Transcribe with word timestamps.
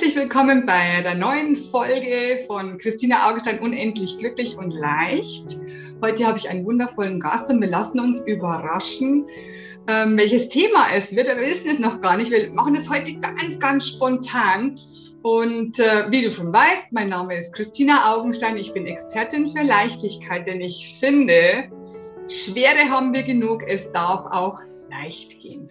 Herzlich 0.00 0.16
willkommen 0.16 0.64
bei 0.64 1.02
der 1.02 1.14
neuen 1.14 1.54
Folge 1.54 2.38
von 2.46 2.78
Christina 2.78 3.28
Augenstein 3.28 3.58
Unendlich 3.58 4.16
glücklich 4.16 4.56
und 4.56 4.72
leicht. 4.72 5.60
Heute 6.02 6.26
habe 6.26 6.38
ich 6.38 6.48
einen 6.48 6.64
wundervollen 6.64 7.20
Gast 7.20 7.50
und 7.50 7.60
wir 7.60 7.68
lassen 7.68 8.00
uns 8.00 8.22
überraschen, 8.22 9.26
ähm, 9.88 10.16
welches 10.16 10.48
Thema 10.48 10.86
es 10.94 11.14
wird. 11.14 11.26
Wir 11.26 11.36
wissen 11.36 11.68
es 11.68 11.78
noch 11.80 12.00
gar 12.00 12.16
nicht. 12.16 12.30
Wir 12.30 12.50
machen 12.54 12.76
es 12.76 12.88
heute 12.88 13.12
ganz, 13.20 13.58
ganz 13.58 13.88
spontan. 13.88 14.74
Und 15.20 15.78
äh, 15.80 16.10
wie 16.10 16.22
du 16.22 16.30
schon 16.30 16.50
weißt, 16.50 16.92
mein 16.92 17.10
Name 17.10 17.36
ist 17.36 17.52
Christina 17.52 18.14
Augenstein. 18.14 18.56
Ich 18.56 18.72
bin 18.72 18.86
Expertin 18.86 19.50
für 19.50 19.64
Leichtigkeit, 19.64 20.46
denn 20.46 20.62
ich 20.62 20.96
finde, 20.98 21.68
Schwere 22.26 22.88
haben 22.88 23.12
wir 23.12 23.24
genug. 23.24 23.64
Es 23.68 23.92
darf 23.92 24.24
auch 24.32 24.60
leicht 24.88 25.40
gehen. 25.40 25.70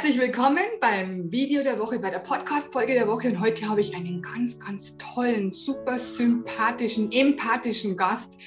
Herzlich 0.00 0.18
willkommen 0.18 0.64
beim 0.80 1.30
Video 1.30 1.62
der 1.62 1.78
Woche, 1.78 1.98
bei 1.98 2.08
der 2.08 2.20
Podcast-Folge 2.20 2.94
der 2.94 3.06
Woche. 3.06 3.28
Und 3.28 3.38
heute 3.38 3.68
habe 3.68 3.82
ich 3.82 3.94
einen 3.94 4.22
ganz, 4.22 4.58
ganz 4.58 4.96
tollen, 4.96 5.52
super 5.52 5.98
sympathischen, 5.98 7.12
empathischen 7.12 7.98
Gast. 7.98 8.38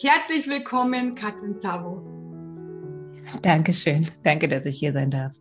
Herzlich 0.00 0.46
willkommen, 0.46 1.16
Katrin 1.16 1.58
Zavo. 1.58 2.00
Dankeschön. 3.42 4.08
Danke, 4.22 4.46
dass 4.46 4.66
ich 4.66 4.78
hier 4.78 4.92
sein 4.92 5.10
darf. 5.10 5.32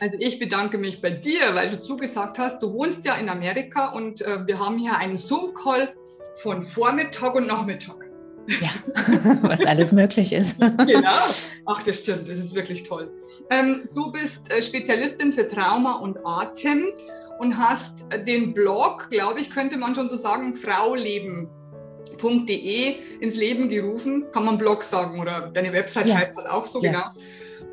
Also 0.00 0.16
ich 0.18 0.40
bedanke 0.40 0.78
mich 0.78 1.00
bei 1.00 1.10
dir, 1.10 1.54
weil 1.54 1.70
du 1.70 1.80
zugesagt 1.80 2.40
hast, 2.40 2.60
du 2.60 2.72
wohnst 2.72 3.04
ja 3.04 3.14
in 3.18 3.28
Amerika 3.28 3.92
und 3.92 4.22
äh, 4.22 4.44
wir 4.48 4.58
haben 4.58 4.78
hier 4.78 4.98
einen 4.98 5.16
Zoom-Call 5.16 5.94
von 6.42 6.60
Vormittag 6.60 7.36
und 7.36 7.46
Nachmittag. 7.46 8.07
Ja, 8.60 8.70
was 9.42 9.64
alles 9.64 9.92
möglich 9.92 10.32
ist. 10.32 10.58
genau. 10.58 11.08
Ach, 11.66 11.82
das 11.82 11.98
stimmt. 11.98 12.28
Das 12.28 12.38
ist 12.38 12.54
wirklich 12.54 12.82
toll. 12.82 13.10
Ähm, 13.50 13.86
du 13.94 14.10
bist 14.10 14.50
äh, 14.50 14.62
Spezialistin 14.62 15.34
für 15.34 15.46
Trauma 15.46 15.98
und 15.98 16.16
Atem 16.24 16.86
und 17.38 17.58
hast 17.58 18.06
den 18.26 18.54
Blog, 18.54 19.10
glaube 19.10 19.40
ich, 19.40 19.50
könnte 19.50 19.76
man 19.76 19.94
schon 19.94 20.08
so 20.08 20.16
sagen, 20.16 20.54
frauleben.de 20.54 22.96
ins 23.20 23.36
Leben 23.36 23.68
gerufen. 23.68 24.24
Kann 24.32 24.46
man 24.46 24.56
Blog 24.56 24.82
sagen 24.82 25.20
oder 25.20 25.48
deine 25.48 25.74
Website 25.74 26.06
ja. 26.06 26.16
heißt 26.16 26.38
halt 26.38 26.48
auch 26.48 26.64
so, 26.64 26.82
ja. 26.82 26.90
genau. 26.90 27.04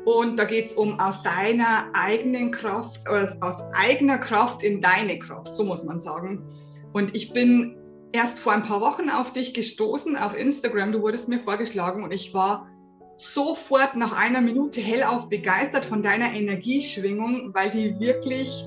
Und 0.04 0.38
da 0.38 0.44
geht 0.44 0.66
es 0.66 0.74
um 0.74 1.00
aus 1.00 1.22
deiner 1.22 1.86
eigenen 1.94 2.50
Kraft, 2.52 3.08
aus, 3.08 3.34
aus 3.40 3.64
eigener 3.88 4.18
Kraft 4.18 4.62
in 4.62 4.80
deine 4.80 5.18
Kraft, 5.18 5.56
so 5.56 5.64
muss 5.64 5.82
man 5.82 6.00
sagen. 6.00 6.44
Und 6.92 7.12
ich 7.14 7.32
bin 7.32 7.76
erst 8.16 8.38
vor 8.38 8.52
ein 8.52 8.62
paar 8.62 8.80
Wochen 8.80 9.10
auf 9.10 9.32
dich 9.32 9.54
gestoßen 9.54 10.16
auf 10.16 10.36
Instagram. 10.36 10.92
Du 10.92 11.02
wurdest 11.02 11.28
mir 11.28 11.40
vorgeschlagen 11.40 12.02
und 12.02 12.12
ich 12.12 12.34
war 12.34 12.68
sofort 13.16 13.96
nach 13.96 14.12
einer 14.12 14.40
Minute 14.40 14.80
hellauf 14.80 15.28
begeistert 15.28 15.84
von 15.84 16.02
deiner 16.02 16.32
Energieschwingung, 16.32 17.54
weil 17.54 17.70
die 17.70 17.98
wirklich, 17.98 18.66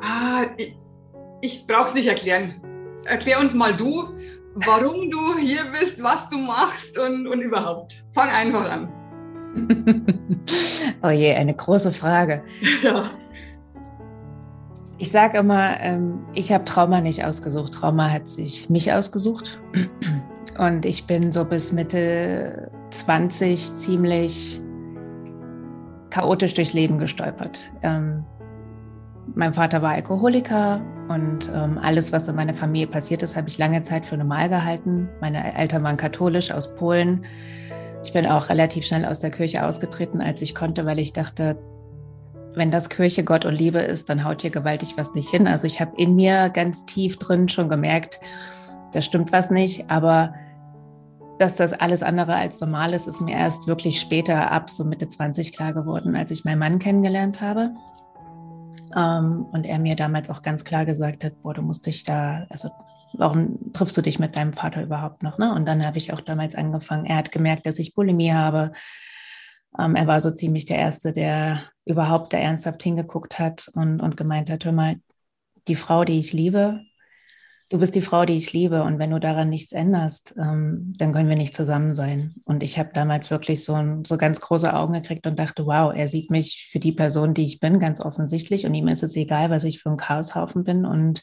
ah, 0.00 0.44
ich, 0.56 0.76
ich 1.40 1.66
brauche 1.66 1.88
es 1.88 1.94
nicht 1.94 2.08
erklären. 2.08 2.60
Erklär 3.04 3.40
uns 3.40 3.54
mal 3.54 3.74
du, 3.74 4.14
warum 4.54 5.10
du 5.10 5.36
hier 5.38 5.64
bist, 5.78 6.02
was 6.02 6.28
du 6.28 6.38
machst 6.38 6.98
und, 6.98 7.26
und 7.26 7.40
überhaupt. 7.40 8.04
Fang 8.12 8.28
einfach 8.28 8.70
an. 8.70 8.92
oh 11.02 11.10
je, 11.10 11.34
eine 11.34 11.54
große 11.54 11.92
Frage. 11.92 12.42
Ja. 12.82 13.04
Ich 15.00 15.12
sage 15.12 15.38
immer, 15.38 15.78
ähm, 15.80 16.26
ich 16.34 16.52
habe 16.52 16.64
Trauma 16.64 17.00
nicht 17.00 17.24
ausgesucht. 17.24 17.72
Trauma 17.72 18.10
hat 18.10 18.28
sich 18.28 18.68
mich 18.68 18.92
ausgesucht. 18.92 19.60
Und 20.58 20.84
ich 20.84 21.06
bin 21.06 21.30
so 21.30 21.44
bis 21.44 21.72
Mitte 21.72 22.68
20 22.90 23.76
ziemlich 23.76 24.60
chaotisch 26.10 26.54
durchs 26.54 26.72
Leben 26.72 26.98
gestolpert. 26.98 27.70
Ähm, 27.82 28.24
mein 29.34 29.54
Vater 29.54 29.82
war 29.82 29.92
Alkoholiker 29.92 30.80
und 31.08 31.52
ähm, 31.54 31.78
alles, 31.80 32.12
was 32.12 32.26
in 32.28 32.34
meiner 32.34 32.54
Familie 32.54 32.86
passiert 32.86 33.22
ist, 33.22 33.36
habe 33.36 33.48
ich 33.48 33.58
lange 33.58 33.82
Zeit 33.82 34.06
für 34.06 34.16
normal 34.16 34.48
gehalten. 34.48 35.08
Meine 35.20 35.54
Eltern 35.54 35.84
waren 35.84 35.98
katholisch 35.98 36.50
aus 36.50 36.74
Polen. 36.74 37.24
Ich 38.02 38.12
bin 38.14 38.26
auch 38.26 38.48
relativ 38.48 38.86
schnell 38.86 39.04
aus 39.04 39.20
der 39.20 39.30
Kirche 39.30 39.64
ausgetreten, 39.64 40.22
als 40.22 40.40
ich 40.40 40.54
konnte, 40.54 40.86
weil 40.86 40.98
ich 40.98 41.12
dachte, 41.12 41.58
wenn 42.54 42.70
das 42.70 42.88
Kirche 42.88 43.24
Gott 43.24 43.44
und 43.44 43.54
Liebe 43.54 43.78
ist, 43.80 44.08
dann 44.08 44.24
haut 44.24 44.42
hier 44.42 44.50
gewaltig 44.50 44.96
was 44.96 45.14
nicht 45.14 45.28
hin. 45.28 45.46
Also 45.46 45.66
ich 45.66 45.80
habe 45.80 45.92
in 45.96 46.14
mir 46.14 46.50
ganz 46.50 46.86
tief 46.86 47.18
drin 47.18 47.48
schon 47.48 47.68
gemerkt, 47.68 48.20
da 48.92 49.00
stimmt 49.00 49.32
was 49.32 49.50
nicht, 49.50 49.90
aber 49.90 50.34
dass 51.38 51.54
das 51.54 51.72
alles 51.72 52.02
andere 52.02 52.34
als 52.34 52.60
normal 52.60 52.94
ist, 52.94 53.06
ist 53.06 53.20
mir 53.20 53.36
erst 53.36 53.68
wirklich 53.68 54.00
später 54.00 54.50
ab 54.50 54.70
so 54.70 54.84
Mitte 54.84 55.08
20 55.08 55.52
klar 55.52 55.72
geworden, 55.72 56.16
als 56.16 56.30
ich 56.30 56.44
meinen 56.44 56.58
Mann 56.58 56.78
kennengelernt 56.78 57.40
habe. 57.40 57.70
Ähm, 58.96 59.46
und 59.52 59.64
er 59.64 59.78
mir 59.78 59.94
damals 59.94 60.30
auch 60.30 60.42
ganz 60.42 60.64
klar 60.64 60.84
gesagt 60.84 61.24
hat, 61.24 61.40
boah, 61.42 61.54
du 61.54 61.62
musst 61.62 61.86
dich 61.86 62.04
da, 62.04 62.46
also 62.48 62.70
warum 63.12 63.72
triffst 63.72 63.96
du 63.96 64.02
dich 64.02 64.18
mit 64.18 64.36
deinem 64.36 64.52
Vater 64.52 64.82
überhaupt 64.82 65.22
noch? 65.22 65.38
Ne? 65.38 65.54
Und 65.54 65.66
dann 65.66 65.86
habe 65.86 65.98
ich 65.98 66.12
auch 66.12 66.20
damals 66.20 66.54
angefangen. 66.54 67.04
Er 67.04 67.16
hat 67.16 67.32
gemerkt, 67.32 67.66
dass 67.66 67.78
ich 67.78 67.94
Bulimie 67.94 68.32
habe. 68.32 68.72
Ähm, 69.76 69.96
er 69.96 70.06
war 70.06 70.20
so 70.20 70.30
ziemlich 70.30 70.66
der 70.66 70.78
Erste, 70.78 71.12
der 71.12 71.62
überhaupt 71.84 72.32
da 72.32 72.38
ernsthaft 72.38 72.82
hingeguckt 72.82 73.38
hat 73.38 73.70
und, 73.74 74.00
und 74.00 74.16
gemeint 74.16 74.50
hat, 74.50 74.64
hör 74.64 74.72
mal, 74.72 74.96
die 75.66 75.74
Frau, 75.74 76.04
die 76.04 76.18
ich 76.18 76.32
liebe, 76.32 76.80
du 77.70 77.78
bist 77.78 77.94
die 77.94 78.00
Frau, 78.00 78.24
die 78.24 78.34
ich 78.34 78.52
liebe 78.52 78.82
und 78.82 78.98
wenn 78.98 79.10
du 79.10 79.20
daran 79.20 79.50
nichts 79.50 79.72
änderst, 79.72 80.34
ähm, 80.38 80.94
dann 80.96 81.12
können 81.12 81.28
wir 81.28 81.36
nicht 81.36 81.54
zusammen 81.54 81.94
sein. 81.94 82.34
Und 82.44 82.62
ich 82.62 82.78
habe 82.78 82.90
damals 82.94 83.30
wirklich 83.30 83.64
so, 83.64 83.74
ein, 83.74 84.04
so 84.04 84.16
ganz 84.16 84.40
große 84.40 84.72
Augen 84.72 84.94
gekriegt 84.94 85.26
und 85.26 85.38
dachte, 85.38 85.66
wow, 85.66 85.92
er 85.94 86.08
sieht 86.08 86.30
mich 86.30 86.68
für 86.72 86.78
die 86.78 86.92
Person, 86.92 87.34
die 87.34 87.44
ich 87.44 87.60
bin, 87.60 87.78
ganz 87.78 88.00
offensichtlich 88.00 88.64
und 88.64 88.74
ihm 88.74 88.88
ist 88.88 89.02
es 89.02 89.16
egal, 89.16 89.50
was 89.50 89.64
ich 89.64 89.82
für 89.82 89.90
ein 89.90 89.96
Chaoshaufen 89.98 90.64
bin 90.64 90.86
und 90.86 91.20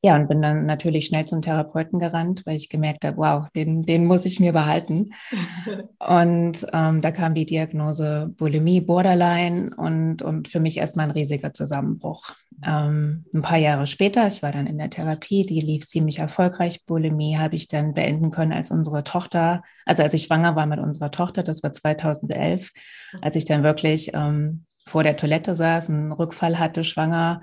ja, 0.00 0.14
und 0.14 0.28
bin 0.28 0.40
dann 0.40 0.64
natürlich 0.64 1.06
schnell 1.06 1.24
zum 1.24 1.42
Therapeuten 1.42 1.98
gerannt, 1.98 2.42
weil 2.46 2.54
ich 2.54 2.68
gemerkt 2.68 3.04
habe, 3.04 3.16
wow, 3.16 3.48
den, 3.50 3.82
den 3.82 4.06
muss 4.06 4.26
ich 4.26 4.38
mir 4.38 4.52
behalten. 4.52 5.10
und 5.98 6.66
ähm, 6.72 7.00
da 7.00 7.10
kam 7.10 7.34
die 7.34 7.46
Diagnose 7.46 8.32
Bulimie, 8.36 8.80
Borderline 8.80 9.74
und, 9.76 10.22
und 10.22 10.46
für 10.46 10.60
mich 10.60 10.76
erstmal 10.76 11.06
ein 11.06 11.10
riesiger 11.10 11.52
Zusammenbruch. 11.52 12.30
Ähm, 12.64 13.24
ein 13.34 13.42
paar 13.42 13.58
Jahre 13.58 13.88
später, 13.88 14.28
ich 14.28 14.40
war 14.40 14.52
dann 14.52 14.68
in 14.68 14.78
der 14.78 14.90
Therapie, 14.90 15.42
die 15.42 15.60
lief 15.60 15.88
ziemlich 15.88 16.20
erfolgreich. 16.20 16.84
Bulimie 16.86 17.36
habe 17.36 17.56
ich 17.56 17.66
dann 17.66 17.92
beenden 17.92 18.30
können, 18.30 18.52
als 18.52 18.70
unsere 18.70 19.02
Tochter, 19.02 19.62
also 19.84 20.04
als 20.04 20.14
ich 20.14 20.24
schwanger 20.24 20.54
war 20.54 20.66
mit 20.66 20.78
unserer 20.78 21.10
Tochter, 21.10 21.42
das 21.42 21.64
war 21.64 21.72
2011, 21.72 22.70
als 23.20 23.34
ich 23.34 23.46
dann 23.46 23.64
wirklich 23.64 24.12
ähm, 24.14 24.60
vor 24.86 25.02
der 25.02 25.16
Toilette 25.16 25.56
saß, 25.56 25.90
einen 25.90 26.12
Rückfall 26.12 26.60
hatte, 26.60 26.84
schwanger 26.84 27.42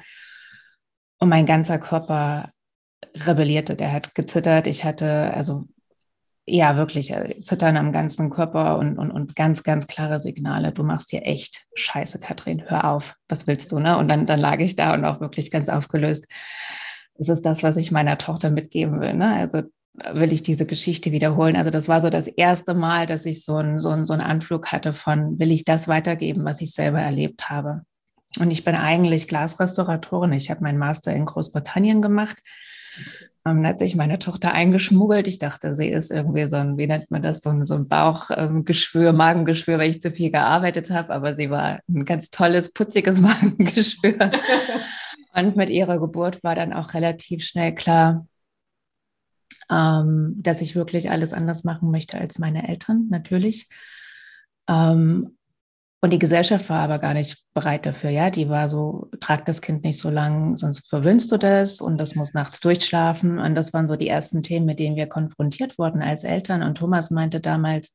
und 1.25 1.30
mein 1.30 1.47
ganzer 1.47 1.80
Körper 1.80 2.52
rebellierte. 3.16 3.75
Der 3.75 3.91
hat 3.91 4.13
gezittert. 4.13 4.68
Ich 4.68 4.84
hatte 4.84 5.34
also 5.34 5.68
ja 6.46 6.78
wirklich 6.78 7.12
äh, 7.12 7.41
Zittern 7.41 7.78
am 7.78 7.91
ganzen 7.91 8.30
Körper 8.30 8.78
und, 8.78 9.00
und, 9.00 9.09
und 9.09 9.35
ganz, 9.35 9.64
ganz 9.64 9.88
klare 9.88 10.22
Signale. 10.22 10.72
Du 10.72 10.84
machst 10.84 11.09
hier 11.09 11.26
echt 11.26 11.66
Scheiße, 11.73 12.20
Katrin. 12.20 12.70
Hör 12.70 12.91
auf. 12.91 13.16
Was 13.28 13.47
willst 13.47 13.72
du? 13.72 13.79
Ne? 13.79 13.97
Und 13.97 14.08
dann, 14.08 14.28
dann 14.28 14.40
lag 14.40 14.59
ich 14.59 14.76
da 14.76 14.94
und 14.94 15.03
auch 15.03 15.20
wirklich 15.20 15.50
ganz 15.50 15.67
aufgelöst. 15.67 16.28
Das 17.17 17.29
ist 17.29 17.41
das, 17.41 17.64
was 17.64 17.78
ich 17.78 17.91
meiner 17.91 18.20
Tochter 18.20 18.52
mitgeben 18.52 19.02
will. 19.02 19.16
Ne? 19.16 19.34
Also 19.34 19.64
will 20.14 20.32
ich 20.32 20.44
diese 20.44 20.67
Geschichte 20.67 21.11
wiederholen. 21.11 21.55
Also 21.55 21.72
das 21.72 21.88
war 21.88 22.02
so 22.02 22.11
das 22.11 22.28
erste 22.28 22.76
Mal, 22.76 23.08
dass 23.08 23.26
ich 23.26 23.44
so 23.44 23.55
einen 23.55 23.79
so 23.79 23.90
einen, 23.90 24.05
so 24.05 24.14
einen 24.14 24.22
Anflug 24.22 24.67
hatte 24.67 24.94
von, 24.94 25.40
will 25.40 25.52
ich 25.52 25.64
das 25.64 25.88
weitergeben, 25.88 26.46
was 26.46 26.61
ich 26.61 26.73
selber 26.73 27.00
erlebt 27.00 27.50
habe. 27.50 27.82
Und 28.37 28.52
ich 28.52 28.64
bin 28.64 28.76
eigentlich 28.76 29.28
Glasrestauratorin. 29.28 30.34
Ich 30.34 30.49
habe 30.49 30.64
meinen 30.64 30.78
Master 30.78 31.14
in 31.14 31.26
Großbritannien 31.26 32.02
gemacht. 32.02 32.41
Ähm, 33.46 33.61
dann 33.61 33.67
hat 33.67 33.79
sich 33.79 33.96
meine 33.96 34.20
Tochter 34.20 34.52
eingeschmuggelt. 34.52 35.28
Ich 35.28 35.37
dachte, 35.37 35.73
sie 35.73 35.90
ist 35.90 36.11
irgendwie 36.11 36.47
so 36.47 36.55
ein, 36.55 36.78
wie 36.78 36.87
nennt 36.87 37.11
man 37.11 37.22
das, 37.22 37.41
so 37.41 37.49
ein, 37.49 37.66
so 37.66 37.76
ein 37.76 37.87
Bauchgeschwür, 37.87 39.09
ähm, 39.09 39.17
Magengeschwür, 39.17 39.78
weil 39.78 39.91
ich 39.91 40.02
zu 40.02 40.11
viel 40.11 40.32
gearbeitet 40.32 40.90
habe. 40.90 41.14
Aber 41.14 41.35
sie 41.35 41.49
war 41.49 41.79
ein 41.87 42.05
ganz 42.05 42.32
tolles, 42.32 42.73
putziges 42.73 43.20
Magengeschwür. 43.22 44.32
Und 45.34 45.55
mit 45.55 45.70
ihrer 45.70 45.99
Geburt 45.99 46.43
war 46.43 46.55
dann 46.55 46.73
auch 46.73 46.93
relativ 46.93 47.43
schnell 47.43 47.76
klar, 47.76 48.26
ähm, 49.70 50.35
dass 50.38 50.61
ich 50.61 50.76
wirklich 50.76 51.11
alles 51.11 51.34
anders 51.34 51.64
machen 51.64 51.91
möchte 51.91 52.17
als 52.17 52.40
meine 52.40 52.67
Eltern, 52.67 53.08
natürlich. 53.09 53.67
Ähm, 54.67 55.38
Und 56.05 56.11
die 56.11 56.19
Gesellschaft 56.19 56.69
war 56.69 56.81
aber 56.81 56.99
gar 56.99 57.16
nicht 57.16 57.35
bereit 57.55 57.87
dafür, 57.87 58.11
ja. 58.11 58.29
Die 58.29 58.47
war 58.47 58.69
so, 58.69 59.09
trag 59.22 59.43
das 59.47 59.59
Kind 59.59 59.84
nicht 59.84 59.99
so 59.99 60.11
lang, 60.11 60.55
sonst 60.55 60.87
verwöhnst 60.87 61.31
du 61.31 61.37
das 61.37 61.81
und 61.81 61.97
das 61.97 62.13
muss 62.13 62.35
nachts 62.35 62.59
durchschlafen. 62.59 63.40
Und 63.40 63.55
das 63.55 63.73
waren 63.73 63.87
so 63.87 63.96
die 63.96 64.07
ersten 64.07 64.43
Themen, 64.43 64.67
mit 64.67 64.78
denen 64.78 64.97
wir 64.97 65.07
konfrontiert 65.07 65.79
wurden 65.79 66.03
als 66.03 66.23
Eltern. 66.23 66.61
Und 66.61 66.75
Thomas 66.75 67.09
meinte 67.09 67.40
damals, 67.40 67.91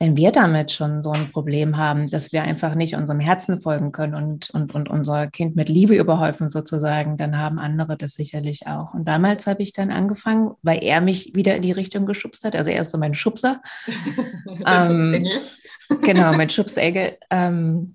wenn 0.00 0.16
wir 0.16 0.32
damit 0.32 0.72
schon 0.72 1.02
so 1.02 1.12
ein 1.12 1.30
Problem 1.30 1.76
haben, 1.76 2.08
dass 2.08 2.32
wir 2.32 2.42
einfach 2.42 2.74
nicht 2.74 2.96
unserem 2.96 3.20
Herzen 3.20 3.60
folgen 3.60 3.92
können 3.92 4.14
und, 4.14 4.48
und, 4.48 4.74
und 4.74 4.88
unser 4.88 5.26
Kind 5.26 5.56
mit 5.56 5.68
Liebe 5.68 5.94
überhäufen 5.94 6.48
sozusagen, 6.48 7.18
dann 7.18 7.36
haben 7.36 7.58
andere 7.58 7.98
das 7.98 8.14
sicherlich 8.14 8.66
auch. 8.66 8.94
Und 8.94 9.06
damals 9.06 9.46
habe 9.46 9.62
ich 9.62 9.74
dann 9.74 9.90
angefangen, 9.90 10.52
weil 10.62 10.82
er 10.82 11.02
mich 11.02 11.34
wieder 11.34 11.54
in 11.54 11.60
die 11.60 11.72
Richtung 11.72 12.06
geschubst 12.06 12.46
hat. 12.46 12.56
Also 12.56 12.70
er 12.70 12.80
ist 12.80 12.92
so 12.92 12.98
mein 12.98 13.12
Schubser. 13.12 13.60
ähm, 14.66 15.26
genau, 16.02 16.32
mein 16.32 16.48
Schubsengel. 16.48 17.18
Ähm, 17.28 17.92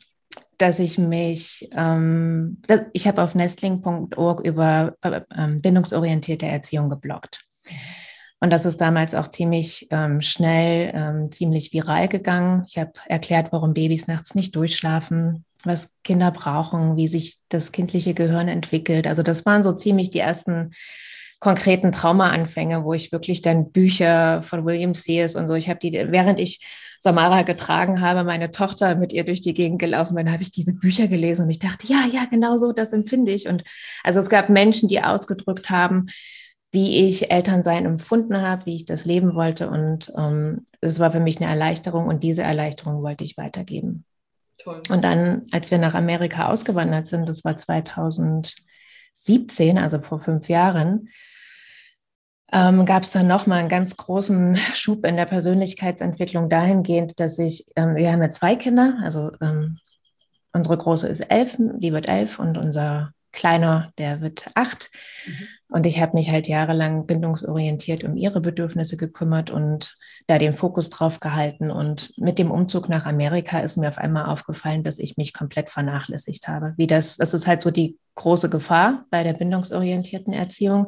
dass 0.59 0.79
ich 0.79 0.97
mich, 0.99 1.67
ähm, 1.73 2.61
ich 2.93 3.07
habe 3.07 3.23
auf 3.23 3.35
nestling.org 3.35 4.39
über 4.45 4.95
äh, 5.01 5.21
äh, 5.29 5.47
bindungsorientierte 5.47 6.45
Erziehung 6.45 6.89
geblockt. 6.89 7.41
Und 8.39 8.49
das 8.51 8.65
ist 8.65 8.81
damals 8.81 9.15
auch 9.15 9.29
ziemlich 9.29 9.87
ähm, 9.91 10.21
schnell, 10.21 10.91
ähm, 10.93 11.31
ziemlich 11.31 11.71
viral 11.73 12.07
gegangen. 12.07 12.63
Ich 12.67 12.77
habe 12.77 12.91
erklärt, 13.07 13.51
warum 13.51 13.73
Babys 13.73 14.07
nachts 14.07 14.35
nicht 14.35 14.55
durchschlafen, 14.55 15.45
was 15.63 15.91
Kinder 16.03 16.31
brauchen, 16.31 16.95
wie 16.97 17.07
sich 17.07 17.37
das 17.49 17.71
kindliche 17.71 18.13
Gehirn 18.13 18.47
entwickelt. 18.47 19.07
Also 19.07 19.23
das 19.23 19.45
waren 19.45 19.63
so 19.63 19.71
ziemlich 19.73 20.11
die 20.11 20.19
ersten 20.19 20.71
konkreten 21.39 21.91
Traumaanfänge, 21.91 22.83
wo 22.83 22.93
ich 22.93 23.11
wirklich 23.11 23.41
dann 23.41 23.71
Bücher 23.71 24.41
von 24.41 24.65
William 24.65 24.93
Sears 24.93 25.35
und 25.35 25.47
so, 25.47 25.53
ich 25.53 25.69
habe 25.69 25.79
die, 25.79 25.91
während 25.93 26.39
ich 26.39 26.65
Samara 26.99 27.43
getragen 27.43 28.01
habe, 28.01 28.23
meine 28.23 28.51
Tochter 28.51 28.95
mit 28.95 29.13
ihr 29.13 29.25
durch 29.25 29.41
die 29.41 29.53
Gegend 29.53 29.79
gelaufen 29.79 30.15
bin, 30.15 30.31
habe 30.31 30.43
ich 30.43 30.51
diese 30.51 30.73
Bücher 30.73 31.07
gelesen 31.07 31.43
und 31.43 31.51
ich 31.51 31.59
dachte, 31.59 31.85
ja, 31.87 32.05
ja, 32.11 32.25
genau 32.25 32.57
so, 32.57 32.71
das 32.71 32.93
empfinde 32.93 33.31
ich. 33.31 33.47
Und 33.47 33.63
also 34.03 34.19
es 34.19 34.29
gab 34.29 34.49
Menschen, 34.49 34.89
die 34.89 35.03
ausgedrückt 35.03 35.69
haben, 35.69 36.07
wie 36.75 37.07
ich 37.07 37.31
Elternsein 37.31 37.85
empfunden 37.85 38.41
habe, 38.41 38.65
wie 38.65 38.75
ich 38.75 38.83
das 38.83 39.05
leben 39.05 39.33
wollte. 39.33 39.69
Und 39.69 40.11
ähm, 40.17 40.67
es 40.81 40.99
war 40.99 41.09
für 41.09 41.21
mich 41.21 41.37
eine 41.37 41.49
Erleichterung 41.49 42.07
und 42.07 42.21
diese 42.21 42.43
Erleichterung 42.43 43.01
wollte 43.01 43.23
ich 43.23 43.37
weitergeben. 43.37 44.03
Toll. 44.57 44.81
Und 44.89 45.05
dann, 45.05 45.43
als 45.51 45.71
wir 45.71 45.77
nach 45.77 45.95
Amerika 45.95 46.49
ausgewandert 46.49 47.07
sind, 47.07 47.29
das 47.29 47.45
war 47.45 47.55
2017, 47.55 49.77
also 49.77 50.01
vor 50.01 50.19
fünf 50.19 50.49
Jahren, 50.49 51.07
ähm, 52.51 52.85
gab 52.85 53.03
es 53.03 53.11
dann 53.11 53.27
nochmal 53.27 53.61
einen 53.61 53.69
ganz 53.69 53.95
großen 53.95 54.57
Schub 54.73 55.05
in 55.05 55.15
der 55.15 55.27
Persönlichkeitsentwicklung 55.27 56.49
dahingehend, 56.49 57.21
dass 57.21 57.39
ich, 57.39 57.67
ähm, 57.77 57.95
wir 57.95 58.11
haben 58.11 58.21
ja 58.21 58.31
zwei 58.31 58.57
Kinder, 58.57 58.99
also 59.01 59.31
ähm, 59.41 59.79
unsere 60.51 60.77
Große 60.77 61.07
ist 61.07 61.21
elf, 61.21 61.55
die 61.57 61.93
wird 61.93 62.09
elf 62.09 62.37
und 62.37 62.57
unser 62.57 63.13
Kleiner, 63.31 63.93
der 63.97 64.19
wird 64.19 64.49
acht. 64.55 64.91
Mhm. 65.25 65.47
Und 65.69 65.85
ich 65.85 65.99
habe 65.99 66.15
mich 66.15 66.31
halt 66.31 66.47
jahrelang 66.47 67.07
bindungsorientiert 67.07 68.03
um 68.03 68.15
ihre 68.15 68.39
Bedürfnisse 68.39 68.97
gekümmert 68.97 69.49
und 69.49 69.97
da 70.27 70.37
den 70.37 70.53
Fokus 70.53 70.89
drauf 70.89 71.19
gehalten. 71.19 71.71
Und 71.71 72.13
mit 72.17 72.37
dem 72.37 72.51
Umzug 72.51 72.87
nach 72.87 73.05
Amerika 73.05 73.59
ist 73.59 73.77
mir 73.77 73.89
auf 73.89 73.97
einmal 73.97 74.25
aufgefallen, 74.25 74.83
dass 74.83 74.99
ich 74.99 75.17
mich 75.17 75.33
komplett 75.33 75.69
vernachlässigt 75.69 76.47
habe. 76.47 76.73
Wie 76.77 76.87
das, 76.87 77.17
das 77.17 77.33
ist 77.33 77.47
halt 77.47 77.61
so 77.61 77.71
die 77.71 77.97
große 78.15 78.49
Gefahr 78.49 79.05
bei 79.09 79.23
der 79.23 79.33
bindungsorientierten 79.33 80.33
Erziehung, 80.33 80.87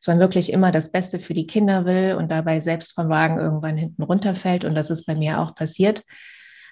dass 0.00 0.06
man 0.06 0.20
wirklich 0.20 0.52
immer 0.52 0.72
das 0.72 0.90
Beste 0.90 1.18
für 1.18 1.34
die 1.34 1.46
Kinder 1.46 1.84
will 1.84 2.16
und 2.18 2.30
dabei 2.30 2.60
selbst 2.60 2.94
vom 2.94 3.08
Wagen 3.08 3.38
irgendwann 3.38 3.76
hinten 3.76 4.02
runterfällt. 4.02 4.64
Und 4.64 4.74
das 4.74 4.90
ist 4.90 5.04
bei 5.04 5.14
mir 5.14 5.40
auch 5.40 5.54
passiert. 5.54 6.02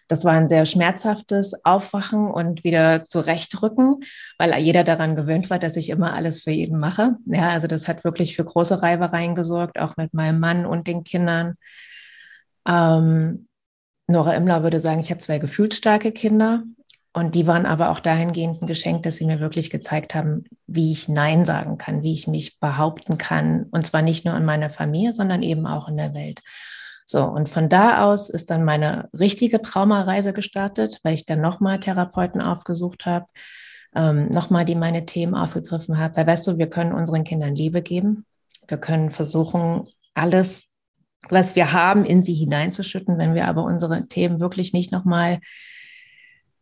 Das 0.08 0.24
war 0.24 0.32
ein 0.32 0.48
sehr 0.48 0.66
schmerzhaftes 0.66 1.64
Aufwachen 1.64 2.30
und 2.30 2.64
wieder 2.64 3.04
zurechtrücken, 3.04 4.00
weil 4.38 4.56
jeder 4.58 4.84
daran 4.84 5.16
gewöhnt 5.16 5.50
war, 5.50 5.58
dass 5.58 5.76
ich 5.76 5.90
immer 5.90 6.12
alles 6.14 6.42
für 6.42 6.50
jeden 6.50 6.78
mache. 6.78 7.16
Ja, 7.26 7.50
also 7.50 7.66
das 7.66 7.88
hat 7.88 8.04
wirklich 8.04 8.36
für 8.36 8.44
große 8.44 8.82
Reibereien 8.82 9.34
gesorgt, 9.34 9.78
auch 9.78 9.96
mit 9.96 10.14
meinem 10.14 10.40
Mann 10.40 10.66
und 10.66 10.86
den 10.86 11.04
Kindern. 11.04 11.54
Ähm, 12.66 13.48
Nora 14.06 14.34
Imler 14.34 14.62
würde 14.62 14.80
sagen, 14.80 15.00
ich 15.00 15.10
habe 15.10 15.20
zwei 15.20 15.38
gefühlsstarke 15.38 16.12
Kinder 16.12 16.64
und 17.14 17.34
die 17.34 17.46
waren 17.46 17.66
aber 17.66 17.90
auch 17.90 18.00
dahingehend 18.00 18.62
ein 18.62 18.66
Geschenk, 18.66 19.02
dass 19.02 19.16
sie 19.16 19.26
mir 19.26 19.38
wirklich 19.38 19.68
gezeigt 19.68 20.14
haben, 20.14 20.44
wie 20.66 20.92
ich 20.92 21.08
Nein 21.08 21.44
sagen 21.44 21.76
kann, 21.76 22.02
wie 22.02 22.14
ich 22.14 22.26
mich 22.26 22.58
behaupten 22.58 23.18
kann. 23.18 23.64
Und 23.70 23.86
zwar 23.86 24.00
nicht 24.00 24.24
nur 24.24 24.34
in 24.36 24.46
meiner 24.46 24.70
Familie, 24.70 25.12
sondern 25.12 25.42
eben 25.42 25.66
auch 25.66 25.88
in 25.88 25.98
der 25.98 26.14
Welt. 26.14 26.40
So, 27.12 27.24
und 27.24 27.50
von 27.50 27.68
da 27.68 28.04
aus 28.04 28.30
ist 28.30 28.50
dann 28.50 28.64
meine 28.64 29.10
richtige 29.12 29.60
Traumareise 29.60 30.32
gestartet, 30.32 30.98
weil 31.02 31.14
ich 31.14 31.26
dann 31.26 31.42
nochmal 31.42 31.78
Therapeuten 31.78 32.40
aufgesucht 32.40 33.04
habe, 33.04 33.26
ähm, 33.94 34.30
nochmal 34.30 34.64
die 34.64 34.74
meine 34.74 35.04
Themen 35.04 35.34
aufgegriffen 35.34 35.98
habe. 35.98 36.16
Weil 36.16 36.26
weißt 36.26 36.46
du, 36.46 36.56
wir 36.56 36.68
können 36.68 36.94
unseren 36.94 37.24
Kindern 37.24 37.54
Liebe 37.54 37.82
geben. 37.82 38.24
Wir 38.66 38.78
können 38.78 39.10
versuchen, 39.10 39.84
alles, 40.14 40.70
was 41.28 41.54
wir 41.54 41.72
haben, 41.72 42.06
in 42.06 42.22
sie 42.22 42.34
hineinzuschütten. 42.34 43.18
Wenn 43.18 43.34
wir 43.34 43.46
aber 43.46 43.64
unsere 43.64 44.08
Themen 44.08 44.40
wirklich 44.40 44.72
nicht 44.72 44.90
nochmal 44.90 45.38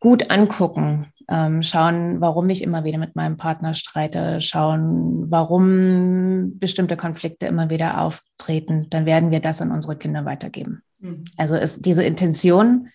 gut 0.01 0.31
angucken, 0.31 1.13
ähm, 1.29 1.63
schauen, 1.63 2.21
warum 2.21 2.49
ich 2.49 2.63
immer 2.63 2.85
wieder 2.85 2.99
mit 2.99 3.15
meinem 3.15 3.37
Partner 3.37 3.75
streite, 3.75 4.41
schauen, 4.41 5.31
warum 5.31 6.59
bestimmte 6.59 6.97
Konflikte 6.97 7.47
immer 7.47 7.71
wieder 7.71 8.01
auftreten, 8.01 8.89
dann 8.91 9.07
werden 9.07 9.31
wir 9.31 9.41
das 9.41 9.61
an 9.61 9.71
unsere 9.71 9.97
Kinder 9.97 10.25
weitergeben. 10.25 10.83
Mhm. 10.99 11.25
Also 11.37 11.57
ist 11.57 11.85
diese 11.85 12.03
Intention, 12.03 12.89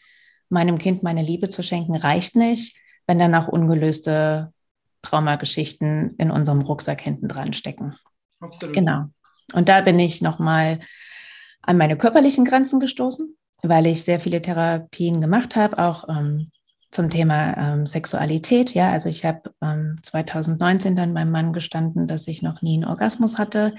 meinem 0.50 0.78
Kind 0.80 1.04
meine 1.04 1.22
Liebe 1.22 1.48
zu 1.48 1.64
schenken, 1.64 1.96
reicht 1.96 2.36
nicht, 2.36 2.78
wenn 3.08 3.20
dann 3.20 3.36
auch 3.36 3.48
ungelöste 3.48 4.52
Traumageschichten 5.02 6.16
in 6.18 6.32
unserem 6.32 6.62
Rucksack 6.62 7.02
hinten 7.02 7.28
dran 7.28 7.54
stecken. 7.54 7.96
Absolut. 8.40 8.76
Genau. 8.76 9.06
Und 9.54 9.70
da 9.70 9.82
bin 9.82 10.00
ich 10.00 10.22
nochmal 10.22 10.80
an 11.62 11.78
meine 11.78 11.98
körperlichen 11.98 12.46
Grenzen 12.46 12.80
gestoßen, 12.80 13.36
weil 13.64 13.86
ich 13.86 14.04
sehr 14.04 14.20
viele 14.20 14.42
Therapien 14.42 15.22
gemacht 15.22 15.56
habe, 15.56 15.78
auch 15.78 16.10
ähm, 16.10 16.52
zum 16.96 17.10
Thema 17.10 17.56
ähm, 17.58 17.86
Sexualität. 17.86 18.74
Ja, 18.74 18.92
also 18.92 19.10
ich 19.10 19.26
habe 19.26 19.54
ähm, 19.62 19.98
2019 20.02 20.96
dann 20.96 21.14
meinem 21.14 21.32
Mann 21.32 21.54
gestanden, 21.54 22.08
dass 22.08 22.28
ich 22.28 22.42
noch 22.42 22.62
nie 22.62 22.76
einen 22.76 22.86
Orgasmus 22.86 23.38
hatte. 23.38 23.76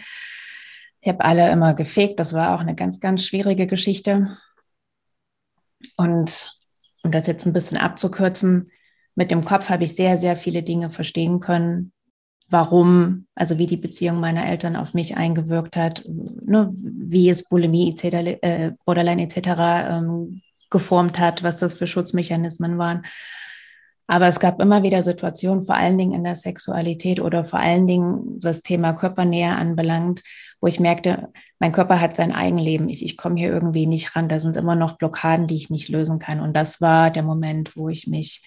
Ich 1.00 1.08
habe 1.08 1.24
alle 1.24 1.50
immer 1.50 1.74
gefegt. 1.74 2.20
Das 2.20 2.32
war 2.32 2.54
auch 2.54 2.60
eine 2.60 2.74
ganz, 2.74 3.00
ganz 3.00 3.24
schwierige 3.24 3.66
Geschichte. 3.66 4.36
Und 5.96 6.58
um 7.02 7.10
das 7.10 7.26
jetzt 7.26 7.46
ein 7.46 7.52
bisschen 7.52 7.78
abzukürzen, 7.78 8.68
mit 9.14 9.30
dem 9.30 9.44
Kopf 9.44 9.70
habe 9.70 9.84
ich 9.84 9.96
sehr, 9.96 10.16
sehr 10.16 10.36
viele 10.36 10.62
Dinge 10.62 10.90
verstehen 10.90 11.40
können, 11.40 11.92
warum, 12.48 13.26
also 13.34 13.58
wie 13.58 13.66
die 13.66 13.78
Beziehung 13.78 14.20
meiner 14.20 14.46
Eltern 14.46 14.76
auf 14.76 14.94
mich 14.94 15.16
eingewirkt 15.16 15.76
hat, 15.76 16.04
ne, 16.06 16.70
wie 16.72 17.30
es 17.30 17.48
Bulimie 17.48 17.90
etc., 17.90 18.38
äh, 18.42 18.72
Borderline 18.84 19.22
etc. 19.22 19.36
Ähm, 19.88 20.42
geformt 20.70 21.18
hat, 21.18 21.42
was 21.42 21.58
das 21.58 21.74
für 21.74 21.86
Schutzmechanismen 21.86 22.78
waren. 22.78 23.04
Aber 24.08 24.28
es 24.28 24.38
gab 24.38 24.60
immer 24.60 24.84
wieder 24.84 25.02
Situationen, 25.02 25.64
vor 25.64 25.74
allen 25.74 25.98
Dingen 25.98 26.12
in 26.12 26.22
der 26.22 26.36
Sexualität 26.36 27.20
oder 27.20 27.44
vor 27.44 27.58
allen 27.58 27.88
Dingen 27.88 28.38
das 28.38 28.62
Thema 28.62 28.92
Körpernähe 28.92 29.50
anbelangt, 29.50 30.22
wo 30.60 30.68
ich 30.68 30.78
merkte, 30.78 31.28
mein 31.58 31.72
Körper 31.72 32.00
hat 32.00 32.14
sein 32.14 32.32
Eigenleben. 32.32 32.88
Ich, 32.88 33.04
ich 33.04 33.16
komme 33.16 33.36
hier 33.36 33.48
irgendwie 33.48 33.86
nicht 33.86 34.14
ran. 34.14 34.28
Da 34.28 34.38
sind 34.38 34.56
immer 34.56 34.76
noch 34.76 34.96
Blockaden, 34.96 35.48
die 35.48 35.56
ich 35.56 35.70
nicht 35.70 35.88
lösen 35.88 36.20
kann. 36.20 36.40
Und 36.40 36.54
das 36.54 36.80
war 36.80 37.10
der 37.10 37.24
Moment, 37.24 37.76
wo 37.76 37.88
ich 37.88 38.06
mich 38.06 38.42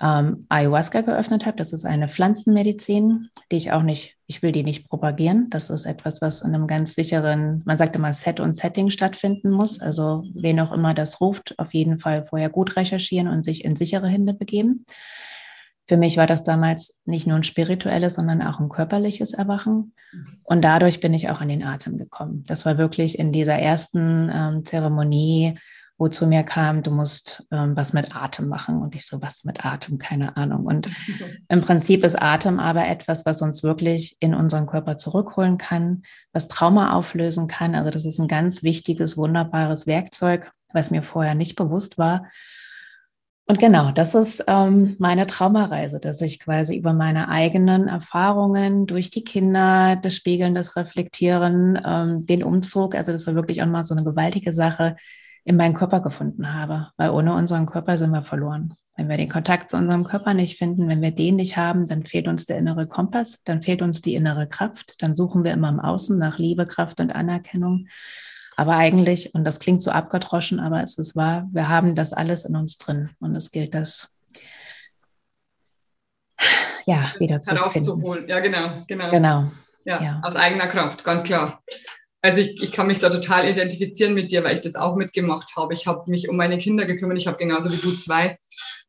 ähm, 0.00 0.46
Ayahuasca 0.48 1.00
geöffnet 1.00 1.46
habe. 1.46 1.56
Das 1.56 1.72
ist 1.72 1.84
eine 1.84 2.08
Pflanzenmedizin, 2.08 3.28
die 3.50 3.56
ich 3.56 3.72
auch 3.72 3.82
nicht, 3.82 4.16
ich 4.26 4.42
will 4.42 4.52
die 4.52 4.62
nicht 4.62 4.88
propagieren. 4.88 5.50
Das 5.50 5.70
ist 5.70 5.86
etwas, 5.86 6.20
was 6.20 6.42
in 6.42 6.54
einem 6.54 6.66
ganz 6.66 6.94
sicheren, 6.94 7.62
man 7.64 7.78
sagt 7.78 7.96
immer 7.96 8.12
Set 8.12 8.40
und 8.40 8.54
Setting 8.54 8.90
stattfinden 8.90 9.50
muss. 9.50 9.80
Also 9.80 10.24
wen 10.34 10.60
auch 10.60 10.72
immer 10.72 10.94
das 10.94 11.20
ruft, 11.20 11.58
auf 11.58 11.74
jeden 11.74 11.98
Fall 11.98 12.24
vorher 12.24 12.50
gut 12.50 12.76
recherchieren 12.76 13.28
und 13.28 13.44
sich 13.44 13.64
in 13.64 13.76
sichere 13.76 14.08
Hände 14.08 14.34
begeben. 14.34 14.84
Für 15.88 15.96
mich 15.96 16.18
war 16.18 16.26
das 16.26 16.44
damals 16.44 17.00
nicht 17.06 17.26
nur 17.26 17.36
ein 17.36 17.44
spirituelles, 17.44 18.16
sondern 18.16 18.42
auch 18.42 18.60
ein 18.60 18.68
körperliches 18.68 19.32
Erwachen. 19.32 19.94
Und 20.44 20.62
dadurch 20.62 21.00
bin 21.00 21.14
ich 21.14 21.30
auch 21.30 21.40
an 21.40 21.48
den 21.48 21.64
Atem 21.64 21.96
gekommen. 21.96 22.44
Das 22.46 22.66
war 22.66 22.76
wirklich 22.76 23.18
in 23.18 23.32
dieser 23.32 23.54
ersten 23.54 24.30
ähm, 24.32 24.64
Zeremonie 24.66 25.58
wo 25.98 26.06
zu 26.06 26.28
mir 26.28 26.44
kam, 26.44 26.84
du 26.84 26.92
musst 26.92 27.44
ähm, 27.50 27.76
was 27.76 27.92
mit 27.92 28.14
Atem 28.14 28.46
machen. 28.48 28.80
Und 28.80 28.94
ich 28.94 29.04
so, 29.04 29.20
was 29.20 29.44
mit 29.44 29.66
Atem? 29.66 29.98
Keine 29.98 30.36
Ahnung. 30.36 30.64
Und 30.64 30.88
im 31.48 31.60
Prinzip 31.60 32.04
ist 32.04 32.14
Atem 32.14 32.60
aber 32.60 32.86
etwas, 32.86 33.26
was 33.26 33.42
uns 33.42 33.64
wirklich 33.64 34.16
in 34.20 34.32
unseren 34.32 34.66
Körper 34.66 34.96
zurückholen 34.96 35.58
kann, 35.58 36.04
was 36.32 36.46
Trauma 36.46 36.92
auflösen 36.92 37.48
kann. 37.48 37.74
Also 37.74 37.90
das 37.90 38.04
ist 38.04 38.20
ein 38.20 38.28
ganz 38.28 38.62
wichtiges, 38.62 39.16
wunderbares 39.16 39.88
Werkzeug, 39.88 40.52
was 40.72 40.92
mir 40.92 41.02
vorher 41.02 41.34
nicht 41.34 41.56
bewusst 41.56 41.98
war. 41.98 42.28
Und 43.50 43.58
genau, 43.58 43.90
das 43.90 44.14
ist 44.14 44.44
ähm, 44.46 44.94
meine 44.98 45.26
Traumareise, 45.26 45.98
dass 45.98 46.20
ich 46.20 46.38
quasi 46.38 46.76
über 46.76 46.92
meine 46.92 47.28
eigenen 47.28 47.88
Erfahrungen 47.88 48.86
durch 48.86 49.10
die 49.10 49.24
Kinder, 49.24 49.96
das 49.96 50.14
Spiegeln, 50.14 50.54
das 50.54 50.76
Reflektieren, 50.76 51.80
ähm, 51.82 52.26
den 52.26 52.44
Umzug, 52.44 52.94
also 52.94 53.10
das 53.10 53.26
war 53.26 53.34
wirklich 53.34 53.62
auch 53.62 53.66
mal 53.66 53.84
so 53.84 53.94
eine 53.94 54.04
gewaltige 54.04 54.52
Sache, 54.52 54.96
in 55.48 55.56
meinen 55.56 55.72
Körper 55.72 56.00
gefunden 56.00 56.52
habe, 56.52 56.88
weil 56.98 57.08
ohne 57.08 57.34
unseren 57.34 57.64
Körper 57.64 57.96
sind 57.96 58.10
wir 58.10 58.22
verloren. 58.22 58.74
Wenn 58.98 59.08
wir 59.08 59.16
den 59.16 59.30
Kontakt 59.30 59.70
zu 59.70 59.78
unserem 59.78 60.04
Körper 60.04 60.34
nicht 60.34 60.58
finden, 60.58 60.88
wenn 60.88 61.00
wir 61.00 61.10
den 61.10 61.36
nicht 61.36 61.56
haben, 61.56 61.88
dann 61.88 62.04
fehlt 62.04 62.28
uns 62.28 62.44
der 62.44 62.58
innere 62.58 62.86
Kompass, 62.86 63.38
dann 63.46 63.62
fehlt 63.62 63.80
uns 63.80 64.02
die 64.02 64.14
innere 64.14 64.46
Kraft, 64.46 64.96
dann 64.98 65.14
suchen 65.14 65.44
wir 65.44 65.52
immer 65.52 65.70
im 65.70 65.80
Außen 65.80 66.18
nach 66.18 66.36
Liebe, 66.36 66.66
Kraft 66.66 67.00
und 67.00 67.14
Anerkennung. 67.14 67.88
Aber 68.56 68.76
eigentlich, 68.76 69.34
und 69.34 69.44
das 69.44 69.58
klingt 69.58 69.80
so 69.80 69.90
abgedroschen, 69.90 70.60
aber 70.60 70.82
es 70.82 70.98
ist 70.98 71.16
wahr, 71.16 71.48
wir 71.50 71.70
haben 71.70 71.94
das 71.94 72.12
alles 72.12 72.44
in 72.44 72.54
uns 72.54 72.76
drin 72.76 73.08
und 73.18 73.34
es 73.34 73.50
gilt 73.50 73.72
das 73.72 74.10
ja 76.84 77.10
wieder 77.18 77.40
zu 77.40 77.56
herauszuholen. 77.56 78.28
Ja, 78.28 78.40
genau, 78.40 78.84
genau. 78.86 79.10
Genau. 79.10 79.50
Ja, 79.86 80.02
ja, 80.02 80.20
aus 80.22 80.36
eigener 80.36 80.66
Kraft, 80.66 81.04
ganz 81.04 81.22
klar. 81.22 81.62
Also 82.20 82.40
ich, 82.40 82.62
ich 82.62 82.72
kann 82.72 82.88
mich 82.88 82.98
da 82.98 83.10
total 83.10 83.48
identifizieren 83.48 84.14
mit 84.14 84.32
dir, 84.32 84.42
weil 84.42 84.54
ich 84.54 84.60
das 84.60 84.74
auch 84.74 84.96
mitgemacht 84.96 85.56
habe. 85.56 85.72
Ich 85.72 85.86
habe 85.86 86.10
mich 86.10 86.28
um 86.28 86.36
meine 86.36 86.58
Kinder 86.58 86.84
gekümmert. 86.84 87.18
Ich 87.18 87.26
habe 87.26 87.36
genauso 87.36 87.72
wie 87.72 87.80
du 87.80 87.94
zwei. 87.94 88.38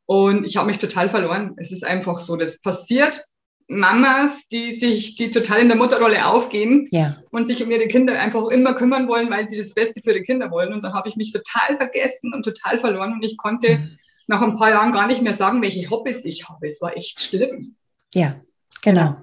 Und 0.06 0.46
ich 0.46 0.58
habe 0.58 0.68
mich 0.68 0.80
total 0.80 1.10
verloren. 1.10 1.54
Es 1.58 1.72
ist 1.72 1.86
einfach 1.86 2.18
so, 2.18 2.36
das 2.36 2.62
passiert. 2.62 3.22
Mamas, 3.68 4.48
die 4.48 4.72
sich, 4.72 5.16
die 5.16 5.30
total 5.30 5.60
in 5.60 5.68
der 5.68 5.78
Mutterrolle 5.78 6.26
aufgehen 6.26 6.88
ja. 6.90 7.16
und 7.30 7.46
sich 7.46 7.64
um 7.64 7.70
ihre 7.70 7.88
Kinder 7.88 8.20
einfach 8.20 8.48
immer 8.48 8.74
kümmern 8.74 9.08
wollen, 9.08 9.30
weil 9.30 9.48
sie 9.48 9.60
das 9.60 9.76
Beste 9.76 10.02
für 10.02 10.14
ihre 10.14 10.24
Kinder 10.24 10.50
wollen. 10.50 10.74
Und 10.74 10.82
dann 10.82 10.94
habe 10.94 11.08
ich 11.08 11.16
mich 11.16 11.32
total 11.32 11.78
vergessen 11.78 12.34
und 12.34 12.44
total 12.44 12.80
verloren 12.80 13.14
und 13.14 13.24
ich 13.24 13.38
konnte 13.38 13.78
mhm. 13.78 13.98
nach 14.26 14.42
ein 14.42 14.56
paar 14.56 14.72
Jahren 14.72 14.92
gar 14.92 15.06
nicht 15.06 15.22
mehr 15.22 15.36
sagen, 15.36 15.62
welche 15.62 15.88
Hobbys 15.92 16.26
ich 16.26 16.50
habe. 16.50 16.66
Es 16.66 16.82
war 16.82 16.98
echt 16.98 17.22
schlimm. 17.22 17.76
Ja, 18.16 18.42
genau. 18.82 19.18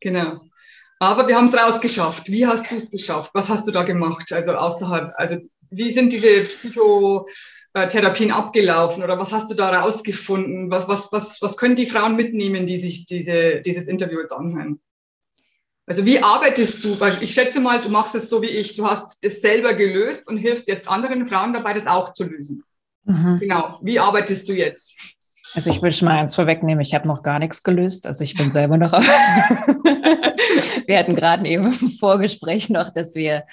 Genau. 0.00 0.42
Aber 1.02 1.26
wir 1.26 1.34
haben 1.34 1.46
es 1.46 1.54
rausgeschafft. 1.54 2.30
Wie 2.30 2.46
hast 2.46 2.70
du 2.70 2.76
es 2.76 2.88
geschafft? 2.88 3.32
Was 3.34 3.48
hast 3.48 3.66
du 3.66 3.72
da 3.72 3.82
gemacht? 3.82 4.32
Also 4.32 4.52
außerhalb, 4.52 5.12
also 5.16 5.36
wie 5.68 5.90
sind 5.90 6.12
diese 6.12 6.44
Psychotherapien 6.44 8.30
abgelaufen 8.30 9.02
oder 9.02 9.18
was 9.18 9.32
hast 9.32 9.50
du 9.50 9.54
da 9.54 9.80
rausgefunden? 9.80 10.70
Was, 10.70 10.86
was, 10.86 11.10
was, 11.10 11.42
was 11.42 11.56
können 11.56 11.74
die 11.74 11.86
Frauen 11.86 12.14
mitnehmen, 12.14 12.68
die 12.68 12.80
sich 12.80 13.04
diese, 13.06 13.60
dieses 13.62 13.88
Interview 13.88 14.20
jetzt 14.20 14.32
anhören? 14.32 14.80
Also 15.86 16.06
wie 16.06 16.22
arbeitest 16.22 16.84
du? 16.84 16.96
Ich 17.20 17.34
schätze 17.34 17.58
mal, 17.58 17.80
du 17.80 17.88
machst 17.88 18.14
es 18.14 18.30
so 18.30 18.40
wie 18.40 18.50
ich. 18.50 18.76
Du 18.76 18.88
hast 18.88 19.18
es 19.22 19.40
selber 19.40 19.74
gelöst 19.74 20.28
und 20.28 20.36
hilfst 20.36 20.68
jetzt 20.68 20.88
anderen 20.88 21.26
Frauen 21.26 21.52
dabei, 21.52 21.72
das 21.72 21.88
auch 21.88 22.12
zu 22.12 22.22
lösen. 22.22 22.62
Mhm. 23.06 23.38
Genau. 23.40 23.80
Wie 23.82 23.98
arbeitest 23.98 24.48
du 24.48 24.52
jetzt? 24.52 24.94
Also 25.54 25.70
ich 25.70 25.82
will 25.82 25.92
schon 25.92 26.08
mal 26.08 26.18
eins 26.18 26.34
vorwegnehmen, 26.34 26.80
ich 26.80 26.94
habe 26.94 27.06
noch 27.06 27.22
gar 27.22 27.38
nichts 27.38 27.62
gelöst. 27.62 28.06
Also 28.06 28.24
ich 28.24 28.34
bin 28.36 28.50
selber 28.50 28.78
noch. 28.78 28.92
wir 30.86 30.98
hatten 30.98 31.14
gerade 31.14 31.46
eben 31.46 31.66
im 31.66 31.90
Vorgespräch 31.90 32.70
noch, 32.70 32.90
dass 32.90 33.14
wir 33.14 33.44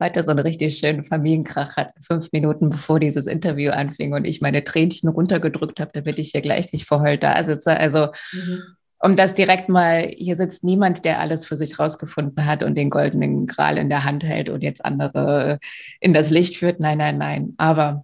heute 0.00 0.22
so 0.22 0.30
einen 0.30 0.40
richtig 0.40 0.78
schönen 0.78 1.04
Familienkrach 1.04 1.76
hatten, 1.76 2.00
fünf 2.02 2.30
Minuten 2.32 2.70
bevor 2.70 3.00
dieses 3.00 3.26
Interview 3.26 3.72
anfing 3.72 4.14
und 4.14 4.24
ich 4.24 4.40
meine 4.40 4.62
Tränchen 4.62 5.08
runtergedrückt 5.08 5.80
habe, 5.80 5.90
damit 5.92 6.18
ich 6.18 6.30
hier 6.30 6.40
gleich 6.40 6.72
nicht 6.72 6.86
verheult 6.86 7.22
da 7.22 7.42
sitze. 7.42 7.76
Also 7.76 8.08
mhm. 8.32 8.62
um 9.00 9.16
das 9.16 9.34
direkt 9.34 9.68
mal, 9.68 10.12
hier 10.16 10.36
sitzt 10.36 10.62
niemand, 10.62 11.04
der 11.04 11.18
alles 11.18 11.46
für 11.46 11.56
sich 11.56 11.78
rausgefunden 11.78 12.46
hat 12.46 12.62
und 12.62 12.76
den 12.76 12.90
goldenen 12.90 13.46
Gral 13.46 13.78
in 13.78 13.88
der 13.88 14.04
Hand 14.04 14.22
hält 14.22 14.48
und 14.48 14.62
jetzt 14.62 14.84
andere 14.84 15.58
in 16.00 16.14
das 16.14 16.30
Licht 16.30 16.56
führt. 16.56 16.78
Nein, 16.78 16.98
nein, 16.98 17.18
nein. 17.18 17.54
Aber 17.56 18.02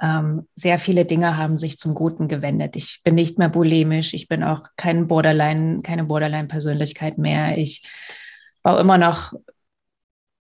ähm, 0.00 0.46
sehr 0.54 0.78
viele 0.78 1.04
Dinge 1.04 1.36
haben 1.36 1.58
sich 1.58 1.78
zum 1.78 1.94
Guten 1.94 2.28
gewendet. 2.28 2.76
Ich 2.76 3.00
bin 3.04 3.14
nicht 3.14 3.38
mehr 3.38 3.48
bulimisch, 3.48 4.14
ich 4.14 4.28
bin 4.28 4.42
auch 4.42 4.64
kein 4.76 5.06
Borderline, 5.06 5.82
keine 5.82 6.04
Borderline-Persönlichkeit 6.04 7.18
mehr. 7.18 7.58
Ich 7.58 7.86
baue 8.62 8.80
immer 8.80 8.98
noch, 8.98 9.32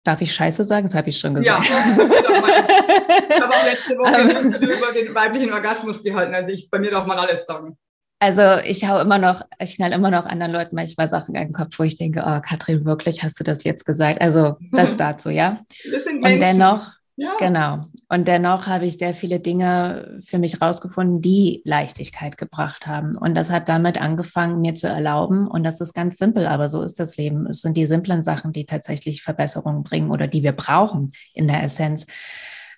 darf 0.05 0.21
ich 0.21 0.35
Scheiße 0.35 0.65
sagen? 0.65 0.87
Das 0.89 0.95
habe 0.95 1.11
ich 1.11 1.19
schon 1.19 1.35
gesagt. 1.35 1.67
Ja, 1.71 1.79
ich 3.37 3.41
habe 3.41 3.55
auch 3.55 3.65
letzte 3.65 3.97
Woche 3.97 4.41
Interview 4.45 4.71
über 4.71 4.93
den 4.93 5.15
weiblichen 5.15 5.53
Orgasmus 5.53 6.03
gehalten. 6.03 6.35
Also 6.35 6.51
ich, 6.51 6.71
bei 6.71 6.79
mir 6.79 6.91
darf 6.91 7.07
man 7.07 7.19
alles 7.19 7.47
sagen. 7.47 7.77
Also 8.23 8.65
ich 8.65 8.89
hau 8.89 9.01
immer 9.01 9.19
noch, 9.19 9.43
ich 9.59 9.75
knall 9.75 9.91
immer 9.91 10.11
noch 10.13 10.27
anderen 10.27 10.53
Leuten 10.53 10.77
manchmal 10.77 11.09
Sachen 11.09 11.35
in 11.35 11.49
den 11.49 11.53
Kopf, 11.53 11.77
wo 11.77 11.83
ich 11.83 11.97
denke, 11.97 12.23
oh 12.25 12.41
Katrin, 12.41 12.85
wirklich, 12.85 13.25
hast 13.25 13.41
du 13.41 13.45
das 13.45 13.65
jetzt 13.65 13.85
gesagt? 13.85 14.21
Also 14.21 14.59
das 14.71 14.97
dazu, 14.97 15.29
ja. 15.29 15.59
Das 15.91 16.05
sind 16.05 16.25
Und 16.25 16.39
dennoch, 16.39 16.93
ja. 17.17 17.31
Genau. 17.39 17.85
Und 18.09 18.27
dennoch 18.27 18.67
habe 18.67 18.87
ich 18.87 18.97
sehr 18.97 19.13
viele 19.13 19.39
Dinge 19.39 20.19
für 20.25 20.39
mich 20.39 20.63
rausgefunden, 20.63 21.21
die 21.21 21.63
Leichtigkeit 21.65 22.39
gebracht 22.39 22.87
haben. 22.87 23.17
Und 23.17 23.35
das 23.35 23.51
hat 23.51 23.69
damit 23.69 24.01
angefangen, 24.01 24.61
mir 24.61 24.75
zu 24.75 24.89
erlauben. 24.89 25.47
Und 25.47 25.63
das 25.63 25.81
ist 25.81 25.93
ganz 25.93 26.17
simpel, 26.17 26.47
aber 26.47 26.69
so 26.69 26.83
ist 26.83 26.99
das 26.99 27.17
Leben. 27.17 27.47
Es 27.47 27.61
sind 27.61 27.77
die 27.77 27.87
simplen 27.87 28.25
Sachen, 28.25 28.53
die 28.53 28.65
tatsächlich 28.65 29.23
Verbesserungen 29.23 29.83
bringen 29.83 30.11
oder 30.11 30.27
die 30.27 30.43
wir 30.43 30.53
brauchen 30.53 31.13
in 31.35 31.49
der 31.49 31.63
Essenz. 31.63 32.07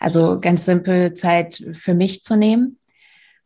Also 0.00 0.36
ganz 0.38 0.64
simpel 0.64 1.14
Zeit 1.14 1.64
für 1.72 1.94
mich 1.94 2.22
zu 2.22 2.36
nehmen, 2.36 2.78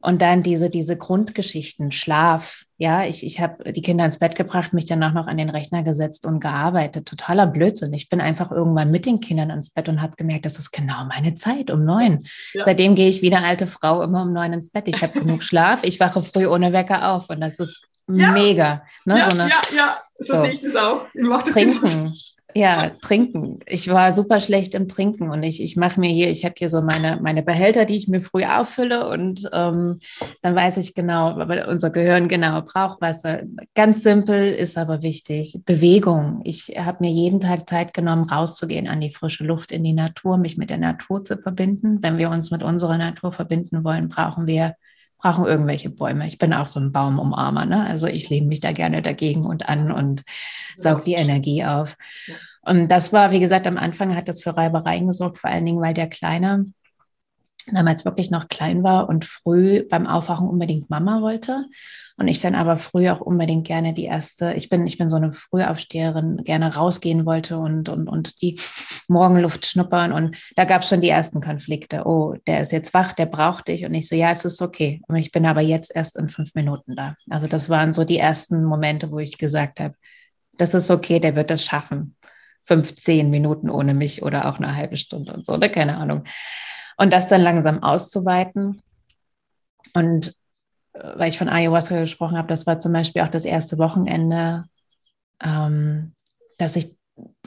und 0.01 0.23
dann 0.23 0.43
diese, 0.43 0.71
diese 0.71 0.97
Grundgeschichten, 0.97 1.91
Schlaf. 1.91 2.65
Ja, 2.77 3.05
ich, 3.05 3.27
ich 3.27 3.41
habe 3.41 3.73
die 3.73 3.83
Kinder 3.83 4.05
ins 4.05 4.21
Bett 4.21 4.37
gebracht, 4.37 4.73
mich 4.73 4.87
danach 4.87 5.13
noch 5.13 5.27
an 5.27 5.37
den 5.37 5.51
Rechner 5.51 5.83
gesetzt 5.83 6.25
und 6.25 6.39
gearbeitet. 6.39 7.07
Totaler 7.07 7.49
Blödsinn. 7.49 7.93
Ich 7.93 8.09
bin 8.09 8.21
einfach 8.21 8.53
irgendwann 8.53 8.93
mit 8.93 9.07
den 9.07 9.21
Kindern 9.21 9.51
ins 9.51 9.71
Bett 9.71 9.89
und 9.89 10.01
habe 10.01 10.15
gemerkt, 10.15 10.45
das 10.45 10.59
ist 10.59 10.71
genau 10.71 11.05
meine 11.07 11.35
Zeit, 11.35 11.71
um 11.71 11.85
neun. 11.85 12.29
Ja. 12.55 12.65
Seitdem 12.65 12.95
gehe 12.95 13.09
ich 13.09 13.23
wie 13.23 13.35
eine 13.35 13.45
alte 13.45 13.67
Frau 13.67 14.03
immer 14.03 14.23
um 14.23 14.31
neun 14.31 14.53
ins 14.53 14.71
Bett. 14.71 14.87
Ich 14.87 15.03
habe 15.03 15.19
genug 15.19 15.43
Schlaf, 15.43 15.83
ich 15.83 15.99
wache 15.99 16.23
früh 16.23 16.47
ohne 16.47 16.73
Wecker 16.73 17.11
auf 17.11 17.29
und 17.29 17.41
das 17.41 17.59
ist 17.59 17.83
ja. 18.09 18.31
mega. 18.33 18.83
Ne? 19.05 19.19
Ja, 19.19 19.31
so 19.31 19.41
eine, 19.41 19.51
ja, 19.51 19.61
ja, 19.75 19.99
so, 20.19 20.35
so 20.35 20.43
sehe 20.43 20.53
ich 20.53 20.61
das 20.61 20.77
auch. 20.77 21.07
Ich 21.13 21.53
trinken. 21.53 22.13
Ja, 22.55 22.89
trinken. 22.89 23.61
Ich 23.67 23.89
war 23.89 24.11
super 24.11 24.41
schlecht 24.41 24.75
im 24.75 24.89
Trinken 24.89 25.31
und 25.31 25.43
ich, 25.43 25.63
ich 25.63 25.77
mache 25.77 26.01
mir 26.01 26.09
hier, 26.09 26.31
ich 26.31 26.47
habe 26.47 26.55
hier 26.57 26.71
so 26.71 26.81
meine, 26.81 27.19
meine 27.23 27.43
Behälter, 27.43 27.85
die 27.85 27.97
ich 27.97 28.09
mir 28.09 28.23
früh 28.23 28.45
auffülle 28.45 29.07
und 29.09 29.49
ähm, 29.53 29.99
dann 30.41 30.57
weiß 30.57 30.79
ich 30.79 30.95
genau, 30.95 31.35
weil 31.37 31.67
unser 31.67 31.91
Gehirn 31.91 32.27
genau 32.27 32.63
braucht 32.63 33.03
Wasser. 33.03 33.43
Ganz 33.75 34.03
simpel, 34.03 34.55
ist 34.55 34.79
aber 34.79 35.03
wichtig. 35.03 35.61
Bewegung. 35.67 36.41
Ich 36.45 36.75
habe 36.79 36.99
mir 37.01 37.11
jeden 37.11 37.41
Tag 37.41 37.69
Zeit 37.69 37.93
genommen, 37.93 38.25
rauszugehen 38.25 38.89
an 38.89 39.03
die 39.03 39.11
frische 39.11 39.45
Luft, 39.45 39.71
in 39.71 39.85
die 39.85 39.93
Natur, 39.93 40.39
mich 40.39 40.57
mit 40.57 40.71
der 40.71 40.79
Natur 40.79 41.25
zu 41.27 41.37
verbinden. 41.37 41.99
Wenn 42.01 42.17
wir 42.17 42.31
uns 42.31 42.51
mit 42.51 42.63
unserer 42.63 42.97
Natur 42.97 43.33
verbinden 43.33 43.85
wollen, 43.85 44.09
brauchen 44.09 44.47
wir 44.47 44.75
brauchen 45.19 45.45
irgendwelche 45.45 45.91
Bäume. 45.91 46.27
Ich 46.27 46.39
bin 46.39 46.55
auch 46.55 46.67
so 46.67 46.81
ein 46.81 46.93
Baumumarmer. 46.93 47.67
Ne? 47.67 47.85
Also 47.85 48.07
ich 48.07 48.31
lehne 48.31 48.47
mich 48.47 48.61
da 48.61 48.73
gerne 48.73 49.03
dagegen 49.03 49.45
und 49.45 49.69
an 49.69 49.93
und 49.93 50.25
saug 50.77 51.03
die 51.05 51.15
Energie 51.15 51.65
auf. 51.65 51.97
Und 52.63 52.89
das 52.89 53.13
war, 53.13 53.31
wie 53.31 53.41
gesagt, 53.41 53.67
am 53.67 53.79
Anfang 53.79 54.15
hat 54.15 54.29
das 54.29 54.43
für 54.43 54.57
Reibereien 54.57 55.07
gesorgt, 55.07 55.39
vor 55.39 55.51
allen 55.51 55.65
Dingen, 55.65 55.81
weil 55.81 55.95
der 55.95 56.09
Kleine 56.09 56.67
damals 57.75 58.05
wirklich 58.05 58.31
noch 58.31 58.49
klein 58.49 58.83
war 58.83 59.09
und 59.09 59.25
früh 59.25 59.87
beim 59.89 60.07
Aufwachen 60.07 60.49
unbedingt 60.49 60.91
Mama 60.91 61.23
wollte. 61.23 61.67
Und 62.17 62.27
ich 62.27 62.41
dann 62.41 62.55
aber 62.57 62.79
früh 62.79 63.09
auch 63.09 63.21
unbedingt 63.21 63.67
gerne 63.67 63.95
die 63.95 64.05
erste, 64.05 64.53
ich 64.55 64.69
bin, 64.69 64.87
ich 64.87 64.99
bin 64.99 65.09
so 65.09 65.17
eine 65.17 65.33
Frühaufsteherin, 65.33 66.43
gerne 66.45 66.75
rausgehen 66.75 67.25
wollte 67.27 67.59
und, 67.59 67.89
und, 67.89 68.09
und 68.09 68.43
die 68.43 68.59
Morgenluft 69.07 69.67
schnuppern. 69.67 70.13
Und 70.13 70.37
da 70.57 70.65
gab 70.65 70.83
es 70.83 70.89
schon 70.89 71.01
die 71.01 71.09
ersten 71.09 71.41
Konflikte. 71.41 72.07
Oh, 72.07 72.35
der 72.47 72.63
ist 72.63 72.73
jetzt 72.73 72.93
wach, 72.93 73.13
der 73.13 73.27
braucht 73.27 73.69
dich. 73.69 73.85
Und 73.85 73.95
ich 73.95 74.09
so, 74.09 74.17
ja, 74.17 74.33
es 74.33 74.45
ist 74.45 74.61
okay. 74.61 75.01
Und 75.07 75.17
ich 75.17 75.31
bin 75.31 75.47
aber 75.47 75.61
jetzt 75.61 75.95
erst 75.95 76.17
in 76.17 76.29
fünf 76.29 76.55
Minuten 76.55 76.97
da. 76.97 77.15
Also 77.31 77.47
das 77.47 77.69
waren 77.69 77.93
so 77.93 78.05
die 78.05 78.19
ersten 78.19 78.65
Momente, 78.65 79.13
wo 79.13 79.21
ich 79.21 79.39
gesagt 79.39 79.79
habe, 79.79 79.95
das 80.57 80.75
ist 80.75 80.91
okay, 80.91 81.21
der 81.21 81.37
wird 81.37 81.51
das 81.51 81.65
schaffen. 81.65 82.17
15 82.69 83.31
Minuten 83.31 83.71
ohne 83.71 83.95
mich 83.95 84.23
oder 84.23 84.47
auch 84.49 84.59
eine 84.59 84.77
halbe 84.77 84.99
Stunde 84.99 85.33
und 85.33 85.47
so, 85.47 85.57
ne? 85.57 85.71
keine 85.71 85.97
Ahnung. 85.97 86.25
Und 86.99 87.13
das 87.13 87.29
dann 87.29 87.41
langsam 87.41 87.83
auszuweiten. 87.83 88.83
Und 89.95 90.35
äh, 90.93 91.19
weil 91.19 91.31
ich 91.31 91.39
von 91.39 91.49
Ayahuasca 91.49 92.01
gesprochen 92.01 92.37
habe, 92.37 92.49
das 92.49 92.67
war 92.67 92.79
zum 92.79 92.93
Beispiel 92.93 93.23
auch 93.23 93.29
das 93.29 93.45
erste 93.45 93.79
Wochenende, 93.79 94.65
ähm, 95.43 96.15
dass 96.59 96.77
ich 96.77 96.99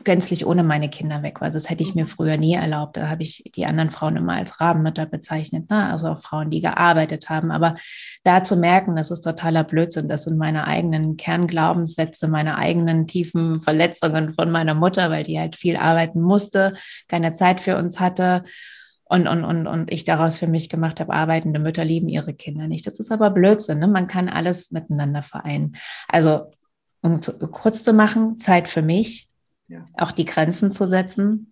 gänzlich 0.03 0.45
ohne 0.45 0.63
meine 0.63 0.89
Kinder 0.89 1.21
weg 1.21 1.39
war. 1.39 1.47
Also 1.47 1.57
das 1.57 1.69
hätte 1.69 1.83
ich 1.83 1.95
mir 1.95 2.05
mhm. 2.05 2.09
früher 2.09 2.37
nie 2.37 2.55
erlaubt. 2.55 2.97
Da 2.97 3.07
habe 3.09 3.23
ich 3.23 3.51
die 3.55 3.65
anderen 3.65 3.91
Frauen 3.91 4.17
immer 4.17 4.33
als 4.33 4.59
Rabenmütter 4.59 5.05
bezeichnet, 5.05 5.69
ne? 5.69 5.91
also 5.91 6.09
auch 6.09 6.21
Frauen, 6.21 6.49
die 6.49 6.61
gearbeitet 6.61 7.29
haben. 7.29 7.51
Aber 7.51 7.75
da 8.23 8.43
zu 8.43 8.57
merken, 8.57 8.95
das 8.95 9.11
ist 9.11 9.21
totaler 9.21 9.63
Blödsinn, 9.63 10.09
das 10.09 10.23
sind 10.23 10.37
meine 10.37 10.65
eigenen 10.65 11.17
Kernglaubenssätze, 11.17 12.27
meine 12.27 12.57
eigenen 12.57 13.07
tiefen 13.07 13.59
Verletzungen 13.59 14.33
von 14.33 14.49
meiner 14.49 14.73
Mutter, 14.73 15.09
weil 15.11 15.23
die 15.23 15.39
halt 15.39 15.55
viel 15.55 15.77
arbeiten 15.77 16.21
musste, 16.21 16.75
keine 17.07 17.33
Zeit 17.33 17.61
für 17.61 17.77
uns 17.77 17.99
hatte. 17.99 18.43
Und, 19.11 19.27
und, 19.27 19.43
und, 19.43 19.67
und 19.67 19.91
ich 19.91 20.05
daraus 20.05 20.37
für 20.37 20.47
mich 20.47 20.69
gemacht 20.69 21.01
habe, 21.01 21.11
arbeitende 21.11 21.59
Mütter 21.59 21.83
lieben 21.83 22.07
ihre 22.07 22.33
Kinder 22.33 22.69
nicht. 22.69 22.87
Das 22.87 22.97
ist 22.97 23.11
aber 23.11 23.29
Blödsinn. 23.29 23.79
Ne? 23.79 23.87
Man 23.89 24.07
kann 24.07 24.29
alles 24.29 24.71
miteinander 24.71 25.21
vereinen. 25.21 25.75
Also, 26.07 26.53
um 27.01 27.21
zu, 27.21 27.37
kurz 27.49 27.83
zu 27.83 27.91
machen, 27.91 28.39
Zeit 28.39 28.69
für 28.69 28.81
mich, 28.81 29.27
ja. 29.67 29.83
auch 29.95 30.13
die 30.13 30.23
Grenzen 30.23 30.71
zu 30.71 30.87
setzen, 30.87 31.51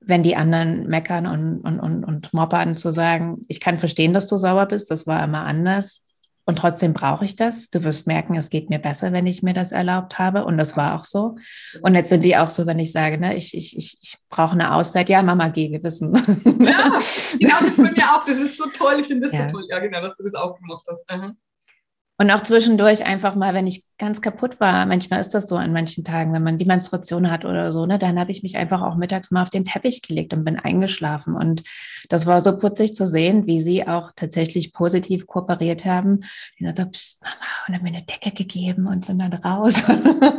wenn 0.00 0.24
die 0.24 0.34
anderen 0.34 0.88
meckern 0.88 1.28
und, 1.28 1.60
und, 1.60 1.78
und, 1.78 2.04
und 2.04 2.34
moppern, 2.34 2.76
zu 2.76 2.90
sagen, 2.90 3.44
ich 3.46 3.60
kann 3.60 3.78
verstehen, 3.78 4.12
dass 4.12 4.26
du 4.26 4.36
sauer 4.36 4.66
bist, 4.66 4.90
das 4.90 5.06
war 5.06 5.22
immer 5.22 5.44
anders. 5.44 6.04
Und 6.48 6.58
trotzdem 6.58 6.92
brauche 6.92 7.24
ich 7.24 7.34
das. 7.34 7.70
Du 7.70 7.82
wirst 7.82 8.06
merken, 8.06 8.36
es 8.36 8.50
geht 8.50 8.70
mir 8.70 8.78
besser, 8.78 9.12
wenn 9.12 9.26
ich 9.26 9.42
mir 9.42 9.52
das 9.52 9.72
erlaubt 9.72 10.20
habe. 10.20 10.44
Und 10.44 10.58
das 10.58 10.76
war 10.76 10.94
auch 10.94 11.02
so. 11.02 11.34
Und 11.82 11.96
jetzt 11.96 12.08
sind 12.08 12.24
die 12.24 12.36
auch 12.36 12.50
so, 12.50 12.66
wenn 12.66 12.78
ich 12.78 12.92
sage, 12.92 13.18
ne, 13.18 13.36
ich, 13.36 13.52
ich, 13.52 13.76
ich, 13.76 13.98
ich 14.00 14.18
brauche 14.28 14.52
eine 14.52 14.72
Auszeit. 14.72 15.08
Ja, 15.08 15.22
Mama, 15.22 15.48
geh, 15.48 15.72
wir 15.72 15.82
wissen. 15.82 16.14
Ja, 16.60 16.98
genau, 17.38 17.58
das 17.58 17.68
ist 17.68 17.82
bei 17.82 17.90
mir 17.90 18.04
auch. 18.14 18.24
Das 18.24 18.38
ist 18.38 18.56
so 18.56 18.64
toll. 18.72 18.94
Ich 19.00 19.08
finde 19.08 19.26
das 19.26 19.32
ja. 19.32 19.48
so 19.48 19.56
toll. 19.56 19.66
Ja, 19.68 19.80
genau, 19.80 20.00
dass 20.00 20.16
du 20.16 20.22
das 20.22 20.34
auch 20.34 20.56
gemacht 20.56 20.86
hast. 20.88 21.02
Aha. 21.08 21.32
Und 22.18 22.30
auch 22.30 22.42
zwischendurch 22.42 23.04
einfach 23.04 23.34
mal, 23.34 23.52
wenn 23.52 23.66
ich 23.66 23.84
ganz 23.98 24.22
kaputt 24.22 24.58
war, 24.58 24.86
manchmal 24.86 25.20
ist 25.20 25.34
das 25.34 25.48
so 25.48 25.56
an 25.56 25.72
manchen 25.72 26.02
Tagen, 26.02 26.32
wenn 26.32 26.42
man 26.42 26.56
die 26.56 26.64
Menstruation 26.64 27.30
hat 27.30 27.44
oder 27.44 27.72
so, 27.72 27.84
ne, 27.84 27.98
dann 27.98 28.18
habe 28.18 28.30
ich 28.30 28.42
mich 28.42 28.56
einfach 28.56 28.80
auch 28.80 28.96
mittags 28.96 29.30
mal 29.30 29.42
auf 29.42 29.50
den 29.50 29.64
Teppich 29.64 30.00
gelegt 30.00 30.32
und 30.32 30.44
bin 30.44 30.58
eingeschlafen. 30.58 31.34
Und 31.34 31.62
das 32.08 32.24
war 32.24 32.40
so 32.40 32.56
putzig 32.56 32.94
zu 32.94 33.06
sehen, 33.06 33.46
wie 33.46 33.60
sie 33.60 33.86
auch 33.86 34.12
tatsächlich 34.16 34.72
positiv 34.72 35.26
kooperiert 35.26 35.84
haben. 35.84 36.20
Die 36.58 36.64
sagt, 36.64 36.92
Psst, 36.92 37.22
Mama, 37.22 37.34
und 37.68 37.74
haben 37.74 37.82
mir 37.82 37.90
eine 37.90 38.06
Decke 38.06 38.32
gegeben 38.32 38.86
und 38.86 39.04
sind 39.04 39.20
dann 39.20 39.34
raus. 39.34 39.82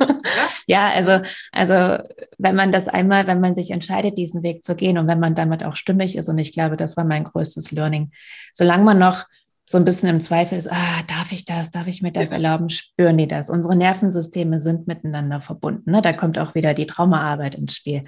ja, 0.67 0.89
also, 0.89 1.19
also 1.51 2.03
wenn 2.39 2.55
man 2.55 2.71
das 2.71 2.87
einmal, 2.87 3.27
wenn 3.27 3.39
man 3.39 3.53
sich 3.53 3.69
entscheidet, 3.69 4.17
diesen 4.17 4.41
Weg 4.41 4.63
zu 4.63 4.75
gehen 4.75 4.97
und 4.97 5.07
wenn 5.07 5.19
man 5.19 5.35
damit 5.35 5.63
auch 5.63 5.75
stimmig 5.75 6.15
ist, 6.15 6.27
und 6.27 6.39
ich 6.39 6.53
glaube, 6.53 6.75
das 6.75 6.97
war 6.97 7.03
mein 7.03 7.23
größtes 7.23 7.71
Learning, 7.71 8.11
solange 8.53 8.83
man 8.83 8.97
noch 8.97 9.25
so 9.69 9.77
ein 9.77 9.83
bisschen 9.83 10.07
im 10.07 10.21
Zweifel 10.21 10.57
ist, 10.57 10.71
ah, 10.71 11.03
darf 11.07 11.33
ich 11.33 11.43
das, 11.43 11.71
darf 11.71 11.87
ich 11.87 12.01
mir 12.01 12.13
das 12.13 12.31
erlauben, 12.31 12.69
spüren 12.69 13.17
die 13.17 13.27
das. 13.27 13.49
Unsere 13.49 13.75
Nervensysteme 13.75 14.61
sind 14.61 14.87
miteinander 14.87 15.41
verbunden. 15.41 15.91
Ne? 15.91 16.01
Da 16.01 16.13
kommt 16.13 16.39
auch 16.39 16.55
wieder 16.55 16.73
die 16.73 16.87
Traumaarbeit 16.87 17.55
ins 17.55 17.75
Spiel. 17.75 18.05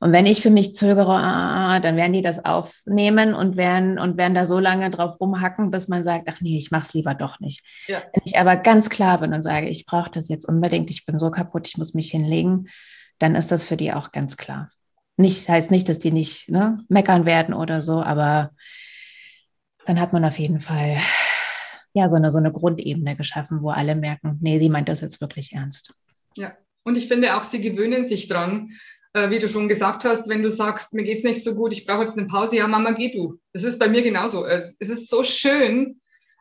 Und 0.00 0.12
wenn 0.12 0.24
ich 0.24 0.40
für 0.40 0.50
mich 0.50 0.74
zögere, 0.74 1.12
ah, 1.12 1.80
dann 1.80 1.96
werden 1.96 2.14
die 2.14 2.22
das 2.22 2.44
aufnehmen 2.46 3.34
und 3.34 3.58
werden, 3.58 3.98
und 3.98 4.16
werden 4.16 4.34
da 4.34 4.46
so 4.46 4.58
lange 4.58 4.90
drauf 4.90 5.20
rumhacken, 5.20 5.70
bis 5.70 5.88
man 5.88 6.02
sagt, 6.02 6.28
ach 6.30 6.40
nee, 6.40 6.56
ich 6.56 6.70
mache 6.70 6.86
es 6.86 6.94
lieber 6.94 7.14
doch 7.14 7.40
nicht. 7.40 7.62
Ja. 7.88 8.02
Wenn 8.14 8.22
ich 8.24 8.38
aber 8.38 8.56
ganz 8.56 8.88
klar 8.88 9.20
bin 9.20 9.34
und 9.34 9.42
sage, 9.42 9.68
ich 9.68 9.84
brauche 9.84 10.10
das 10.10 10.30
jetzt 10.30 10.46
unbedingt, 10.46 10.90
ich 10.90 11.04
bin 11.04 11.18
so 11.18 11.30
kaputt, 11.30 11.68
ich 11.68 11.76
muss 11.76 11.92
mich 11.92 12.10
hinlegen, 12.10 12.68
dann 13.18 13.34
ist 13.34 13.52
das 13.52 13.64
für 13.64 13.76
die 13.76 13.92
auch 13.92 14.12
ganz 14.12 14.38
klar. 14.38 14.70
Nicht, 15.18 15.48
heißt 15.48 15.70
nicht, 15.70 15.88
dass 15.90 15.98
die 15.98 16.12
nicht 16.12 16.50
ne, 16.50 16.74
meckern 16.88 17.26
werden 17.26 17.54
oder 17.54 17.82
so, 17.82 18.02
aber 18.02 18.50
dann 19.86 20.00
hat 20.00 20.12
man 20.12 20.24
auf 20.24 20.38
jeden 20.38 20.60
Fall 20.60 20.98
ja 21.94 22.08
so 22.08 22.16
eine, 22.16 22.30
so 22.30 22.38
eine 22.38 22.52
Grundebene 22.52 23.16
geschaffen, 23.16 23.62
wo 23.62 23.70
alle 23.70 23.94
merken, 23.94 24.38
nee, 24.40 24.58
sie 24.58 24.68
meint 24.68 24.88
das 24.88 25.00
jetzt 25.00 25.20
wirklich 25.20 25.52
ernst. 25.52 25.94
Ja, 26.36 26.52
und 26.84 26.96
ich 26.96 27.08
finde 27.08 27.36
auch, 27.36 27.42
sie 27.42 27.60
gewöhnen 27.60 28.04
sich 28.04 28.28
dran. 28.28 28.70
Äh, 29.16 29.30
wie 29.30 29.38
du 29.38 29.48
schon 29.48 29.66
gesagt 29.66 30.04
hast, 30.04 30.28
wenn 30.28 30.42
du 30.42 30.50
sagst, 30.50 30.92
mir 30.92 31.04
geht 31.04 31.16
es 31.16 31.24
nicht 31.24 31.42
so 31.42 31.54
gut, 31.54 31.72
ich 31.72 31.86
brauche 31.86 32.02
jetzt 32.02 32.18
eine 32.18 32.26
Pause, 32.26 32.56
ja, 32.56 32.68
Mama, 32.68 32.90
geh 32.90 33.10
du. 33.10 33.40
Das 33.54 33.64
ist 33.64 33.78
bei 33.78 33.88
mir 33.88 34.02
genauso. 34.02 34.44
Es 34.44 34.74
ist 34.78 35.08
so 35.08 35.24
schön, 35.24 36.00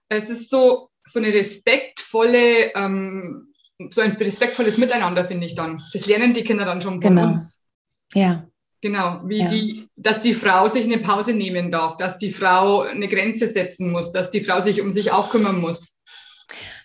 es 0.10 0.30
ist 0.30 0.50
so, 0.50 0.90
so 1.06 1.20
eine 1.20 1.34
respektvolle, 1.34 2.76
ähm, 2.76 3.54
so 3.90 4.02
ein 4.02 4.12
respektvolles 4.12 4.78
Miteinander, 4.78 5.24
finde 5.24 5.48
ich 5.48 5.56
dann. 5.56 5.82
Das 5.94 6.06
lernen 6.06 6.34
die 6.34 6.44
Kinder 6.44 6.66
dann 6.66 6.82
schon 6.82 7.02
von 7.02 7.16
genau. 7.16 7.30
uns. 7.30 7.66
Ja. 8.14 8.46
Genau, 8.86 9.22
wie 9.26 9.40
ja. 9.40 9.48
die, 9.48 9.90
dass 9.96 10.22
die 10.22 10.36
Frau 10.36 10.68
sich 10.68 10.84
eine 10.84 11.00
Pause 11.00 11.34
nehmen 11.34 11.72
darf, 11.72 11.98
dass 11.98 12.20
die 12.20 12.30
Frau 12.30 12.82
eine 12.82 13.08
Grenze 13.08 13.48
setzen 13.48 13.90
muss, 13.90 14.12
dass 14.12 14.30
die 14.30 14.42
Frau 14.42 14.62
sich 14.62 14.80
um 14.80 14.92
sich 14.92 15.12
auch 15.12 15.32
kümmern 15.32 15.60
muss. 15.60 16.00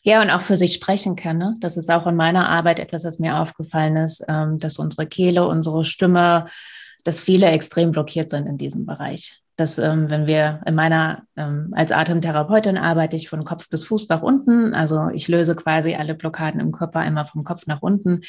Ja, 0.03 0.23
und 0.23 0.31
auch 0.31 0.41
für 0.41 0.57
sich 0.57 0.73
sprechen 0.73 1.15
kann. 1.15 1.37
Ne? 1.37 1.57
Das 1.61 1.77
ist 1.77 1.91
auch 1.91 2.07
in 2.07 2.17
meiner 2.17 2.49
Arbeit 2.49 2.79
etwas, 2.79 3.05
was 3.05 3.19
mir 3.19 3.37
aufgefallen 3.37 3.97
ist, 3.97 4.25
ähm, 4.29 4.59
dass 4.59 4.79
unsere 4.79 5.07
Kehle, 5.07 5.47
unsere 5.47 5.85
Stimme, 5.85 6.47
dass 7.05 7.23
viele 7.23 7.49
extrem 7.49 7.91
blockiert 7.91 8.31
sind 8.31 8.47
in 8.47 8.57
diesem 8.57 8.87
Bereich. 8.87 9.39
Dass, 9.57 9.77
ähm, 9.77 10.09
wenn 10.09 10.27
wir 10.27 10.63
in 10.65 10.75
meiner, 10.75 11.25
ähm, 11.37 11.75
als 11.77 11.93
Atemtherapeutin 11.93 12.79
arbeite 12.79 13.17
ich 13.17 13.29
von 13.29 13.45
Kopf 13.45 13.69
bis 13.69 13.85
Fuß 13.85 14.09
nach 14.09 14.23
unten. 14.23 14.73
Also 14.73 15.11
ich 15.13 15.29
löse 15.29 15.55
quasi 15.55 15.97
alle 15.97 16.15
Blockaden 16.15 16.61
im 16.61 16.73
Körper 16.73 17.01
einmal 17.01 17.27
vom 17.27 17.45
Kopf 17.45 17.67
nach 17.67 17.83
unten. 17.83 18.23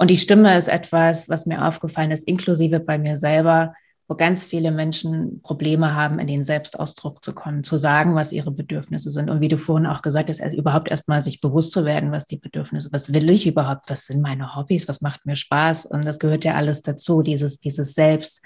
Und 0.00 0.08
die 0.08 0.16
Stimme 0.16 0.56
ist 0.56 0.68
etwas, 0.68 1.28
was 1.28 1.44
mir 1.44 1.66
aufgefallen 1.66 2.10
ist, 2.10 2.26
inklusive 2.26 2.80
bei 2.80 2.96
mir 2.96 3.18
selber, 3.18 3.74
wo 4.08 4.14
ganz 4.14 4.46
viele 4.46 4.70
Menschen 4.70 5.42
Probleme 5.42 5.94
haben, 5.94 6.18
in 6.18 6.26
den 6.26 6.42
Selbstausdruck 6.42 7.22
zu 7.22 7.34
kommen, 7.34 7.64
zu 7.64 7.76
sagen, 7.76 8.14
was 8.14 8.32
ihre 8.32 8.50
Bedürfnisse 8.50 9.10
sind. 9.10 9.28
Und 9.28 9.42
wie 9.42 9.48
du 9.48 9.58
vorhin 9.58 9.86
auch 9.86 10.00
gesagt 10.00 10.30
hast, 10.30 10.40
also 10.40 10.56
überhaupt 10.56 10.90
erstmal 10.90 11.22
sich 11.22 11.42
bewusst 11.42 11.72
zu 11.72 11.84
werden, 11.84 12.12
was 12.12 12.24
die 12.24 12.38
Bedürfnisse, 12.38 12.88
was 12.92 13.12
will 13.12 13.30
ich 13.30 13.46
überhaupt, 13.46 13.90
was 13.90 14.06
sind 14.06 14.22
meine 14.22 14.56
Hobbys, 14.56 14.88
was 14.88 15.02
macht 15.02 15.26
mir 15.26 15.36
Spaß. 15.36 15.84
Und 15.84 16.06
das 16.06 16.18
gehört 16.18 16.46
ja 16.46 16.54
alles 16.54 16.80
dazu, 16.80 17.20
dieses, 17.20 17.60
dieses 17.60 17.92
Selbst. 17.92 18.42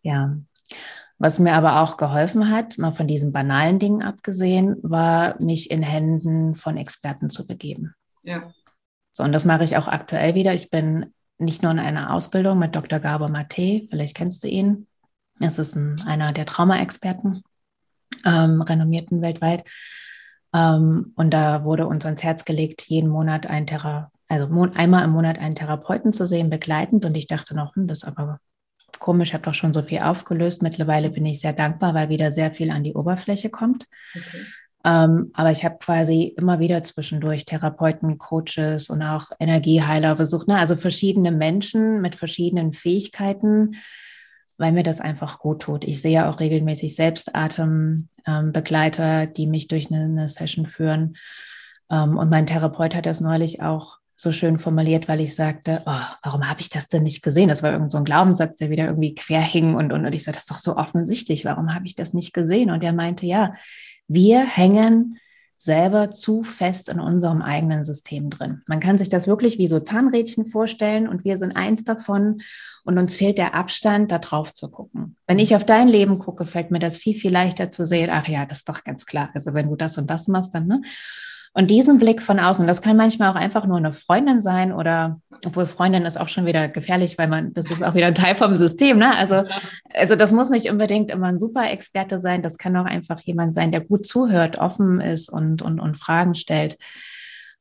Ja. 0.00 0.38
Was 1.18 1.38
mir 1.38 1.52
aber 1.52 1.82
auch 1.82 1.98
geholfen 1.98 2.48
hat, 2.48 2.78
mal 2.78 2.92
von 2.92 3.06
diesen 3.06 3.30
banalen 3.30 3.78
Dingen 3.78 4.02
abgesehen, 4.02 4.76
war, 4.80 5.38
mich 5.38 5.70
in 5.70 5.82
Händen 5.82 6.54
von 6.54 6.78
Experten 6.78 7.28
zu 7.28 7.46
begeben. 7.46 7.94
Ja. 8.22 8.50
So, 9.12 9.22
und 9.22 9.32
das 9.32 9.44
mache 9.44 9.64
ich 9.64 9.76
auch 9.76 9.88
aktuell 9.88 10.34
wieder. 10.34 10.54
Ich 10.54 10.70
bin 10.70 11.14
nicht 11.38 11.62
nur 11.62 11.72
in 11.72 11.78
einer 11.78 12.12
Ausbildung 12.12 12.58
mit 12.58 12.74
Dr. 12.74 12.98
Gabor 12.98 13.28
Mate, 13.28 13.86
vielleicht 13.90 14.16
kennst 14.16 14.42
du 14.44 14.48
ihn. 14.48 14.86
Das 15.38 15.58
ist 15.58 15.76
ein, 15.76 16.00
einer 16.06 16.32
der 16.32 16.46
Trauma-Experten, 16.46 17.42
ähm, 18.24 18.62
renommierten 18.62 19.22
weltweit. 19.22 19.64
Ähm, 20.54 21.12
und 21.16 21.30
da 21.30 21.64
wurde 21.64 21.86
uns 21.86 22.04
ans 22.04 22.22
Herz 22.22 22.44
gelegt, 22.44 22.82
jeden 22.82 23.08
Monat 23.08 23.46
ein 23.46 23.66
Thera 23.66 24.10
also 24.32 24.62
einmal 24.74 25.04
im 25.04 25.10
Monat 25.10 25.38
einen 25.38 25.54
Therapeuten 25.54 26.14
zu 26.14 26.26
sehen, 26.26 26.48
begleitend. 26.48 27.04
Und 27.04 27.14
ich 27.18 27.26
dachte 27.26 27.54
noch, 27.54 27.76
hm, 27.76 27.86
das 27.86 27.98
ist 27.98 28.04
aber 28.04 28.40
komisch, 28.98 29.28
ich 29.28 29.34
habe 29.34 29.44
doch 29.44 29.52
schon 29.52 29.74
so 29.74 29.82
viel 29.82 29.98
aufgelöst. 29.98 30.62
Mittlerweile 30.62 31.10
bin 31.10 31.26
ich 31.26 31.40
sehr 31.40 31.52
dankbar, 31.52 31.92
weil 31.92 32.08
wieder 32.08 32.30
sehr 32.30 32.50
viel 32.50 32.70
an 32.70 32.82
die 32.82 32.94
Oberfläche 32.94 33.50
kommt. 33.50 33.86
Okay. 34.16 34.46
Ähm, 34.84 35.30
aber 35.34 35.52
ich 35.52 35.64
habe 35.64 35.78
quasi 35.78 36.34
immer 36.36 36.58
wieder 36.58 36.82
zwischendurch 36.82 37.44
Therapeuten, 37.44 38.18
Coaches 38.18 38.90
und 38.90 39.00
auch 39.02 39.26
Energieheiler 39.38 40.16
besucht. 40.16 40.48
Ne? 40.48 40.58
Also 40.58 40.74
verschiedene 40.76 41.30
Menschen 41.30 42.00
mit 42.00 42.16
verschiedenen 42.16 42.72
Fähigkeiten, 42.72 43.76
weil 44.58 44.72
mir 44.72 44.82
das 44.82 45.00
einfach 45.00 45.38
gut 45.38 45.62
tut. 45.62 45.84
Ich 45.84 46.02
sehe 46.02 46.28
auch 46.28 46.40
regelmäßig 46.40 46.96
Selbstatembegleiter, 46.96 49.22
ähm, 49.22 49.32
die 49.34 49.46
mich 49.46 49.68
durch 49.68 49.92
eine, 49.92 50.02
eine 50.04 50.28
Session 50.28 50.66
führen. 50.66 51.16
Ähm, 51.90 52.18
und 52.18 52.28
mein 52.28 52.46
Therapeut 52.46 52.96
hat 52.96 53.06
das 53.06 53.20
neulich 53.20 53.62
auch 53.62 53.98
so 54.16 54.30
schön 54.30 54.58
formuliert, 54.58 55.08
weil 55.08 55.20
ich 55.20 55.34
sagte, 55.34 55.82
oh, 55.84 56.00
warum 56.22 56.48
habe 56.48 56.60
ich 56.60 56.70
das 56.70 56.86
denn 56.86 57.02
nicht 57.02 57.22
gesehen? 57.22 57.48
Das 57.48 57.62
war 57.62 57.72
irgend 57.72 57.90
so 57.90 57.98
ein 57.98 58.04
Glaubenssatz, 58.04 58.58
der 58.58 58.70
wieder 58.70 58.86
irgendwie 58.86 59.14
quer 59.14 59.40
hing 59.40 59.74
und, 59.74 59.92
und, 59.92 60.06
und 60.06 60.12
ich 60.12 60.22
sagte, 60.22 60.36
das 60.36 60.44
ist 60.44 60.50
doch 60.50 60.58
so 60.58 60.76
offensichtlich, 60.76 61.44
warum 61.44 61.74
habe 61.74 61.86
ich 61.86 61.96
das 61.96 62.14
nicht 62.14 62.32
gesehen? 62.32 62.70
Und 62.70 62.84
er 62.84 62.92
meinte, 62.92 63.26
ja, 63.26 63.54
wir 64.08 64.44
hängen 64.44 65.18
selber 65.62 66.10
zu 66.10 66.42
fest 66.42 66.88
in 66.88 66.98
unserem 66.98 67.40
eigenen 67.40 67.84
System 67.84 68.30
drin. 68.30 68.62
Man 68.66 68.80
kann 68.80 68.98
sich 68.98 69.08
das 69.08 69.28
wirklich 69.28 69.58
wie 69.58 69.68
so 69.68 69.78
Zahnrädchen 69.78 70.44
vorstellen 70.44 71.06
und 71.06 71.24
wir 71.24 71.36
sind 71.36 71.56
eins 71.56 71.84
davon 71.84 72.42
und 72.84 72.98
uns 72.98 73.14
fehlt 73.14 73.38
der 73.38 73.54
Abstand, 73.54 74.10
da 74.10 74.18
drauf 74.18 74.52
zu 74.54 74.70
gucken. 74.70 75.16
Wenn 75.28 75.38
ich 75.38 75.54
auf 75.54 75.64
dein 75.64 75.86
Leben 75.86 76.18
gucke, 76.18 76.46
fällt 76.46 76.72
mir 76.72 76.80
das 76.80 76.96
viel, 76.96 77.14
viel 77.14 77.30
leichter 77.30 77.70
zu 77.70 77.86
sehen, 77.86 78.10
ach 78.12 78.26
ja, 78.26 78.44
das 78.44 78.58
ist 78.58 78.68
doch 78.68 78.82
ganz 78.82 79.06
klar. 79.06 79.30
Also 79.34 79.54
wenn 79.54 79.68
du 79.68 79.76
das 79.76 79.98
und 79.98 80.10
das 80.10 80.26
machst, 80.26 80.52
dann, 80.52 80.66
ne? 80.66 80.82
Und 81.54 81.70
diesen 81.70 81.98
Blick 81.98 82.22
von 82.22 82.40
außen, 82.40 82.66
das 82.66 82.80
kann 82.80 82.96
manchmal 82.96 83.30
auch 83.30 83.36
einfach 83.36 83.66
nur 83.66 83.76
eine 83.76 83.92
Freundin 83.92 84.40
sein 84.40 84.72
oder, 84.72 85.20
obwohl 85.44 85.66
Freundin 85.66 86.06
ist 86.06 86.18
auch 86.18 86.28
schon 86.28 86.46
wieder 86.46 86.68
gefährlich, 86.68 87.18
weil 87.18 87.28
man, 87.28 87.52
das 87.52 87.70
ist 87.70 87.84
auch 87.84 87.94
wieder 87.94 88.06
ein 88.06 88.14
Teil 88.14 88.34
vom 88.34 88.54
System, 88.54 88.98
ne? 88.98 89.14
Also, 89.14 89.44
also 89.92 90.16
das 90.16 90.32
muss 90.32 90.48
nicht 90.48 90.70
unbedingt 90.70 91.10
immer 91.10 91.26
ein 91.26 91.38
super 91.38 91.70
Experte 91.70 92.18
sein. 92.18 92.42
Das 92.42 92.56
kann 92.56 92.76
auch 92.76 92.86
einfach 92.86 93.20
jemand 93.20 93.52
sein, 93.52 93.70
der 93.70 93.84
gut 93.84 94.06
zuhört, 94.06 94.56
offen 94.56 95.00
ist 95.02 95.28
und, 95.28 95.60
und, 95.60 95.78
und 95.78 95.98
Fragen 95.98 96.34
stellt. 96.34 96.78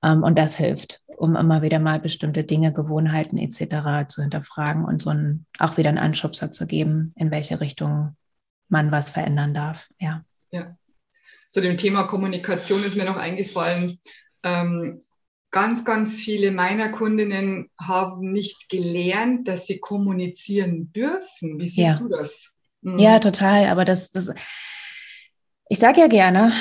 Ähm, 0.02 0.24
und 0.24 0.38
das 0.38 0.56
hilft, 0.56 1.02
um 1.18 1.36
immer 1.36 1.62
wieder 1.62 1.80
mal 1.80 2.00
bestimmte 2.00 2.46
Dinge, 2.46 2.72
Gewohnheiten 2.72 3.38
etc. 3.38 4.08
zu 4.08 4.22
hinterfragen 4.22 4.86
und 4.86 5.02
so 5.02 5.10
einen, 5.10 5.46
auch 5.60 5.76
wieder 5.76 5.90
einen 5.90 5.98
Anschubser 5.98 6.54
zu 6.54 6.66
geben, 6.66 7.12
in 7.18 7.30
welche 7.30 7.60
Richtung 7.60 8.16
man 8.70 8.90
was 8.90 9.10
verändern 9.10 9.54
darf. 9.54 9.90
Ja. 10.00 10.24
Ja, 10.50 10.76
zu 11.52 11.62
dem 11.62 11.78
Thema 11.78 12.04
Kommunikation 12.04 12.84
ist 12.84 12.98
mir 12.98 13.06
noch 13.06 13.18
eingefallen. 13.18 14.00
Ähm, 14.44 15.00
ganz, 15.52 15.84
ganz 15.86 16.22
viele 16.22 16.52
meiner 16.52 16.90
Kundinnen 16.90 17.70
haben 17.80 18.30
nicht 18.30 18.70
gelernt, 18.70 19.48
dass 19.48 19.68
sie 19.68 19.80
kommunizieren 19.80 20.92
dürfen. 20.94 21.60
Wie 21.60 21.66
siehst 21.66 21.78
ja. 21.78 21.98
du 21.98 22.10
das? 22.10 22.56
Mhm. 22.82 23.00
Ja, 23.00 23.20
total. 23.20 23.68
Aber 23.68 23.86
das, 23.86 24.12
das 24.12 24.34
ich 25.68 25.80
sage 25.80 26.02
ja 26.02 26.08
gerne, 26.08 26.54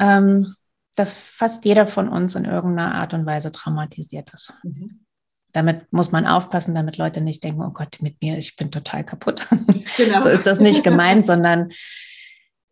ähm, 0.00 0.54
dass 0.96 1.14
fast 1.14 1.64
jeder 1.64 1.86
von 1.86 2.08
uns 2.08 2.34
in 2.34 2.44
irgendeiner 2.44 2.94
Art 2.94 3.14
und 3.14 3.24
Weise 3.24 3.52
traumatisiert 3.52 4.32
ist. 4.34 4.54
Mhm. 4.64 5.04
Damit 5.52 5.92
muss 5.92 6.12
man 6.12 6.26
aufpassen, 6.26 6.74
damit 6.74 6.98
Leute 6.98 7.20
nicht 7.20 7.42
denken, 7.42 7.62
oh 7.62 7.70
Gott, 7.70 7.98
mit 8.00 8.20
mir, 8.20 8.36
ich 8.36 8.56
bin 8.56 8.70
total 8.70 9.04
kaputt. 9.04 9.46
Genau. 9.96 10.20
so 10.20 10.28
ist 10.28 10.46
das 10.46 10.60
nicht 10.60 10.84
gemeint, 10.84 11.24
sondern 11.26 11.68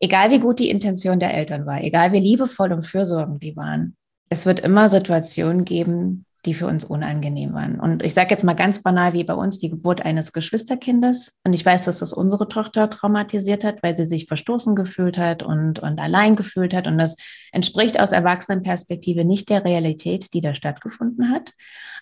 egal 0.01 0.31
wie 0.31 0.41
gut 0.41 0.59
die 0.59 0.71
Intention 0.71 1.21
der 1.21 1.35
Eltern 1.35 1.67
war, 1.67 1.83
egal 1.83 2.13
wie 2.13 2.21
liebevoll 2.21 2.73
und 2.73 2.85
fürsorgend 2.85 3.43
die 3.43 3.57
waren, 3.57 3.97
es 4.29 4.47
wird 4.47 4.61
immer 4.61 4.89
Situationen 4.89 5.65
geben, 5.65 6.27
die 6.47 6.55
für 6.55 6.69
uns 6.69 6.85
unangenehm 6.85 7.53
waren. 7.55 7.81
Und 7.81 8.05
ich 8.05 8.15
sage 8.15 8.31
jetzt 8.31 8.45
mal 8.45 8.55
ganz 8.55 8.83
banal 8.83 9.13
wie 9.13 9.25
bei 9.25 9.35
uns 9.35 9.59
die 9.59 9.69
Geburt 9.69 10.05
eines 10.05 10.33
Geschwisterkindes. 10.33 11.37
Und 11.45 11.53
ich 11.53 11.67
weiß, 11.67 11.85
dass 11.85 11.99
das 11.99 12.13
unsere 12.13 12.49
Tochter 12.49 12.89
traumatisiert 12.89 13.65
hat, 13.65 13.83
weil 13.83 13.97
sie 13.97 14.07
sich 14.07 14.27
verstoßen 14.27 14.77
gefühlt 14.77 15.19
hat 15.19 15.43
und, 15.43 15.81
und 15.81 16.01
allein 16.01 16.37
gefühlt 16.37 16.73
hat. 16.73 16.87
Und 16.87 16.99
das 16.99 17.17
entspricht 17.51 17.99
aus 17.99 18.13
Erwachsenenperspektive 18.13 19.25
nicht 19.25 19.51
der 19.51 19.65
Realität, 19.65 20.33
die 20.35 20.41
da 20.41 20.55
stattgefunden 20.55 21.31
hat. 21.31 21.53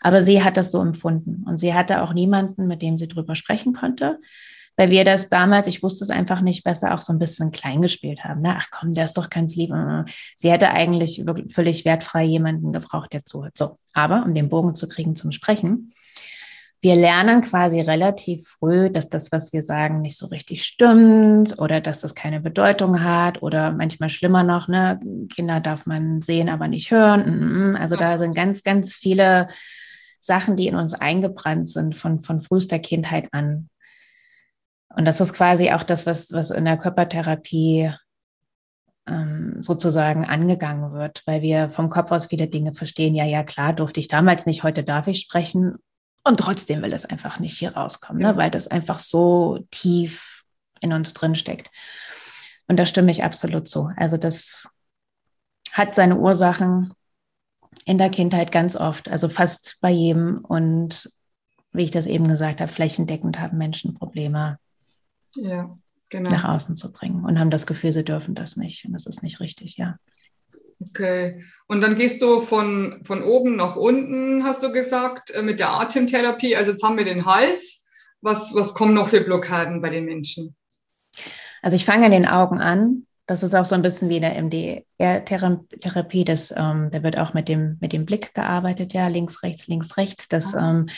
Aber 0.01 0.23
sie 0.23 0.45
hat 0.45 0.59
das 0.59 0.71
so 0.71 0.81
empfunden. 0.83 1.45
Und 1.47 1.59
sie 1.59 1.73
hatte 1.73 2.03
auch 2.03 2.13
niemanden, 2.13 2.67
mit 2.67 2.83
dem 2.83 2.99
sie 2.99 3.09
drüber 3.09 3.35
sprechen 3.35 3.73
konnte 3.73 4.19
weil 4.77 4.91
wir 4.91 5.05
das 5.05 5.29
damals, 5.29 5.67
ich 5.67 5.83
wusste 5.83 6.05
es 6.05 6.11
einfach 6.11 6.41
nicht 6.41 6.65
besser, 6.65 6.95
auch 6.95 6.99
so 6.99 7.13
ein 7.13 7.19
bisschen 7.19 7.51
klein 7.51 7.83
gespielt 7.83 8.25
haben. 8.25 8.43
Ne? 8.43 8.55
Ach 8.59 8.69
komm, 8.71 8.93
der 8.93 9.05
ist 9.05 9.17
doch 9.17 9.31
ganz 9.31 9.55
lieb. 9.57 9.73
Sie 10.37 10.51
hätte 10.51 10.71
eigentlich 10.71 11.27
wirklich 11.27 11.55
völlig 11.55 11.85
wertfrei 11.85 12.25
jemanden 12.25 12.73
gebraucht, 12.73 13.13
der 13.13 13.25
zuhört. 13.25 13.57
So, 13.57 13.79
aber 13.93 14.25
um 14.25 14.35
den 14.35 14.49
Bogen 14.49 14.75
zu 14.75 14.89
kriegen 14.89 15.17
zum 15.17 15.33
Sprechen, 15.33 15.93
wir 16.85 16.97
lernen 16.97 17.41
quasi 17.41 17.81
relativ 17.81 18.47
früh, 18.47 18.91
dass 18.91 19.09
das, 19.09 19.33
was 19.33 19.55
wir 19.55 19.63
sagen, 19.63 20.03
nicht 20.03 20.19
so 20.19 20.27
richtig 20.27 20.65
stimmt 20.65 21.59
oder 21.59 21.81
dass 21.81 22.03
das 22.03 22.15
keine 22.15 22.41
Bedeutung 22.41 23.03
hat 23.03 23.41
oder 23.43 23.73
manchmal 23.73 24.11
schlimmer 24.11 24.43
noch, 24.43 24.69
ne, 24.69 25.01
Kinder 25.35 25.61
darf 25.61 25.87
man 25.87 26.21
sehen, 26.21 26.51
aber 26.51 26.69
nicht 26.69 26.91
hören. 26.91 27.75
Also 27.77 27.97
da 27.97 28.19
sind 28.19 28.35
ganz, 28.35 28.65
ganz 28.65 28.97
viele 28.97 29.49
Sachen, 30.21 30.57
die 30.57 30.69
in 30.69 30.77
uns 30.77 30.93
eingebrannt 30.93 31.69
sind 31.69 31.97
von, 31.97 32.21
von 32.21 32.43
frühester 32.43 32.79
Kindheit 32.79 33.29
an. 33.33 33.71
Und 34.89 35.05
das 35.05 35.21
ist 35.21 35.33
quasi 35.33 35.71
auch 35.73 35.83
das, 35.83 36.07
was, 36.07 36.33
was 36.33 36.51
in 36.51 36.65
der 36.65 36.77
Körpertherapie 36.77 37.93
ähm, 39.07 39.63
sozusagen 39.63 40.25
angegangen 40.25 40.93
wird, 40.93 41.23
weil 41.27 41.43
wir 41.43 41.69
vom 41.69 41.91
Kopf 41.91 42.11
aus 42.11 42.27
viele 42.27 42.47
Dinge 42.47 42.75
verstehen. 42.75 43.15
Ja, 43.15 43.25
ja, 43.25 43.43
klar, 43.43 43.73
durfte 43.73 44.01
ich 44.01 44.09
damals 44.09 44.47
nicht, 44.47 44.63
heute 44.63 44.85
darf 44.85 45.07
ich 45.09 45.21
sprechen. 45.21 45.77
Und 46.23 46.41
trotzdem 46.41 46.83
will 46.83 46.93
es 46.93 47.05
einfach 47.05 47.39
nicht 47.39 47.59
hier 47.59 47.77
rauskommen, 47.77 48.23
ne? 48.23 48.37
weil 48.37 48.51
das 48.51 48.69
einfach 48.69 48.99
so 48.99 49.59
tief 49.71 50.45
in 50.81 50.93
uns 50.93 51.13
drin 51.13 51.37
steckt. 51.37 51.71
Und 52.67 52.79
da 52.79 52.87
stimme 52.87 53.11
ich 53.11 53.25
absolut 53.25 53.69
zu. 53.69 53.91
Also 53.97 54.17
das 54.17 54.67
hat 55.73 55.95
seine 55.95 56.17
Ursachen 56.17 56.95
in 57.85 57.99
der 57.99 58.09
Kindheit 58.09 58.53
ganz 58.53 58.75
oft, 58.77 59.11
also 59.11 59.29
fast 59.29 59.77
bei 59.81 59.91
jedem. 59.91 60.39
Und 60.39 61.11
wie 61.73 61.83
ich 61.83 61.91
das 61.91 62.07
eben 62.07 62.27
gesagt 62.27 62.61
habe, 62.61 62.73
flächendeckend 62.73 63.39
haben 63.39 63.59
Menschen 63.59 63.95
Probleme 63.95 64.59
ja, 65.37 65.75
genau. 66.11 66.31
nach 66.31 66.45
außen 66.45 66.77
zu 66.77 66.93
bringen 66.93 67.25
und 67.25 67.39
haben 67.39 67.51
das 67.51 67.67
Gefühl, 67.67 67.93
sie 67.93 68.05
dürfen 68.05 68.35
das 68.35 68.57
nicht. 68.57 68.85
Und 68.85 68.93
das 68.93 69.07
ist 69.07 69.23
nicht 69.23 69.41
richtig, 69.41 69.77
ja. 69.77 69.97
Okay. 70.81 71.45
Und 71.67 71.81
dann 71.81 71.95
gehst 71.95 72.21
du 72.23 72.41
von, 72.41 73.01
von 73.05 73.23
oben 73.23 73.57
nach 73.57 73.77
unten, 73.77 74.45
hast 74.45 74.63
du 74.63 74.73
gesagt, 74.73 75.31
äh, 75.31 75.43
mit 75.43 75.61
der 75.61 75.71
Atemtherapie. 75.71 76.57
Also 76.57 76.73
jetzt 76.73 76.83
haben 76.83 76.97
wir 76.97 77.05
den 77.05 77.27
Hals. 77.27 77.85
Was, 78.21 78.55
was 78.55 78.75
kommen 78.75 78.95
noch 78.95 79.09
für 79.09 79.21
Blockaden 79.21 79.83
bei 79.83 79.91
den 79.91 80.05
Menschen? 80.05 80.57
Also 81.63 81.77
ich 81.77 81.85
fange 81.85 82.07
an 82.07 82.13
den 82.13 82.27
Augen 82.27 82.61
an. 82.61 83.07
Das 83.27 83.43
ist 83.43 83.55
auch 83.55 83.65
so 83.65 83.75
ein 83.75 83.83
bisschen 83.83 84.11
wie 84.11 84.17
in 84.17 84.23
der 84.23 84.43
MDR-Therapie. 84.43 86.25
Das, 86.25 86.53
ähm, 86.55 86.91
da 86.91 87.03
wird 87.03 87.19
auch 87.19 87.33
mit 87.33 87.49
dem, 87.49 87.79
mit 87.81 87.93
dem 87.93 88.05
Blick 88.05 88.35
gearbeitet, 88.35 88.93
ja, 88.93 89.09
links, 89.09 89.43
rechts, 89.43 89.67
links, 89.67 89.97
rechts. 89.97 90.29
Das 90.29 90.55
ah. 90.55 90.71
ähm, 90.71 90.91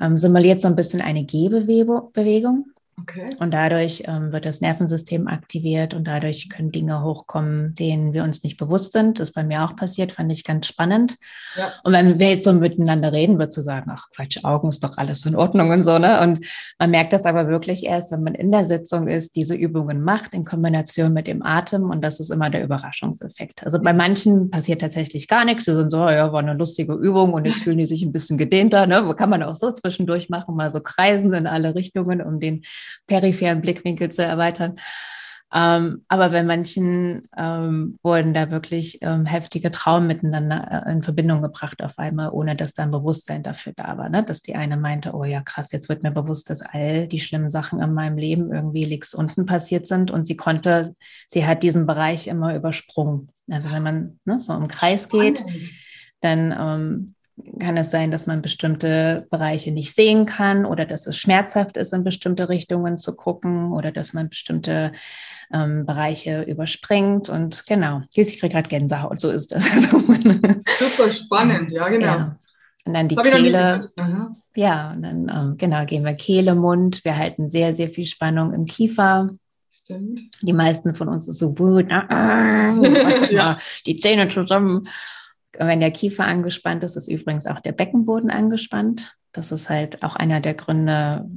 ähm, 0.00 0.16
simuliert 0.16 0.60
so 0.60 0.68
ein 0.68 0.76
bisschen 0.76 1.02
eine 1.02 1.24
Gehbewegung. 1.24 2.72
Okay. 3.00 3.30
Und 3.38 3.54
dadurch 3.54 4.02
ähm, 4.06 4.32
wird 4.32 4.46
das 4.46 4.60
Nervensystem 4.60 5.28
aktiviert 5.28 5.94
und 5.94 6.04
dadurch 6.04 6.48
können 6.48 6.72
Dinge 6.72 7.02
hochkommen, 7.02 7.74
denen 7.74 8.12
wir 8.12 8.24
uns 8.24 8.42
nicht 8.42 8.56
bewusst 8.56 8.92
sind. 8.92 9.18
Das 9.18 9.30
ist 9.30 9.34
bei 9.34 9.44
mir 9.44 9.64
auch 9.64 9.76
passiert, 9.76 10.12
fand 10.12 10.32
ich 10.32 10.44
ganz 10.44 10.66
spannend. 10.66 11.16
Ja. 11.56 11.72
Und 11.84 11.92
wenn 11.92 12.18
wir 12.18 12.30
jetzt 12.30 12.44
so 12.44 12.52
miteinander 12.52 13.12
reden, 13.12 13.38
wird 13.38 13.52
zu 13.52 13.62
sagen, 13.62 13.90
ach 13.94 14.06
Quatsch, 14.14 14.44
Augen 14.44 14.68
ist 14.68 14.82
doch 14.82 14.98
alles 14.98 15.24
in 15.26 15.36
Ordnung 15.36 15.70
und 15.70 15.82
so, 15.82 15.98
ne? 15.98 16.20
Und 16.20 16.44
man 16.78 16.90
merkt 16.90 17.12
das 17.12 17.24
aber 17.24 17.48
wirklich 17.48 17.84
erst, 17.86 18.10
wenn 18.12 18.22
man 18.22 18.34
in 18.34 18.50
der 18.50 18.64
Sitzung 18.64 19.08
ist, 19.08 19.36
diese 19.36 19.54
Übungen 19.54 20.02
macht 20.02 20.34
in 20.34 20.44
Kombination 20.44 21.12
mit 21.12 21.26
dem 21.26 21.42
Atem 21.42 21.90
und 21.90 22.02
das 22.02 22.20
ist 22.20 22.30
immer 22.30 22.50
der 22.50 22.64
Überraschungseffekt. 22.64 23.64
Also 23.64 23.80
bei 23.80 23.92
manchen 23.92 24.50
passiert 24.50 24.80
tatsächlich 24.80 25.28
gar 25.28 25.44
nichts. 25.44 25.64
Sie 25.64 25.74
sind 25.74 25.90
so, 25.90 26.08
ja, 26.08 26.32
war 26.32 26.40
eine 26.40 26.54
lustige 26.54 26.94
Übung 26.94 27.32
und 27.32 27.44
jetzt 27.44 27.62
fühlen 27.62 27.78
die 27.78 27.86
sich 27.86 28.02
ein 28.02 28.12
bisschen 28.12 28.38
gedehnter, 28.38 28.86
ne? 28.86 29.14
Kann 29.16 29.30
man 29.30 29.42
auch 29.42 29.54
so 29.54 29.70
zwischendurch 29.70 30.28
machen, 30.28 30.56
mal 30.56 30.70
so 30.70 30.80
kreisen 30.80 31.32
in 31.34 31.46
alle 31.46 31.74
Richtungen, 31.74 32.22
um 32.22 32.40
den 32.40 32.62
peripheren 33.06 33.60
Blickwinkel 33.60 34.10
zu 34.10 34.24
erweitern. 34.24 34.76
Ähm, 35.50 36.04
aber 36.08 36.28
bei 36.28 36.42
manchen 36.42 37.26
ähm, 37.36 37.98
wurden 38.02 38.34
da 38.34 38.50
wirklich 38.50 38.98
ähm, 39.00 39.24
heftige 39.24 39.70
Traumen 39.70 40.06
miteinander 40.06 40.84
äh, 40.86 40.92
in 40.92 41.02
Verbindung 41.02 41.40
gebracht 41.40 41.82
auf 41.82 41.98
einmal, 41.98 42.28
ohne 42.30 42.54
dass 42.54 42.74
da 42.74 42.82
ein 42.82 42.90
Bewusstsein 42.90 43.42
dafür 43.42 43.72
da 43.74 43.96
war. 43.96 44.10
Ne? 44.10 44.22
Dass 44.22 44.42
die 44.42 44.56
eine 44.56 44.76
meinte, 44.76 45.14
oh 45.14 45.24
ja, 45.24 45.40
krass, 45.40 45.72
jetzt 45.72 45.88
wird 45.88 46.02
mir 46.02 46.10
bewusst, 46.10 46.50
dass 46.50 46.60
all 46.60 47.08
die 47.08 47.20
schlimmen 47.20 47.48
Sachen 47.48 47.80
in 47.80 47.94
meinem 47.94 48.18
Leben 48.18 48.52
irgendwie 48.52 48.84
links 48.84 49.14
unten 49.14 49.46
passiert 49.46 49.86
sind 49.86 50.10
und 50.10 50.26
sie 50.26 50.36
konnte, 50.36 50.94
sie 51.28 51.46
hat 51.46 51.62
diesen 51.62 51.86
Bereich 51.86 52.26
immer 52.26 52.54
übersprungen. 52.54 53.30
Also 53.50 53.72
wenn 53.72 53.82
man 53.82 54.20
ne, 54.26 54.40
so 54.40 54.52
im 54.52 54.68
Kreis 54.68 55.04
Spannend. 55.04 55.46
geht, 55.46 55.70
dann 56.20 56.54
ähm, 56.58 57.14
kann 57.58 57.76
es 57.76 57.90
sein, 57.90 58.10
dass 58.10 58.26
man 58.26 58.42
bestimmte 58.42 59.26
Bereiche 59.30 59.72
nicht 59.72 59.94
sehen 59.94 60.26
kann 60.26 60.64
oder 60.64 60.84
dass 60.84 61.06
es 61.06 61.16
schmerzhaft 61.16 61.76
ist, 61.76 61.92
in 61.92 62.04
bestimmte 62.04 62.48
Richtungen 62.48 62.96
zu 62.96 63.14
gucken 63.14 63.72
oder 63.72 63.92
dass 63.92 64.12
man 64.12 64.28
bestimmte 64.28 64.92
ähm, 65.52 65.86
Bereiche 65.86 66.42
überspringt. 66.42 67.28
Und 67.28 67.66
genau, 67.66 68.02
ich 68.14 68.38
kriege 68.38 68.52
gerade 68.52 68.68
Gänsehaut, 68.68 69.20
so 69.20 69.30
ist 69.30 69.52
das. 69.52 69.64
Super 69.80 71.12
spannend, 71.12 71.70
ja, 71.72 71.88
genau. 71.88 72.06
Ja. 72.06 72.36
Und 72.84 72.94
dann 72.94 73.08
die 73.08 73.16
Kehle. 73.16 73.78
Ja, 74.54 74.92
und 74.92 75.02
dann 75.02 75.28
ähm, 75.28 75.56
genau 75.58 75.84
gehen 75.84 76.04
wir 76.04 76.14
Kehle, 76.14 76.54
Mund. 76.54 77.04
Wir 77.04 77.16
halten 77.16 77.50
sehr, 77.50 77.74
sehr 77.74 77.88
viel 77.88 78.06
Spannung 78.06 78.52
im 78.52 78.64
Kiefer. 78.64 79.30
Stimmt. 79.70 80.20
Die 80.42 80.52
meisten 80.52 80.94
von 80.94 81.08
uns 81.08 81.28
ist 81.28 81.38
so 81.38 81.58
wut, 81.58 81.90
ja. 81.90 83.58
die 83.86 83.96
Zähne 83.96 84.28
zusammen. 84.28 84.88
Wenn 85.58 85.80
der 85.80 85.90
Kiefer 85.90 86.24
angespannt 86.24 86.84
ist, 86.84 86.96
ist 86.96 87.08
übrigens 87.08 87.46
auch 87.46 87.60
der 87.60 87.72
Beckenboden 87.72 88.30
angespannt. 88.30 89.14
Das 89.32 89.52
ist 89.52 89.68
halt 89.68 90.02
auch 90.02 90.16
einer 90.16 90.40
der 90.40 90.54
Gründe, 90.54 91.28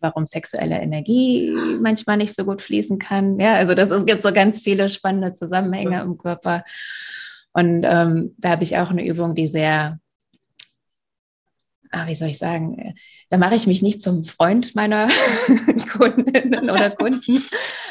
warum 0.00 0.26
sexuelle 0.26 0.80
Energie 0.80 1.54
manchmal 1.80 2.16
nicht 2.16 2.34
so 2.34 2.44
gut 2.44 2.62
fließen 2.62 2.98
kann. 2.98 3.38
Ja, 3.38 3.54
also 3.54 3.74
das, 3.74 3.90
es 3.90 4.06
gibt 4.06 4.22
so 4.22 4.32
ganz 4.32 4.60
viele 4.60 4.88
spannende 4.88 5.32
Zusammenhänge 5.32 6.00
im 6.00 6.16
Körper. 6.16 6.64
Und 7.52 7.84
ähm, 7.84 8.34
da 8.38 8.50
habe 8.50 8.64
ich 8.64 8.78
auch 8.78 8.90
eine 8.90 9.06
Übung, 9.06 9.34
die 9.34 9.46
sehr, 9.46 9.98
ah, 11.94 12.06
wie 12.06 12.14
soll 12.14 12.28
ich 12.28 12.38
sagen, 12.38 12.94
da 13.30 13.38
mache 13.38 13.54
ich 13.54 13.66
mich 13.66 13.82
nicht 13.82 14.02
zum 14.02 14.24
Freund 14.24 14.74
meiner 14.74 15.08
Kundinnen 15.92 16.70
oder 16.70 16.90
Kunden, 16.90 17.42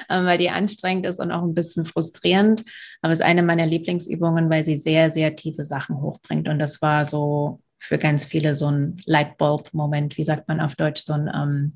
ähm, 0.09 0.25
weil 0.25 0.37
die 0.37 0.49
anstrengend 0.49 1.05
ist 1.05 1.19
und 1.19 1.31
auch 1.31 1.43
ein 1.43 1.53
bisschen 1.53 1.85
frustrierend. 1.85 2.63
Aber 3.01 3.13
es 3.13 3.19
ist 3.19 3.25
eine 3.25 3.43
meiner 3.43 3.65
Lieblingsübungen, 3.65 4.49
weil 4.49 4.63
sie 4.63 4.77
sehr, 4.77 5.11
sehr 5.11 5.35
tiefe 5.35 5.63
Sachen 5.63 6.01
hochbringt. 6.01 6.47
Und 6.47 6.59
das 6.59 6.81
war 6.81 7.05
so 7.05 7.59
für 7.77 7.97
ganz 7.97 8.25
viele 8.25 8.55
so 8.55 8.67
ein 8.67 8.97
Lightbulb-Moment, 9.05 10.17
wie 10.17 10.23
sagt 10.23 10.47
man 10.47 10.61
auf 10.61 10.75
Deutsch, 10.75 11.01
so 11.01 11.13
ein 11.13 11.29
ähm, 11.33 11.73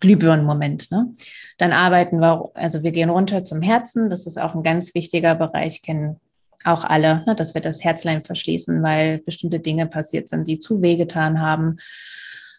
Glühbirnen-Moment. 0.00 0.90
Ne? 0.90 1.14
Dann 1.58 1.72
arbeiten 1.72 2.20
wir, 2.20 2.50
also 2.54 2.82
wir 2.82 2.92
gehen 2.92 3.10
runter 3.10 3.44
zum 3.44 3.62
Herzen. 3.62 4.10
Das 4.10 4.26
ist 4.26 4.38
auch 4.38 4.54
ein 4.54 4.62
ganz 4.62 4.94
wichtiger 4.94 5.34
Bereich, 5.34 5.82
kennen 5.82 6.16
auch 6.64 6.84
alle, 6.84 7.24
ne, 7.26 7.34
dass 7.34 7.54
wir 7.54 7.60
das 7.60 7.82
Herzlein 7.82 8.24
verschließen, 8.24 8.82
weil 8.82 9.18
bestimmte 9.18 9.60
Dinge 9.60 9.86
passiert 9.86 10.28
sind, 10.28 10.46
die 10.46 10.58
zu 10.58 10.82
wehgetan 10.82 11.40
haben. 11.40 11.78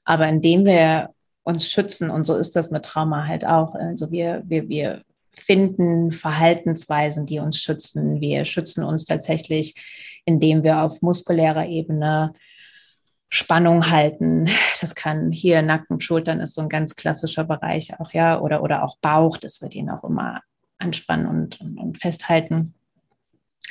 Aber 0.06 0.28
indem 0.28 0.66
wir 0.66 1.10
uns 1.44 1.70
schützen. 1.70 2.10
Und 2.10 2.26
so 2.26 2.36
ist 2.36 2.56
das 2.56 2.72
mit 2.72 2.86
Trauma 2.86 3.28
halt 3.28 3.46
auch. 3.46 3.76
Also 3.76 4.12
wir, 4.12 4.44
wir, 4.46 4.70
wir 4.70 5.04
finden 5.32 6.12
Verhaltensweisen, 6.12 7.26
die 7.26 7.40
uns 7.40 7.60
schützen. 7.60 8.22
Wir 8.22 8.46
schützen 8.46 8.84
uns 8.84 9.06
tatsächlich, 9.06 9.76
indem 10.26 10.64
wir 10.64 10.82
auf 10.82 11.02
muskulärer 11.02 11.66
Ebene 11.66 12.34
Spannung 13.30 13.90
halten. 13.90 14.50
Das 14.82 14.96
kann 14.96 15.32
hier 15.32 15.62
Nacken, 15.62 16.02
Schultern 16.02 16.42
ist 16.42 16.56
so 16.56 16.62
ein 16.62 16.68
ganz 16.68 16.98
klassischer 16.98 17.46
Bereich 17.46 17.98
auch, 18.02 18.12
ja, 18.12 18.42
oder, 18.42 18.62
oder 18.62 18.84
auch 18.84 18.98
Bauch, 18.98 19.38
das 19.38 19.62
wird 19.62 19.76
ihn 19.76 19.90
auch 19.90 20.04
immer 20.04 20.42
anspannen 20.78 21.26
und, 21.28 21.62
und, 21.62 21.78
und 21.78 21.98
festhalten. 22.00 22.74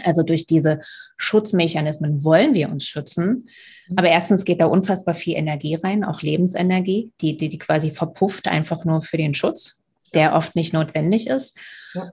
Also 0.03 0.23
durch 0.23 0.47
diese 0.47 0.81
Schutzmechanismen 1.17 2.25
wollen 2.25 2.55
wir 2.55 2.71
uns 2.71 2.85
schützen. 2.85 3.49
Mhm. 3.89 3.99
Aber 3.99 4.09
erstens 4.09 4.45
geht 4.45 4.61
da 4.61 4.67
unfassbar 4.67 5.15
viel 5.15 5.37
Energie 5.37 5.75
rein, 5.75 6.05
auch 6.05 6.23
Lebensenergie, 6.23 7.13
die, 7.21 7.37
die, 7.37 7.49
die 7.49 7.59
quasi 7.59 7.91
verpufft 7.91 8.49
einfach 8.49 8.85
nur 8.85 9.03
für 9.03 9.17
den 9.19 9.35
Schutz, 9.35 9.83
der 10.15 10.35
oft 10.35 10.57
nicht 10.57 10.73
notwendig 10.73 11.27
ist. 11.27 11.57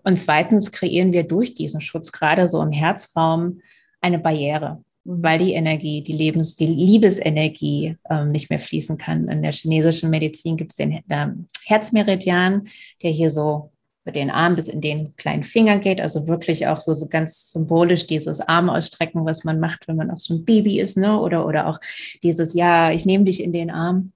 Und 0.03 0.17
zweitens 0.17 0.71
kreieren 0.71 1.13
wir 1.13 1.23
durch 1.23 1.53
diesen 1.53 1.81
Schutz 1.81 2.11
gerade 2.11 2.47
so 2.47 2.61
im 2.61 2.71
Herzraum 2.71 3.61
eine 4.01 4.19
Barriere, 4.19 4.83
mhm. 5.05 5.23
weil 5.23 5.39
die 5.39 5.53
Energie, 5.53 6.01
die 6.01 6.13
Lebens-, 6.13 6.57
die 6.57 6.67
Liebesenergie 6.67 7.95
ähm, 8.09 8.27
nicht 8.27 8.49
mehr 8.49 8.59
fließen 8.59 8.97
kann. 8.97 9.29
In 9.29 9.41
der 9.41 9.53
chinesischen 9.53 10.09
Medizin 10.09 10.57
gibt 10.57 10.71
es 10.71 10.77
den 10.77 11.01
äh, 11.07 11.27
Herzmeridian, 11.63 12.67
der 13.01 13.11
hier 13.11 13.29
so 13.29 13.71
über 14.03 14.12
den 14.12 14.31
Arm 14.31 14.55
bis 14.55 14.67
in 14.67 14.81
den 14.81 15.15
kleinen 15.15 15.43
Finger 15.43 15.77
geht, 15.77 15.99
also 16.01 16.27
wirklich 16.27 16.67
auch 16.67 16.77
so, 16.77 16.93
so 16.93 17.07
ganz 17.07 17.51
symbolisch 17.51 18.07
dieses 18.07 18.41
Arm 18.41 18.69
ausstrecken, 18.69 19.25
was 19.25 19.43
man 19.43 19.59
macht, 19.59 19.88
wenn 19.88 19.97
man 19.97 20.09
auch 20.09 20.19
so 20.19 20.33
ein 20.33 20.45
Baby 20.45 20.79
ist, 20.79 20.97
ne? 20.97 21.19
Oder, 21.19 21.45
oder 21.45 21.67
auch 21.67 21.79
dieses, 22.23 22.53
ja, 22.53 22.91
ich 22.91 23.05
nehme 23.05 23.25
dich 23.25 23.43
in 23.43 23.53
den 23.53 23.69
Arm. 23.69 24.13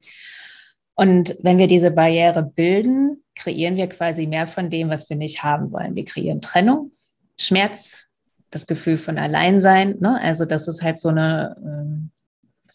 Und 0.96 1.36
wenn 1.41 1.58
wir 1.58 1.67
diese 1.67 1.91
Barriere 1.91 2.43
bilden, 2.43 3.24
kreieren 3.36 3.76
wir 3.76 3.88
quasi 3.88 4.28
mehr 4.28 4.48
von 4.48 4.69
dem, 4.69 4.89
was 4.89 5.10
wir 5.10 5.17
nicht 5.17 5.43
haben 5.43 5.72
wollen. 5.72 5.96
Wir 5.96 6.06
kreieren 6.06 6.41
Trennung, 6.41 6.91
Schmerz, 7.38 8.08
das 8.52 8.67
Gefühl 8.67 8.98
von 8.98 9.17
Alleinsein. 9.17 9.98
Ne? 10.00 10.19
Also 10.22 10.46
das 10.46 10.67
ist 10.67 10.84
halt 10.84 11.00
so 11.00 11.10
eine 11.10 11.56
ähm, 11.60 12.12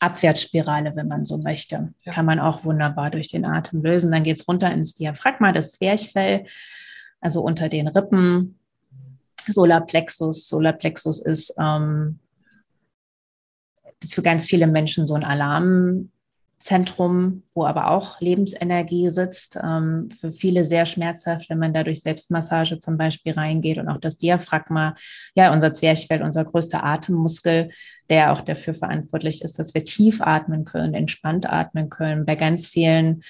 Abwärtsspirale, 0.00 0.94
wenn 0.96 1.08
man 1.08 1.24
so 1.24 1.38
möchte. 1.38 1.94
Ja. 2.04 2.12
Kann 2.12 2.26
man 2.26 2.40
auch 2.40 2.64
wunderbar 2.64 3.10
durch 3.10 3.28
den 3.28 3.44
Atem 3.44 3.82
lösen. 3.82 4.10
Dann 4.10 4.24
geht 4.24 4.40
es 4.40 4.48
runter 4.48 4.72
ins 4.72 4.94
Diaphragma, 4.94 5.52
das 5.52 5.72
Zwerchfell, 5.72 6.46
also 7.20 7.42
unter 7.42 7.68
den 7.68 7.88
Rippen. 7.88 8.58
Solarplexus. 9.46 10.48
Solarplexus 10.48 11.20
ist 11.20 11.54
ähm, 11.58 12.18
für 14.08 14.22
ganz 14.22 14.46
viele 14.46 14.66
Menschen 14.66 15.06
so 15.06 15.14
ein 15.14 15.24
Alarm. 15.24 16.10
Zentrum, 16.58 17.44
wo 17.54 17.64
aber 17.64 17.90
auch 17.90 18.20
Lebensenergie 18.20 19.08
sitzt. 19.08 19.58
Ähm, 19.62 20.08
für 20.20 20.32
viele 20.32 20.64
sehr 20.64 20.86
schmerzhaft, 20.86 21.48
wenn 21.50 21.58
man 21.58 21.72
da 21.72 21.84
durch 21.84 22.02
Selbstmassage 22.02 22.80
zum 22.80 22.96
Beispiel 22.96 23.32
reingeht 23.32 23.78
und 23.78 23.88
auch 23.88 24.00
das 24.00 24.18
Diaphragma, 24.18 24.96
ja, 25.34 25.52
unser 25.52 25.72
Zwerchfell, 25.72 26.22
unser 26.22 26.44
größter 26.44 26.84
Atemmuskel, 26.84 27.70
der 28.10 28.32
auch 28.32 28.40
dafür 28.40 28.74
verantwortlich 28.74 29.42
ist, 29.42 29.58
dass 29.58 29.72
wir 29.72 29.84
tief 29.84 30.20
atmen 30.20 30.64
können, 30.64 30.94
entspannt 30.94 31.46
atmen 31.48 31.90
können, 31.90 32.26
bei 32.26 32.34
ganz 32.34 32.66
vielen 32.66 33.22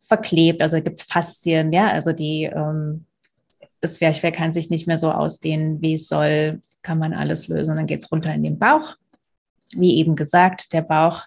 verklebt, 0.00 0.60
also 0.60 0.82
gibt 0.82 0.98
es 0.98 1.04
Faszien, 1.04 1.72
ja, 1.72 1.88
also 1.88 2.12
die, 2.12 2.44
ähm, 2.44 3.06
das 3.80 3.94
Zwerchfell 3.94 4.32
kann 4.32 4.52
sich 4.52 4.70
nicht 4.70 4.86
mehr 4.86 4.98
so 4.98 5.10
ausdehnen, 5.12 5.80
wie 5.80 5.94
es 5.94 6.08
soll, 6.08 6.62
kann 6.82 6.98
man 6.98 7.12
alles 7.12 7.48
lösen 7.48 7.76
dann 7.76 7.86
geht 7.86 8.00
es 8.00 8.10
runter 8.10 8.34
in 8.34 8.42
den 8.42 8.58
Bauch. 8.58 8.96
Wie 9.74 9.96
eben 9.98 10.16
gesagt, 10.16 10.72
der 10.72 10.82
Bauch 10.82 11.26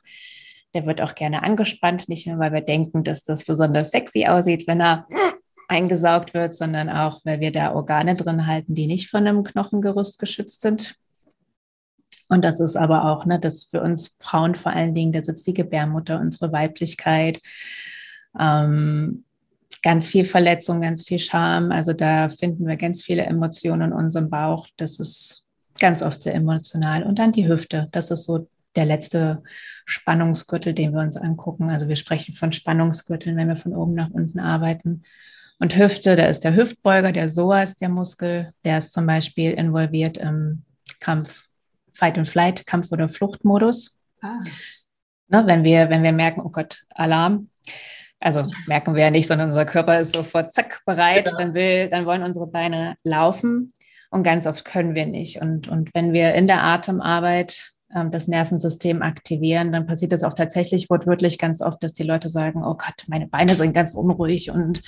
der 0.73 0.85
wird 0.85 1.01
auch 1.01 1.15
gerne 1.15 1.43
angespannt, 1.43 2.09
nicht 2.09 2.27
nur, 2.27 2.39
weil 2.39 2.51
wir 2.51 2.61
denken, 2.61 3.03
dass 3.03 3.23
das 3.23 3.45
besonders 3.45 3.91
sexy 3.91 4.25
aussieht, 4.25 4.67
wenn 4.67 4.81
er 4.81 5.07
eingesaugt 5.67 6.33
wird, 6.33 6.53
sondern 6.53 6.89
auch, 6.89 7.21
weil 7.23 7.39
wir 7.39 7.51
da 7.51 7.73
Organe 7.73 8.15
drin 8.15 8.47
halten, 8.47 8.75
die 8.75 8.87
nicht 8.87 9.09
von 9.09 9.25
einem 9.25 9.43
Knochengerüst 9.43 10.19
geschützt 10.19 10.61
sind. 10.61 10.95
Und 12.27 12.43
das 12.43 12.59
ist 12.59 12.75
aber 12.75 13.05
auch, 13.05 13.25
ne, 13.25 13.39
dass 13.39 13.65
für 13.65 13.81
uns 13.81 14.15
Frauen 14.19 14.55
vor 14.55 14.73
allen 14.73 14.95
Dingen, 14.95 15.11
da 15.11 15.23
sitzt 15.23 15.45
die 15.45 15.53
Gebärmutter, 15.53 16.19
unsere 16.19 16.51
Weiblichkeit, 16.51 17.39
ähm, 18.39 19.25
ganz 19.83 20.09
viel 20.09 20.25
Verletzung, 20.25 20.81
ganz 20.81 21.03
viel 21.03 21.19
Scham. 21.19 21.71
Also 21.71 21.93
da 21.93 22.29
finden 22.29 22.65
wir 22.65 22.77
ganz 22.77 23.03
viele 23.03 23.23
Emotionen 23.23 23.91
in 23.91 23.93
unserem 23.93 24.29
Bauch. 24.29 24.67
Das 24.77 24.99
ist 24.99 25.43
ganz 25.77 26.01
oft 26.01 26.23
sehr 26.23 26.33
emotional. 26.33 27.03
Und 27.03 27.19
dann 27.19 27.33
die 27.33 27.47
Hüfte. 27.47 27.89
Das 27.91 28.09
ist 28.09 28.23
so 28.23 28.47
der 28.75 28.85
letzte 28.85 29.43
Spannungsgürtel, 29.85 30.73
den 30.73 30.93
wir 30.93 31.01
uns 31.01 31.17
angucken. 31.17 31.69
Also 31.69 31.89
wir 31.89 31.97
sprechen 31.97 32.33
von 32.33 32.53
Spannungsgürteln, 32.53 33.35
wenn 33.35 33.49
wir 33.49 33.55
von 33.55 33.75
oben 33.75 33.93
nach 33.93 34.09
unten 34.09 34.39
arbeiten. 34.39 35.03
Und 35.59 35.75
Hüfte, 35.75 36.15
da 36.15 36.25
ist 36.25 36.43
der 36.43 36.55
Hüftbeuger, 36.55 37.11
der 37.11 37.25
Psoas, 37.25 37.75
der 37.75 37.89
Muskel, 37.89 38.53
der 38.63 38.79
ist 38.79 38.93
zum 38.93 39.05
Beispiel 39.05 39.51
involviert 39.51 40.17
im 40.17 40.63
Kampf, 40.99 41.47
Fight 41.93 42.17
and 42.17 42.27
Flight, 42.27 42.65
Kampf- 42.65 42.91
oder 42.91 43.09
Fluchtmodus. 43.09 43.95
Ah. 44.21 44.39
Ne, 45.27 45.43
wenn, 45.45 45.63
wir, 45.63 45.89
wenn 45.89 46.03
wir 46.03 46.11
merken, 46.11 46.41
oh 46.41 46.49
Gott, 46.49 46.83
Alarm, 46.89 47.49
also 48.23 48.43
merken 48.67 48.95
wir 48.95 49.03
ja 49.03 49.11
nicht, 49.11 49.27
sondern 49.27 49.49
unser 49.49 49.65
Körper 49.65 49.99
ist 49.99 50.15
sofort 50.15 50.53
zack 50.53 50.81
bereit, 50.85 51.27
ja. 51.27 51.37
dann, 51.37 51.53
will, 51.53 51.89
dann 51.89 52.05
wollen 52.05 52.23
unsere 52.23 52.47
Beine 52.47 52.95
laufen 53.03 53.73
und 54.09 54.23
ganz 54.23 54.47
oft 54.47 54.63
können 54.63 54.95
wir 54.95 55.05
nicht. 55.05 55.41
Und, 55.41 55.67
und 55.67 55.89
wenn 55.93 56.13
wir 56.13 56.33
in 56.33 56.47
der 56.47 56.63
Atemarbeit 56.63 57.73
ähm, 57.93 58.11
das 58.11 58.27
Nervensystem 58.27 59.01
aktivieren, 59.01 59.71
dann 59.71 59.85
passiert 59.85 60.13
es 60.13 60.23
auch 60.23 60.33
tatsächlich 60.33 60.89
wortwörtlich 60.89 61.37
ganz 61.37 61.61
oft, 61.61 61.83
dass 61.83 61.93
die 61.93 62.03
Leute 62.03 62.29
sagen, 62.29 62.63
oh 62.63 62.75
Gott, 62.75 63.03
meine 63.07 63.27
Beine 63.27 63.55
sind 63.55 63.73
ganz 63.73 63.93
unruhig 63.93 64.51
und 64.51 64.81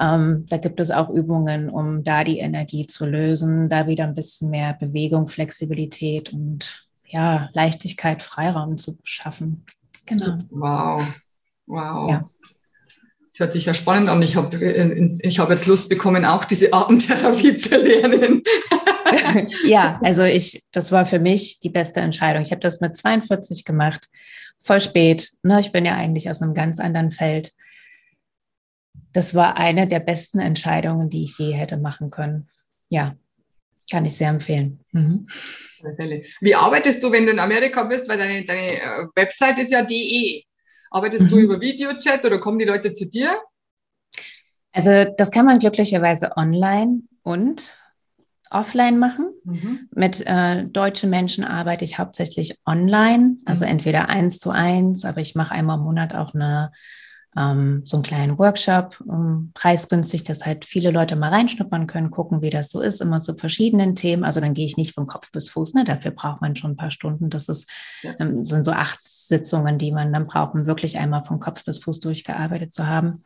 ähm, 0.00 0.44
da 0.48 0.56
gibt 0.56 0.80
es 0.80 0.90
auch 0.90 1.10
Übungen, 1.10 1.70
um 1.70 2.02
da 2.02 2.24
die 2.24 2.38
Energie 2.38 2.86
zu 2.86 3.06
lösen, 3.06 3.68
da 3.68 3.86
wieder 3.86 4.04
ein 4.04 4.14
bisschen 4.14 4.50
mehr 4.50 4.74
Bewegung, 4.74 5.28
Flexibilität 5.28 6.32
und 6.32 6.88
ja, 7.06 7.50
Leichtigkeit, 7.52 8.22
Freiraum 8.22 8.78
zu 8.78 8.98
schaffen. 9.04 9.64
Genau. 10.06 10.38
Wow, 10.50 11.02
wow. 11.66 12.10
Ja. 12.10 12.24
Das 13.34 13.40
hört 13.40 13.52
sich 13.52 13.64
ja 13.64 13.74
spannend 13.74 14.08
an. 14.08 14.22
Ich 14.22 14.36
habe 14.36 14.56
äh, 14.64 15.18
ich 15.22 15.40
hab 15.40 15.50
jetzt 15.50 15.66
Lust 15.66 15.88
bekommen, 15.88 16.24
auch 16.24 16.44
diese 16.44 16.72
Atemtherapie 16.72 17.56
zu 17.58 17.76
lernen. 17.76 18.44
ja, 19.66 19.98
also 20.04 20.22
ich, 20.22 20.62
das 20.70 20.92
war 20.92 21.04
für 21.04 21.18
mich 21.18 21.58
die 21.58 21.68
beste 21.68 21.98
Entscheidung. 21.98 22.44
Ich 22.44 22.52
habe 22.52 22.60
das 22.60 22.80
mit 22.80 22.96
42 22.96 23.64
gemacht, 23.64 24.08
voll 24.60 24.80
spät. 24.80 25.32
Ne? 25.42 25.58
Ich 25.58 25.72
bin 25.72 25.84
ja 25.84 25.94
eigentlich 25.96 26.30
aus 26.30 26.42
einem 26.42 26.54
ganz 26.54 26.78
anderen 26.78 27.10
Feld. 27.10 27.52
Das 29.12 29.34
war 29.34 29.56
eine 29.56 29.88
der 29.88 30.00
besten 30.00 30.38
Entscheidungen, 30.38 31.10
die 31.10 31.24
ich 31.24 31.36
je 31.36 31.54
hätte 31.54 31.76
machen 31.76 32.12
können. 32.12 32.48
Ja, 32.88 33.16
kann 33.90 34.04
ich 34.04 34.16
sehr 34.16 34.28
empfehlen. 34.28 34.78
Mhm. 34.92 35.26
Wie 36.40 36.54
arbeitest 36.54 37.02
du, 37.02 37.10
wenn 37.10 37.26
du 37.26 37.32
in 37.32 37.40
Amerika 37.40 37.82
bist? 37.82 38.08
Weil 38.08 38.18
deine, 38.18 38.44
deine 38.44 38.70
äh, 38.70 39.06
Website 39.16 39.58
ist 39.58 39.72
ja 39.72 39.82
DE. 39.82 40.44
Arbeitest 40.94 41.24
mhm. 41.24 41.28
du 41.28 41.38
über 41.38 41.60
Videochat 41.60 42.24
oder 42.24 42.38
kommen 42.38 42.60
die 42.60 42.64
Leute 42.64 42.92
zu 42.92 43.10
dir? 43.10 43.36
Also 44.72 45.12
das 45.18 45.32
kann 45.32 45.44
man 45.44 45.58
glücklicherweise 45.58 46.36
online 46.36 47.02
und 47.22 47.76
offline 48.48 48.98
machen. 48.98 49.32
Mhm. 49.42 49.88
Mit 49.92 50.24
äh, 50.24 50.64
deutschen 50.64 51.10
Menschen 51.10 51.44
arbeite 51.44 51.84
ich 51.84 51.98
hauptsächlich 51.98 52.60
online, 52.64 53.38
also 53.44 53.64
mhm. 53.64 53.72
entweder 53.72 54.08
eins 54.08 54.38
zu 54.38 54.50
eins, 54.50 55.04
aber 55.04 55.20
ich 55.20 55.34
mache 55.34 55.52
einmal 55.52 55.78
im 55.78 55.84
Monat 55.84 56.14
auch 56.14 56.32
eine, 56.32 56.70
ähm, 57.36 57.82
so 57.84 57.96
einen 57.96 58.04
kleinen 58.04 58.38
Workshop, 58.38 59.00
um, 59.04 59.50
preisgünstig, 59.52 60.22
dass 60.22 60.46
halt 60.46 60.64
viele 60.64 60.92
Leute 60.92 61.16
mal 61.16 61.30
reinschnuppern 61.30 61.88
können, 61.88 62.12
gucken, 62.12 62.40
wie 62.40 62.50
das 62.50 62.70
so 62.70 62.80
ist, 62.80 63.00
immer 63.00 63.20
zu 63.20 63.34
verschiedenen 63.34 63.94
Themen. 63.94 64.22
Also 64.22 64.40
dann 64.40 64.54
gehe 64.54 64.66
ich 64.66 64.76
nicht 64.76 64.94
von 64.94 65.08
Kopf 65.08 65.32
bis 65.32 65.48
Fuß, 65.48 65.74
ne? 65.74 65.82
dafür 65.82 66.12
braucht 66.12 66.40
man 66.40 66.54
schon 66.54 66.72
ein 66.72 66.76
paar 66.76 66.92
Stunden. 66.92 67.30
Das 67.30 67.48
ist, 67.48 67.68
ähm, 68.20 68.44
sind 68.44 68.62
so 68.62 68.70
acht 68.70 69.00
Sitzungen, 69.28 69.78
die 69.78 69.92
man 69.92 70.12
dann 70.12 70.26
braucht, 70.26 70.54
um 70.54 70.66
wirklich 70.66 70.98
einmal 70.98 71.24
von 71.24 71.40
Kopf 71.40 71.64
bis 71.64 71.78
Fuß 71.78 72.00
durchgearbeitet 72.00 72.72
zu 72.72 72.86
haben. 72.86 73.22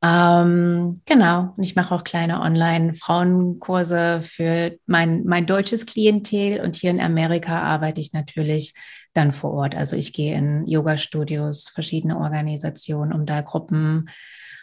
Ähm, 0.00 0.94
genau, 1.06 1.54
und 1.56 1.62
ich 1.64 1.74
mache 1.74 1.92
auch 1.92 2.04
kleine 2.04 2.40
Online-Frauenkurse 2.40 4.20
für 4.22 4.78
mein, 4.86 5.24
mein 5.24 5.46
deutsches 5.46 5.86
Klientel 5.86 6.60
und 6.60 6.76
hier 6.76 6.90
in 6.90 7.00
Amerika 7.00 7.60
arbeite 7.62 8.00
ich 8.00 8.12
natürlich 8.12 8.74
dann 9.12 9.32
vor 9.32 9.52
Ort. 9.52 9.74
Also 9.74 9.96
ich 9.96 10.12
gehe 10.12 10.36
in 10.36 10.68
Yoga-Studios, 10.68 11.68
verschiedene 11.70 12.16
Organisationen, 12.16 13.12
um 13.12 13.26
da 13.26 13.40
Gruppen 13.40 14.08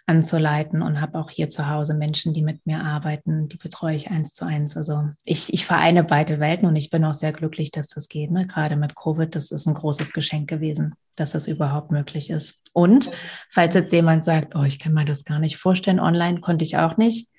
anzuleiten 0.07 0.83
und 0.83 1.01
habe 1.01 1.17
auch 1.17 1.31
hier 1.31 1.49
zu 1.49 1.67
Hause 1.67 1.95
Menschen, 1.95 2.33
die 2.33 2.43
mit 2.43 2.65
mir 2.67 2.83
arbeiten, 2.83 3.47
die 3.49 3.57
betreue 3.57 3.95
ich 3.95 4.11
eins 4.11 4.33
zu 4.33 4.45
eins. 4.45 4.77
Also 4.77 5.09
ich, 5.23 5.51
ich 5.51 5.65
vereine 5.65 6.03
beide 6.03 6.39
Welten 6.39 6.67
und 6.67 6.75
ich 6.75 6.91
bin 6.91 7.03
auch 7.03 7.15
sehr 7.15 7.33
glücklich, 7.33 7.71
dass 7.71 7.87
das 7.87 8.07
geht. 8.07 8.29
Ne? 8.29 8.45
Gerade 8.45 8.75
mit 8.75 8.95
Covid, 8.95 9.33
das 9.35 9.51
ist 9.51 9.65
ein 9.65 9.73
großes 9.73 10.13
Geschenk 10.13 10.47
gewesen, 10.47 10.93
dass 11.15 11.31
das 11.31 11.47
überhaupt 11.47 11.91
möglich 11.91 12.29
ist. 12.29 12.61
Und 12.73 13.09
falls 13.49 13.73
jetzt 13.73 13.91
jemand 13.93 14.23
sagt, 14.23 14.55
oh, 14.55 14.63
ich 14.63 14.77
kann 14.77 14.93
mir 14.93 15.05
das 15.05 15.25
gar 15.25 15.39
nicht 15.39 15.57
vorstellen, 15.57 15.99
online 15.99 16.39
konnte 16.39 16.65
ich 16.65 16.77
auch 16.77 16.97
nicht. 16.97 17.29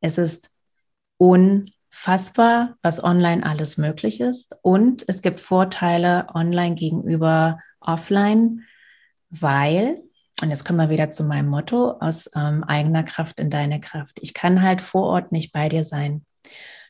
Es 0.00 0.16
ist 0.16 0.50
unfassbar, 1.16 2.76
was 2.82 3.02
online 3.02 3.44
alles 3.44 3.78
möglich 3.78 4.20
ist. 4.20 4.54
Und 4.62 5.04
es 5.08 5.22
gibt 5.22 5.40
Vorteile 5.40 6.28
online 6.34 6.76
gegenüber 6.76 7.58
offline, 7.80 8.62
weil 9.28 10.02
und 10.42 10.50
jetzt 10.50 10.64
kommen 10.64 10.78
wir 10.78 10.90
wieder 10.90 11.10
zu 11.10 11.24
meinem 11.24 11.48
Motto, 11.48 11.92
aus 12.00 12.28
ähm, 12.34 12.64
eigener 12.64 13.02
Kraft 13.02 13.40
in 13.40 13.50
deine 13.50 13.80
Kraft. 13.80 14.18
Ich 14.20 14.34
kann 14.34 14.62
halt 14.62 14.80
vor 14.80 15.04
Ort 15.04 15.32
nicht 15.32 15.52
bei 15.52 15.68
dir 15.68 15.84
sein. 15.84 16.24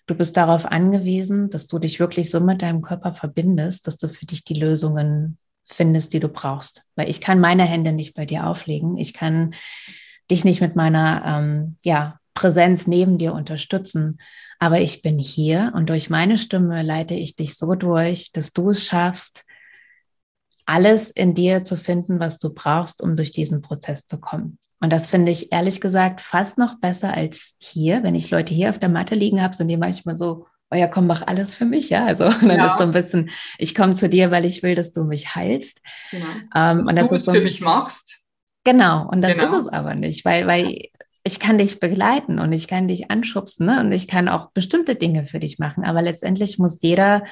Du 0.07 0.15
bist 0.15 0.37
darauf 0.37 0.67
angewiesen, 0.67 1.51
dass 1.51 1.67
du 1.67 1.79
dich 1.79 2.01
wirklich 2.01 2.31
so 2.31 2.41
mit 2.41 2.63
deinem 2.63 2.83
Körper 2.83 3.13
verbindest, 3.13 3.87
dass 3.87 3.97
du 3.97 4.09
für 4.09 4.27
dich 4.27 4.45
die 4.45 4.55
Lösungen 4.55 5.39
findest, 5.65 6.13
die 6.13 6.21
du 6.21 6.29
brauchst. 6.29 6.85
Weil 6.97 7.09
ich 7.09 7.21
kann 7.21 7.39
meine 7.41 7.65
Hände 7.65 7.93
nicht 7.93 8.15
bei 8.15 8.27
dir 8.27 8.47
auflegen. 8.47 8.97
Ich 8.97 9.15
kann 9.15 9.55
dich 10.31 10.45
nicht 10.45 10.61
mit 10.61 10.77
meiner 10.77 11.23
ähm, 11.25 11.77
ja, 11.83 12.19
Präsenz 12.35 12.87
neben 12.87 13.19
dir 13.19 13.35
unterstützen. 13.35 14.19
Aber 14.59 14.81
ich 14.81 15.03
bin 15.03 15.19
hier 15.19 15.73
und 15.75 15.89
durch 15.89 16.11
meine 16.11 16.39
Stimme 16.39 16.83
leite 16.83 17.15
ich 17.15 17.37
dich 17.37 17.57
so 17.57 17.75
durch, 17.75 18.33
dass 18.33 18.53
du 18.53 18.71
es 18.71 18.85
schaffst, 18.85 19.45
alles 20.71 21.11
in 21.11 21.35
dir 21.35 21.65
zu 21.65 21.77
finden, 21.77 22.21
was 22.21 22.39
du 22.39 22.55
brauchst, 22.55 23.03
um 23.03 23.17
durch 23.17 23.33
diesen 23.33 23.61
Prozess 23.61 24.07
zu 24.07 24.21
kommen. 24.21 24.59
Und 24.79 24.93
das 24.93 25.09
finde 25.09 25.33
ich 25.33 25.51
ehrlich 25.53 25.81
gesagt 25.81 26.21
fast 26.21 26.59
noch 26.59 26.79
besser 26.79 27.13
als 27.13 27.57
hier. 27.59 28.05
Wenn 28.05 28.15
ich 28.15 28.31
Leute 28.31 28.55
hier 28.55 28.71
auf 28.71 28.79
der 28.79 28.89
Matte 28.89 29.17
liegen 29.17 29.43
habe, 29.43 29.55
sind 29.55 29.67
die 29.67 29.77
manchmal 29.77 30.17
so, 30.17 30.47
oh 30.71 30.77
ja, 30.77 30.87
komm, 30.87 31.09
mach 31.09 31.27
alles 31.27 31.57
für 31.57 31.65
mich, 31.65 31.91
ja. 31.91 32.07
Also 32.07 32.31
dann 32.41 32.57
ja. 32.57 32.67
ist 32.67 32.79
so 32.79 32.85
ein 32.85 32.93
bisschen, 32.93 33.31
ich 33.59 33.75
komme 33.75 33.95
zu 33.95 34.09
dir, 34.09 34.31
weil 34.31 34.45
ich 34.45 34.63
will, 34.63 34.77
dass 34.77 34.93
du 34.93 35.03
mich 35.03 35.35
heilst. 35.35 35.83
Genau. 36.13 36.27
Ähm, 36.55 36.79
dass 36.79 36.87
und 36.87 36.97
das 36.97 37.09
du 37.09 37.15
es 37.17 37.25
so, 37.25 37.33
für 37.33 37.41
mich 37.41 37.61
machst. 37.61 38.25
Genau, 38.63 39.09
und 39.11 39.23
das 39.23 39.35
genau. 39.35 39.47
ist 39.47 39.65
es 39.65 39.69
aber 39.69 39.97
nicht, 39.97 40.25
weil, 40.25 40.47
weil 40.47 40.89
ich 41.25 41.41
kann 41.41 41.59
dich 41.59 41.81
begleiten 41.81 42.39
und 42.39 42.53
ich 42.53 42.69
kann 42.69 42.87
dich 42.87 43.11
anschubsen 43.11 43.67
ne? 43.67 43.81
und 43.81 43.91
ich 43.91 44.07
kann 44.07 44.29
auch 44.29 44.53
bestimmte 44.53 44.95
Dinge 44.95 45.27
für 45.27 45.41
dich 45.41 45.59
machen. 45.59 45.85
Aber 45.85 46.01
letztendlich 46.01 46.59
muss 46.59 46.81
jeder 46.81 47.25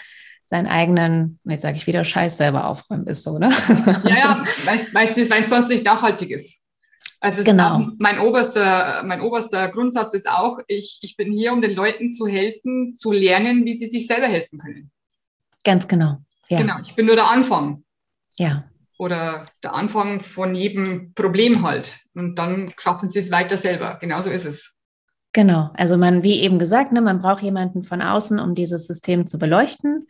seinen 0.49 0.67
eigenen, 0.67 1.39
jetzt 1.45 1.63
sage 1.63 1.77
ich 1.77 1.87
wieder, 1.87 2.05
Scheiß 2.05 2.39
selber 2.39 2.67
aufräumen, 2.67 3.07
ist 3.07 3.23
so, 3.23 3.39
ne? 3.39 3.53
Ja, 4.05 4.17
ja, 4.17 4.45
weil 4.93 5.07
es 5.07 5.51
sonst 5.51 5.69
nicht 5.69 5.85
nachhaltig 5.85 6.31
ist. 6.31 6.65
Also 7.21 7.43
genau. 7.43 7.87
mein 7.99 8.21
oberster, 8.21 9.03
mein 9.05 9.21
oberster 9.21 9.69
Grundsatz 9.69 10.15
ist 10.15 10.29
auch, 10.29 10.59
ich, 10.69 11.01
ich 11.03 11.17
bin 11.17 11.33
hier, 11.33 11.53
um 11.53 11.61
den 11.61 11.73
Leuten 11.73 12.13
zu 12.13 12.27
helfen, 12.27 12.97
zu 12.97 13.13
lernen, 13.13 13.65
wie 13.65 13.77
sie 13.77 13.89
sich 13.89 14.07
selber 14.07 14.29
helfen 14.29 14.59
können. 14.59 14.91
Ganz 15.65 15.87
genau. 15.87 16.19
Ja. 16.49 16.59
Genau, 16.59 16.77
ich 16.81 16.95
bin 16.95 17.07
nur 17.07 17.17
der 17.17 17.29
Anfang. 17.29 17.85
Ja. 18.39 18.65
Oder 18.99 19.45
der 19.63 19.75
Anfang 19.75 20.21
von 20.21 20.55
jedem 20.55 21.13
Problem 21.15 21.63
halt. 21.63 21.99
Und 22.15 22.39
dann 22.39 22.73
schaffen 22.79 23.09
sie 23.09 23.19
es 23.19 23.31
weiter 23.31 23.57
selber. 23.57 23.99
Genauso 24.01 24.31
ist 24.31 24.47
es. 24.47 24.77
Genau. 25.33 25.71
Also 25.75 25.97
man, 25.97 26.23
wie 26.23 26.41
eben 26.41 26.59
gesagt, 26.59 26.93
ne, 26.93 27.01
man 27.01 27.19
braucht 27.19 27.43
jemanden 27.43 27.83
von 27.83 28.01
außen, 28.01 28.39
um 28.39 28.55
dieses 28.55 28.87
System 28.87 29.27
zu 29.27 29.39
beleuchten. 29.39 30.07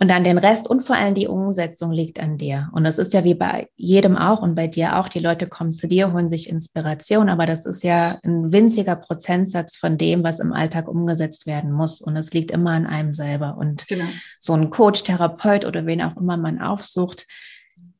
Und 0.00 0.06
dann 0.06 0.22
den 0.22 0.38
Rest 0.38 0.70
und 0.70 0.82
vor 0.82 0.94
allem 0.94 1.14
die 1.14 1.26
Umsetzung 1.26 1.90
liegt 1.90 2.20
an 2.20 2.38
dir. 2.38 2.68
Und 2.72 2.84
das 2.84 2.98
ist 2.98 3.12
ja 3.14 3.24
wie 3.24 3.34
bei 3.34 3.68
jedem 3.74 4.16
auch 4.16 4.42
und 4.42 4.54
bei 4.54 4.68
dir 4.68 4.96
auch. 4.96 5.08
Die 5.08 5.18
Leute 5.18 5.48
kommen 5.48 5.72
zu 5.72 5.88
dir, 5.88 6.12
holen 6.12 6.28
sich 6.28 6.48
Inspiration, 6.48 7.28
aber 7.28 7.46
das 7.46 7.66
ist 7.66 7.82
ja 7.82 8.20
ein 8.22 8.52
winziger 8.52 8.94
Prozentsatz 8.94 9.76
von 9.76 9.98
dem, 9.98 10.22
was 10.22 10.38
im 10.38 10.52
Alltag 10.52 10.86
umgesetzt 10.86 11.46
werden 11.46 11.72
muss. 11.72 12.00
Und 12.00 12.16
es 12.16 12.32
liegt 12.32 12.52
immer 12.52 12.70
an 12.70 12.86
einem 12.86 13.12
selber. 13.12 13.56
Und 13.58 13.88
genau. 13.88 14.06
so 14.38 14.52
ein 14.52 14.70
Coach, 14.70 15.02
Therapeut 15.02 15.64
oder 15.64 15.84
wen 15.84 16.00
auch 16.02 16.16
immer 16.16 16.36
man 16.36 16.62
aufsucht, 16.62 17.26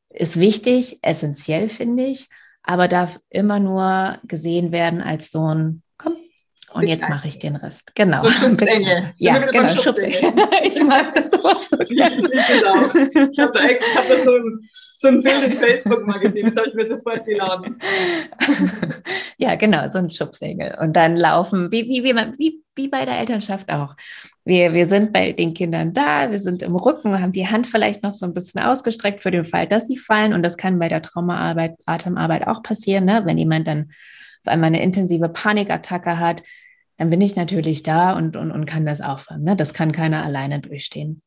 ist 0.09 0.39
wichtig, 0.39 0.99
essentiell, 1.01 1.67
finde 1.67 2.05
ich, 2.05 2.29
aber 2.63 2.87
darf 2.87 3.19
immer 3.29 3.59
nur 3.59 4.19
gesehen 4.23 4.71
werden 4.71 5.01
als 5.01 5.31
so 5.31 5.53
ein 5.53 5.83
und 6.73 6.87
jetzt 6.87 7.09
mache 7.09 7.27
ich 7.27 7.39
den 7.39 7.55
Rest. 7.55 7.95
Genau. 7.95 8.21
So 8.23 8.29
Schubsengel. 8.29 9.01
Ja, 9.17 9.39
genau, 9.39 9.67
Schubsengel. 9.67 10.31
ich 10.63 10.83
mag 10.83 11.15
das 11.15 11.31
Wort 11.43 11.61
so 11.69 11.77
gerne. 11.93 12.17
Ich, 12.17 13.31
ich, 13.31 13.39
habe 13.39 13.53
da, 13.53 13.59
hab 13.61 14.07
da 14.07 14.23
so, 14.23 14.35
ein, 14.35 14.69
so 14.97 15.07
ein 15.07 15.21
Bild 15.21 15.43
in 15.45 15.53
Facebook 15.53 16.05
mal 16.05 16.19
gesehen, 16.19 16.47
das 16.47 16.57
habe 16.57 16.67
ich 16.67 16.73
mir 16.75 16.85
sofort 16.85 17.25
geladen. 17.25 17.79
ja, 19.37 19.55
genau, 19.55 19.89
so 19.89 19.97
ein 19.97 20.11
Schubsengel. 20.11 20.77
Und 20.79 20.93
dann 20.95 21.17
laufen, 21.17 21.71
wie, 21.71 21.87
wie, 21.87 22.03
wie, 22.03 22.15
wie, 22.37 22.63
wie 22.75 22.87
bei 22.87 23.05
der 23.05 23.19
Elternschaft 23.19 23.69
auch. 23.71 23.95
Wir, 24.45 24.73
wir 24.73 24.85
sind 24.85 25.11
bei 25.11 25.31
den 25.31 25.53
Kindern 25.53 25.93
da, 25.93 26.31
wir 26.31 26.39
sind 26.39 26.61
im 26.61 26.75
Rücken, 26.75 27.21
haben 27.21 27.33
die 27.33 27.47
Hand 27.47 27.67
vielleicht 27.67 28.03
noch 28.03 28.13
so 28.13 28.25
ein 28.25 28.33
bisschen 28.33 28.61
ausgestreckt 28.61 29.21
für 29.21 29.31
den 29.31 29.45
Fall, 29.45 29.67
dass 29.67 29.87
sie 29.87 29.97
fallen. 29.97 30.33
Und 30.33 30.43
das 30.43 30.57
kann 30.57 30.79
bei 30.79 30.89
der 30.89 31.01
Traumaarbeit, 31.01 31.75
Atemarbeit 31.85 32.47
auch 32.47 32.61
passieren, 32.63 33.05
ne? 33.05 33.23
wenn 33.25 33.37
jemand 33.37 33.67
dann 33.67 33.91
auf 34.43 34.51
einmal 34.51 34.67
eine 34.67 34.81
intensive 34.81 35.29
Panikattacke 35.29 36.19
hat, 36.19 36.43
dann 36.97 37.09
bin 37.09 37.21
ich 37.21 37.35
natürlich 37.35 37.83
da 37.83 38.13
und, 38.13 38.35
und, 38.35 38.51
und 38.51 38.65
kann 38.65 38.85
das 38.85 39.01
auffangen. 39.01 39.43
Ne? 39.43 39.55
Das 39.55 39.73
kann 39.73 39.91
keiner 39.91 40.23
alleine 40.23 40.59
durchstehen. 40.59 41.21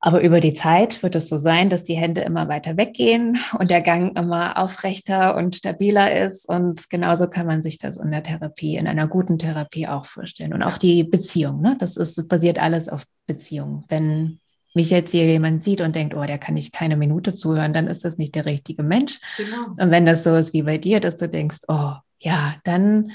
Aber 0.00 0.22
über 0.22 0.38
die 0.40 0.54
Zeit 0.54 1.02
wird 1.02 1.16
es 1.16 1.28
so 1.28 1.36
sein, 1.36 1.70
dass 1.70 1.82
die 1.82 1.96
Hände 1.96 2.20
immer 2.20 2.48
weiter 2.48 2.76
weggehen 2.76 3.38
und 3.58 3.68
der 3.68 3.82
Gang 3.82 4.16
immer 4.16 4.56
aufrechter 4.56 5.36
und 5.36 5.56
stabiler 5.56 6.24
ist. 6.24 6.48
Und 6.48 6.88
genauso 6.88 7.28
kann 7.28 7.46
man 7.46 7.62
sich 7.62 7.78
das 7.78 7.96
in 7.96 8.12
der 8.12 8.22
Therapie, 8.22 8.76
in 8.76 8.86
einer 8.86 9.08
guten 9.08 9.38
Therapie 9.38 9.88
auch 9.88 10.06
vorstellen. 10.06 10.54
Und 10.54 10.62
auch 10.62 10.78
die 10.78 11.02
Beziehung, 11.02 11.60
ne? 11.60 11.76
das 11.78 11.96
ist, 11.96 12.28
basiert 12.28 12.60
alles 12.60 12.88
auf 12.88 13.04
Beziehung. 13.26 13.84
Wenn 13.88 14.40
mich 14.74 14.90
jetzt 14.90 15.12
hier 15.12 15.26
jemand 15.26 15.64
sieht 15.64 15.80
und 15.80 15.96
denkt, 15.96 16.14
oh, 16.14 16.24
der 16.24 16.38
kann 16.38 16.56
ich 16.56 16.72
keine 16.72 16.96
Minute 16.96 17.34
zuhören, 17.34 17.72
dann 17.72 17.86
ist 17.86 18.04
das 18.04 18.18
nicht 18.18 18.34
der 18.34 18.46
richtige 18.46 18.82
Mensch. 18.82 19.18
Genau. 19.36 19.66
Und 19.78 19.90
wenn 19.90 20.06
das 20.06 20.24
so 20.24 20.34
ist 20.36 20.52
wie 20.52 20.62
bei 20.62 20.78
dir, 20.78 21.00
dass 21.00 21.16
du 21.16 21.28
denkst, 21.28 21.60
oh, 21.68 21.92
ja, 22.18 22.56
dann 22.64 23.12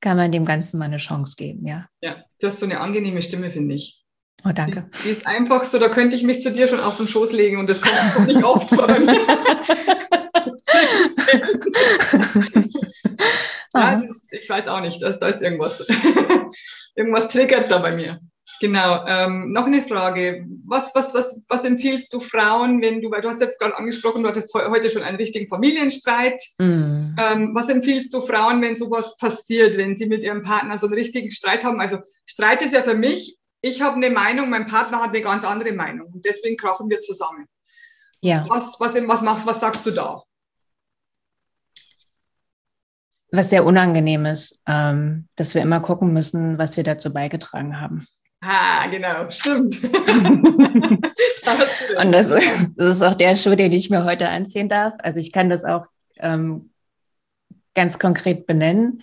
kann 0.00 0.16
man 0.16 0.32
dem 0.32 0.44
Ganzen 0.44 0.78
mal 0.78 0.86
eine 0.86 0.98
Chance 0.98 1.34
geben, 1.36 1.66
ja. 1.66 1.86
Ja, 2.00 2.16
du 2.40 2.46
hast 2.46 2.60
so 2.60 2.66
eine 2.66 2.80
angenehme 2.80 3.22
Stimme, 3.22 3.50
finde 3.50 3.74
ich. 3.74 4.02
Oh, 4.44 4.52
danke. 4.54 4.88
Die, 4.98 5.02
die, 5.04 5.08
ist 5.10 5.26
einfach 5.26 5.64
so, 5.64 5.78
da 5.78 5.88
könnte 5.88 6.14
ich 6.14 6.22
mich 6.22 6.40
zu 6.40 6.52
dir 6.52 6.68
schon 6.68 6.80
auf 6.80 6.98
den 6.98 7.08
Schoß 7.08 7.32
legen 7.32 7.56
und 7.56 7.68
das 7.68 7.80
kommt 7.80 8.26
nicht 8.26 8.44
oft 8.44 8.70
bei 8.70 8.98
mir. 8.98 9.18
ja, 13.74 14.00
ist, 14.00 14.26
ich 14.30 14.48
weiß 14.48 14.68
auch 14.68 14.80
nicht, 14.80 15.02
da 15.02 15.08
ist, 15.08 15.18
da 15.18 15.28
ist 15.28 15.42
irgendwas. 15.42 15.86
irgendwas 16.94 17.28
triggert 17.28 17.70
da 17.70 17.78
bei 17.78 17.94
mir. 17.96 18.20
Genau. 18.60 19.04
Ähm, 19.06 19.52
noch 19.52 19.66
eine 19.66 19.82
Frage. 19.82 20.46
Was, 20.64 20.94
was, 20.94 21.14
was, 21.14 21.40
was 21.48 21.64
empfiehlst 21.64 22.12
du 22.12 22.20
Frauen, 22.20 22.80
wenn 22.80 23.02
du, 23.02 23.10
weil 23.10 23.20
du 23.20 23.28
hast 23.28 23.40
jetzt 23.40 23.58
gerade 23.58 23.76
angesprochen, 23.76 24.22
du 24.22 24.28
hattest 24.28 24.52
heute 24.54 24.88
schon 24.88 25.02
einen 25.02 25.16
richtigen 25.16 25.46
Familienstreit. 25.46 26.42
Mm. 26.58 27.14
Ähm, 27.18 27.50
was 27.54 27.68
empfiehlst 27.68 28.14
du 28.14 28.22
Frauen, 28.22 28.62
wenn 28.62 28.76
sowas 28.76 29.16
passiert, 29.16 29.76
wenn 29.76 29.96
sie 29.96 30.06
mit 30.06 30.24
ihrem 30.24 30.42
Partner 30.42 30.78
so 30.78 30.86
einen 30.86 30.94
richtigen 30.94 31.30
Streit 31.30 31.64
haben? 31.64 31.80
Also 31.80 31.98
Streit 32.24 32.62
ist 32.62 32.72
ja 32.72 32.82
für 32.82 32.94
mich, 32.94 33.36
ich 33.60 33.82
habe 33.82 33.96
eine 33.96 34.10
Meinung, 34.10 34.48
mein 34.48 34.66
Partner 34.66 35.02
hat 35.02 35.10
eine 35.10 35.22
ganz 35.22 35.44
andere 35.44 35.72
Meinung 35.72 36.08
und 36.12 36.24
deswegen 36.24 36.56
krachen 36.56 36.88
wir 36.88 37.00
zusammen. 37.00 37.46
Ja. 38.20 38.46
Was, 38.48 38.78
was, 38.80 38.94
was 38.94 39.22
machst, 39.22 39.46
was 39.46 39.60
sagst 39.60 39.84
du 39.86 39.90
da? 39.90 40.22
Was 43.32 43.50
sehr 43.50 43.64
unangenehm 43.64 44.24
ist, 44.24 44.58
ähm, 44.66 45.28
dass 45.36 45.54
wir 45.54 45.62
immer 45.62 45.80
gucken 45.80 46.12
müssen, 46.12 46.58
was 46.58 46.76
wir 46.76 46.84
dazu 46.84 47.12
beigetragen 47.12 47.80
haben. 47.80 48.06
Ah, 48.40 48.86
genau, 48.90 49.30
stimmt. 49.30 49.82
und 49.82 51.02
das, 52.12 52.28
das, 52.76 52.96
ist 52.96 53.02
auch 53.02 53.14
der 53.14 53.34
Schuh, 53.34 53.56
den 53.56 53.72
ich 53.72 53.90
mir 53.90 54.04
heute 54.04 54.28
anziehen 54.28 54.68
darf. 54.68 54.94
Also 54.98 55.20
ich 55.20 55.32
kann 55.32 55.48
das 55.48 55.64
auch 55.64 55.86
ähm, 56.18 56.70
ganz 57.74 57.98
konkret 57.98 58.46
benennen. 58.46 59.02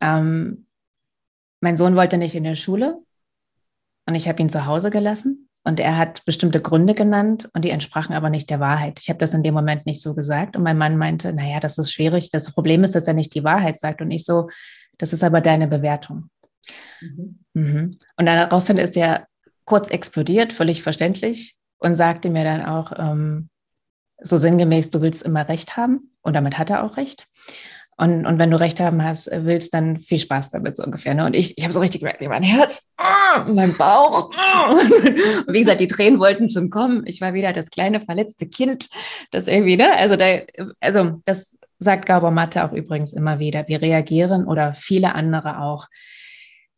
Ähm, 0.00 0.66
mein 1.60 1.76
Sohn 1.76 1.96
wollte 1.96 2.18
nicht 2.18 2.34
in 2.34 2.44
der 2.44 2.56
Schule 2.56 2.98
und 4.06 4.14
ich 4.14 4.28
habe 4.28 4.42
ihn 4.42 4.50
zu 4.50 4.66
Hause 4.66 4.90
gelassen. 4.90 5.46
Und 5.62 5.78
er 5.78 5.98
hat 5.98 6.24
bestimmte 6.24 6.62
Gründe 6.62 6.94
genannt 6.94 7.50
und 7.52 7.66
die 7.66 7.70
entsprachen 7.70 8.14
aber 8.14 8.30
nicht 8.30 8.48
der 8.48 8.60
Wahrheit. 8.60 8.98
Ich 8.98 9.10
habe 9.10 9.18
das 9.18 9.34
in 9.34 9.42
dem 9.42 9.52
Moment 9.52 9.84
nicht 9.84 10.00
so 10.00 10.14
gesagt. 10.14 10.56
Und 10.56 10.62
mein 10.62 10.78
Mann 10.78 10.96
meinte, 10.96 11.34
naja, 11.34 11.60
das 11.60 11.76
ist 11.76 11.92
schwierig. 11.92 12.30
Das 12.30 12.52
Problem 12.52 12.82
ist, 12.82 12.94
dass 12.94 13.06
er 13.06 13.12
nicht 13.12 13.34
die 13.34 13.44
Wahrheit 13.44 13.78
sagt. 13.78 14.00
Und 14.00 14.10
ich 14.10 14.24
so, 14.24 14.48
das 14.96 15.12
ist 15.12 15.22
aber 15.22 15.42
deine 15.42 15.68
Bewertung. 15.68 16.30
Mhm. 17.00 17.38
Mhm. 17.54 17.98
Und 18.16 18.26
daraufhin 18.26 18.78
ist 18.78 18.96
er 18.96 19.26
kurz 19.64 19.88
explodiert, 19.88 20.52
völlig 20.52 20.82
verständlich, 20.82 21.56
und 21.78 21.96
sagte 21.96 22.28
mir 22.28 22.44
dann 22.44 22.64
auch 22.64 22.92
ähm, 22.96 23.48
so 24.22 24.36
sinngemäß, 24.36 24.90
du 24.90 25.00
willst 25.00 25.22
immer 25.22 25.48
Recht 25.48 25.76
haben. 25.76 26.12
Und 26.22 26.34
damit 26.34 26.58
hat 26.58 26.70
er 26.70 26.84
auch 26.84 26.96
Recht. 26.96 27.26
Und, 27.96 28.24
und 28.24 28.38
wenn 28.38 28.50
du 28.50 28.58
Recht 28.58 28.80
haben 28.80 29.04
hast, 29.04 29.30
willst, 29.30 29.74
dann 29.74 29.98
viel 29.98 30.18
Spaß 30.18 30.50
damit 30.50 30.76
so 30.76 30.84
ungefähr. 30.84 31.12
Ne? 31.12 31.26
Und 31.26 31.34
ich, 31.34 31.58
ich 31.58 31.64
habe 31.64 31.72
so 31.72 31.80
richtig 31.80 32.00
gemerkt, 32.00 32.22
mein 32.22 32.42
Herz, 32.42 32.92
oh, 32.98 33.52
mein 33.52 33.76
Bauch. 33.76 34.30
Oh. 34.34 34.70
Und 34.70 34.78
wie 35.52 35.60
gesagt, 35.60 35.80
die 35.80 35.86
Tränen 35.86 36.18
wollten 36.18 36.48
schon 36.48 36.70
kommen. 36.70 37.02
Ich 37.06 37.20
war 37.20 37.34
wieder 37.34 37.52
das 37.52 37.70
kleine 37.70 38.00
verletzte 38.00 38.46
Kind, 38.46 38.88
das 39.30 39.48
irgendwie, 39.48 39.76
ne? 39.76 39.96
Also, 39.98 40.16
da, 40.16 40.40
also 40.80 41.20
das 41.26 41.56
sagt 41.78 42.06
Gabor 42.06 42.30
Matte 42.30 42.64
auch 42.64 42.72
übrigens 42.72 43.12
immer 43.12 43.38
wieder. 43.38 43.68
Wir 43.68 43.82
reagieren 43.82 44.46
oder 44.46 44.72
viele 44.72 45.14
andere 45.14 45.60
auch 45.60 45.86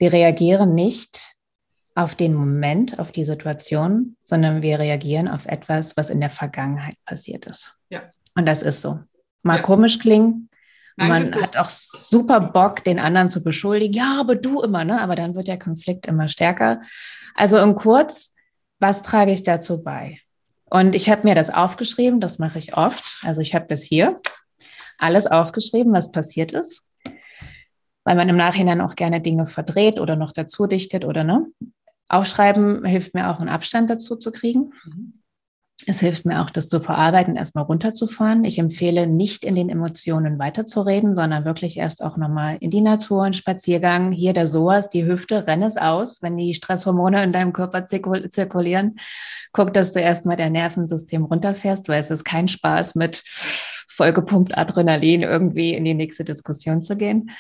wir 0.02 0.12
reagieren 0.12 0.74
nicht 0.74 1.36
auf 1.94 2.16
den 2.16 2.34
Moment, 2.34 2.98
auf 2.98 3.12
die 3.12 3.24
Situation, 3.24 4.16
sondern 4.24 4.60
wir 4.60 4.80
reagieren 4.80 5.28
auf 5.28 5.46
etwas, 5.46 5.96
was 5.96 6.10
in 6.10 6.20
der 6.20 6.28
Vergangenheit 6.28 6.96
passiert 7.06 7.46
ist. 7.46 7.76
Ja. 7.88 8.02
Und 8.34 8.46
das 8.46 8.62
ist 8.62 8.82
so. 8.82 8.98
Mal 9.44 9.58
ja. 9.58 9.62
komisch 9.62 10.00
klingen. 10.00 10.50
Nein, 10.96 11.08
man 11.08 11.24
so. 11.24 11.40
hat 11.40 11.56
auch 11.56 11.68
super 11.68 12.40
Bock, 12.40 12.82
den 12.82 12.98
anderen 12.98 13.30
zu 13.30 13.44
beschuldigen. 13.44 13.94
Ja, 13.94 14.18
aber 14.18 14.34
du 14.34 14.60
immer, 14.62 14.84
ne? 14.84 15.00
Aber 15.00 15.14
dann 15.14 15.36
wird 15.36 15.46
der 15.46 15.58
Konflikt 15.60 16.06
immer 16.06 16.26
stärker. 16.26 16.82
Also 17.36 17.58
in 17.58 17.76
kurz, 17.76 18.34
was 18.80 19.02
trage 19.02 19.30
ich 19.30 19.44
dazu 19.44 19.84
bei? 19.84 20.18
Und 20.64 20.96
ich 20.96 21.08
habe 21.10 21.22
mir 21.22 21.36
das 21.36 21.48
aufgeschrieben, 21.48 22.20
das 22.20 22.40
mache 22.40 22.58
ich 22.58 22.76
oft. 22.76 23.22
Also 23.24 23.40
ich 23.40 23.54
habe 23.54 23.66
das 23.68 23.84
hier 23.84 24.20
alles 24.98 25.28
aufgeschrieben, 25.28 25.92
was 25.92 26.10
passiert 26.10 26.50
ist 26.50 26.88
weil 28.04 28.16
man 28.16 28.28
im 28.28 28.36
Nachhinein 28.36 28.80
auch 28.80 28.96
gerne 28.96 29.20
Dinge 29.20 29.46
verdreht 29.46 30.00
oder 30.00 30.16
noch 30.16 30.32
dazu 30.32 30.66
dichtet 30.66 31.04
oder 31.04 31.24
ne. 31.24 31.46
Aufschreiben 32.08 32.84
hilft 32.84 33.14
mir 33.14 33.30
auch, 33.30 33.40
einen 33.40 33.48
Abstand 33.48 33.88
dazu 33.88 34.16
zu 34.16 34.32
kriegen. 34.32 34.72
Mhm. 34.84 35.22
Es 35.86 35.98
hilft 35.98 36.24
mir 36.24 36.42
auch, 36.42 36.50
das 36.50 36.68
zu 36.68 36.80
verarbeiten, 36.80 37.34
erstmal 37.34 37.64
runterzufahren. 37.64 38.44
Ich 38.44 38.58
empfehle, 38.58 39.08
nicht 39.08 39.44
in 39.44 39.56
den 39.56 39.68
Emotionen 39.68 40.38
weiterzureden, 40.38 41.16
sondern 41.16 41.44
wirklich 41.44 41.76
erst 41.76 42.04
auch 42.04 42.16
nochmal 42.16 42.56
in 42.60 42.70
die 42.70 42.80
Natur, 42.80 43.24
einen 43.24 43.34
Spaziergang. 43.34 44.12
Hier 44.12 44.32
der 44.32 44.46
SOAS, 44.46 44.90
die 44.90 45.04
Hüfte, 45.04 45.46
renn 45.48 45.62
es 45.62 45.76
aus, 45.76 46.22
wenn 46.22 46.36
die 46.36 46.54
Stresshormone 46.54 47.24
in 47.24 47.32
deinem 47.32 47.52
Körper 47.52 47.84
zirkulieren. 47.84 48.96
Guck, 49.52 49.74
dass 49.74 49.92
du 49.92 50.00
erstmal 50.00 50.36
dein 50.36 50.52
Nervensystem 50.52 51.24
runterfährst, 51.24 51.88
weil 51.88 52.00
es 52.00 52.10
ist 52.10 52.24
kein 52.24 52.46
Spaß, 52.46 52.94
mit 52.94 53.22
vollgepumpt 53.26 54.56
Adrenalin 54.56 55.22
irgendwie 55.22 55.74
in 55.74 55.84
die 55.84 55.94
nächste 55.94 56.22
Diskussion 56.24 56.80
zu 56.80 56.96
gehen. 56.96 57.30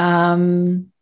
Ähm, 0.00 0.92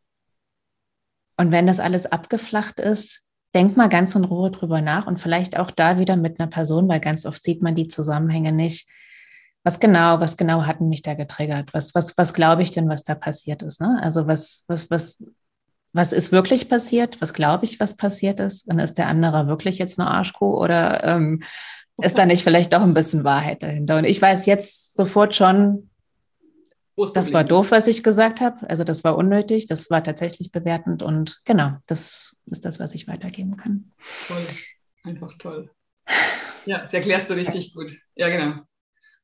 und 1.36 1.53
wenn 1.53 1.66
das 1.66 1.78
alles 1.78 2.07
abgeflacht 2.07 2.80
ist, 2.80 3.22
denk 3.55 3.76
mal 3.76 3.88
ganz 3.88 4.14
in 4.14 4.24
Ruhe 4.24 4.51
drüber 4.51 4.80
nach 4.80 5.07
und 5.07 5.20
vielleicht 5.20 5.59
auch 5.59 5.70
da 5.70 5.99
wieder 5.99 6.16
mit 6.16 6.40
einer 6.40 6.49
Person, 6.49 6.88
weil 6.88 7.01
ganz 7.01 7.24
oft 7.24 7.42
sieht 7.44 7.62
man 7.62 7.76
die 7.76 7.88
Zusammenhänge 7.88 8.53
nicht. 8.53 8.88
Was 9.62 9.80
genau, 9.80 10.20
was 10.20 10.36
genau 10.36 10.64
hatten 10.64 10.88
mich 10.88 11.03
da 11.03 11.14
getriggert? 11.14 11.72
Was, 11.72 11.94
was, 11.94 12.16
was 12.18 12.34
glaube 12.34 12.62
ich 12.62 12.72
denn, 12.72 12.88
was 12.88 13.05
da 13.05 13.14
passiert 13.14 13.62
ist? 13.62 13.80
Ne? 13.80 13.99
Also 14.03 14.26
was, 14.26 14.64
was, 14.68 14.90
was, 14.90 15.24
was 15.92 16.12
ist 16.12 16.32
wirklich 16.32 16.68
passiert? 16.68 17.20
Was 17.20 17.32
glaube 17.32 17.64
ich, 17.64 17.80
was 17.80 17.96
passiert 17.96 18.40
ist? 18.40 18.68
Und 18.68 18.78
ist 18.78 18.99
der 18.99 19.07
andere 19.07 19.46
wirklich 19.46 19.78
jetzt 19.78 19.99
eine 19.99 20.11
Arschkuh 20.11 20.57
oder 20.57 21.05
ähm, 21.05 21.42
ist 21.99 22.18
da 22.18 22.26
nicht 22.26 22.44
vielleicht 22.44 22.72
doch 22.72 22.82
ein 22.82 22.94
bisschen 22.94 23.24
Wahrheit 23.24 23.62
dahinter? 23.62 23.99
Und 23.99 24.05
ich 24.05 24.20
weiß 24.20 24.46
jetzt 24.46 24.94
sofort 24.94 25.34
schon, 25.34 25.90
das 27.14 27.32
war 27.32 27.44
doof, 27.44 27.70
was 27.70 27.86
ich 27.86 28.03
gesagt 28.03 28.40
habe. 28.40 28.68
Also 28.68 28.84
das 28.84 29.05
war 29.05 29.16
unnötig, 29.16 29.66
das 29.66 29.90
war 29.90 30.03
tatsächlich 30.03 30.53
bewertend 30.53 31.03
und 31.03 31.40
genau, 31.44 31.76
das 31.86 32.34
ist 32.46 32.64
das, 32.64 32.80
was 32.80 32.94
ich 32.94 33.07
weitergeben 33.09 33.57
kann. 33.57 33.92
Toll, 34.26 34.46
einfach 35.05 35.32
toll. 35.38 35.70
Ja, 36.64 36.78
das 36.78 36.92
erklärst 36.92 37.30
du 37.30 37.34
richtig 37.34 37.74
gut. 37.74 37.92
Ja, 38.14 38.28
genau. 38.28 38.62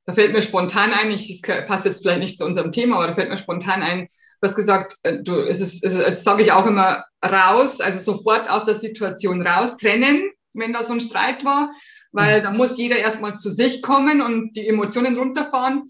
Da 0.07 0.13
fällt 0.13 0.33
mir 0.33 0.43
spontan 0.43 0.93
ein, 0.93 1.11
ich, 1.11 1.41
das 1.41 1.67
passt 1.67 1.85
jetzt 1.85 2.03
vielleicht 2.03 2.21
nicht 2.21 2.39
zu 2.39 2.45
unserem 2.45 2.73
Thema, 2.73 2.97
aber 2.97 3.07
da 3.07 3.15
fällt 3.15 3.31
mir 3.31 3.39
spontan 3.39 3.83
ein, 3.83 4.09
du 4.41 4.49
hast 4.49 4.55
gesagt, 4.55 4.97
äh, 5.03 5.23
du, 5.23 5.41
es 5.41 5.61
ist, 5.61 5.83
es, 5.83 5.95
es 5.95 6.25
sage 6.25 6.43
ich 6.43 6.53
auch 6.53 6.67
immer, 6.67 7.05
raus, 7.25 7.81
also 7.81 7.99
sofort 8.01 8.51
aus 8.51 8.65
der 8.65 8.75
Situation 8.75 9.47
raus, 9.47 9.77
trennen, 9.77 10.31
wenn 10.55 10.73
da 10.73 10.83
so 10.85 10.93
ein 10.93 11.01
Streit 11.01 11.45
war, 11.45 11.71
weil 12.13 12.43
da 12.43 12.51
muss 12.51 12.79
jeder 12.79 12.97
erstmal 12.97 13.37
zu 13.37 13.51
sich 13.51 13.83
kommen 13.83 14.21
und 14.21 14.55
die 14.57 14.69
Emotionen 14.69 15.17
runterfahren. 15.17 15.85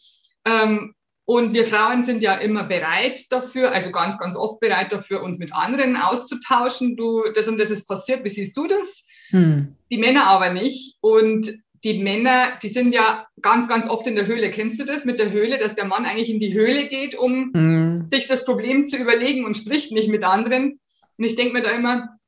Ähm, 0.46 0.94
und 1.26 1.54
wir 1.54 1.64
Frauen 1.64 2.02
sind 2.02 2.22
ja 2.22 2.34
immer 2.34 2.64
bereit 2.64 3.20
dafür, 3.30 3.72
also 3.72 3.90
ganz, 3.90 4.18
ganz 4.18 4.36
oft 4.36 4.60
bereit 4.60 4.92
dafür, 4.92 5.22
uns 5.22 5.38
mit 5.38 5.54
anderen 5.54 5.96
auszutauschen. 5.96 6.96
Du, 6.96 7.22
das 7.34 7.48
und 7.48 7.58
das 7.58 7.70
ist 7.70 7.86
passiert, 7.86 8.24
wie 8.24 8.28
siehst 8.28 8.56
du 8.56 8.66
das? 8.66 9.06
Hm. 9.30 9.74
Die 9.90 9.96
Männer 9.96 10.26
aber 10.26 10.52
nicht. 10.52 10.98
Und 11.00 11.50
die 11.82 12.02
Männer, 12.02 12.58
die 12.62 12.68
sind 12.68 12.92
ja 12.92 13.26
ganz, 13.40 13.68
ganz 13.68 13.88
oft 13.88 14.06
in 14.06 14.16
der 14.16 14.26
Höhle. 14.26 14.50
Kennst 14.50 14.78
du 14.78 14.84
das 14.84 15.06
mit 15.06 15.18
der 15.18 15.32
Höhle, 15.32 15.58
dass 15.58 15.74
der 15.74 15.86
Mann 15.86 16.04
eigentlich 16.04 16.30
in 16.30 16.40
die 16.40 16.52
Höhle 16.52 16.88
geht, 16.88 17.14
um 17.14 17.52
hm. 17.54 18.00
sich 18.00 18.26
das 18.26 18.44
Problem 18.44 18.86
zu 18.86 18.98
überlegen 18.98 19.46
und 19.46 19.56
spricht 19.56 19.92
nicht 19.92 20.10
mit 20.10 20.24
anderen? 20.24 20.78
Und 21.16 21.24
ich 21.24 21.36
denke 21.36 21.54
mir 21.54 21.62
da 21.62 21.70
immer, 21.70 22.18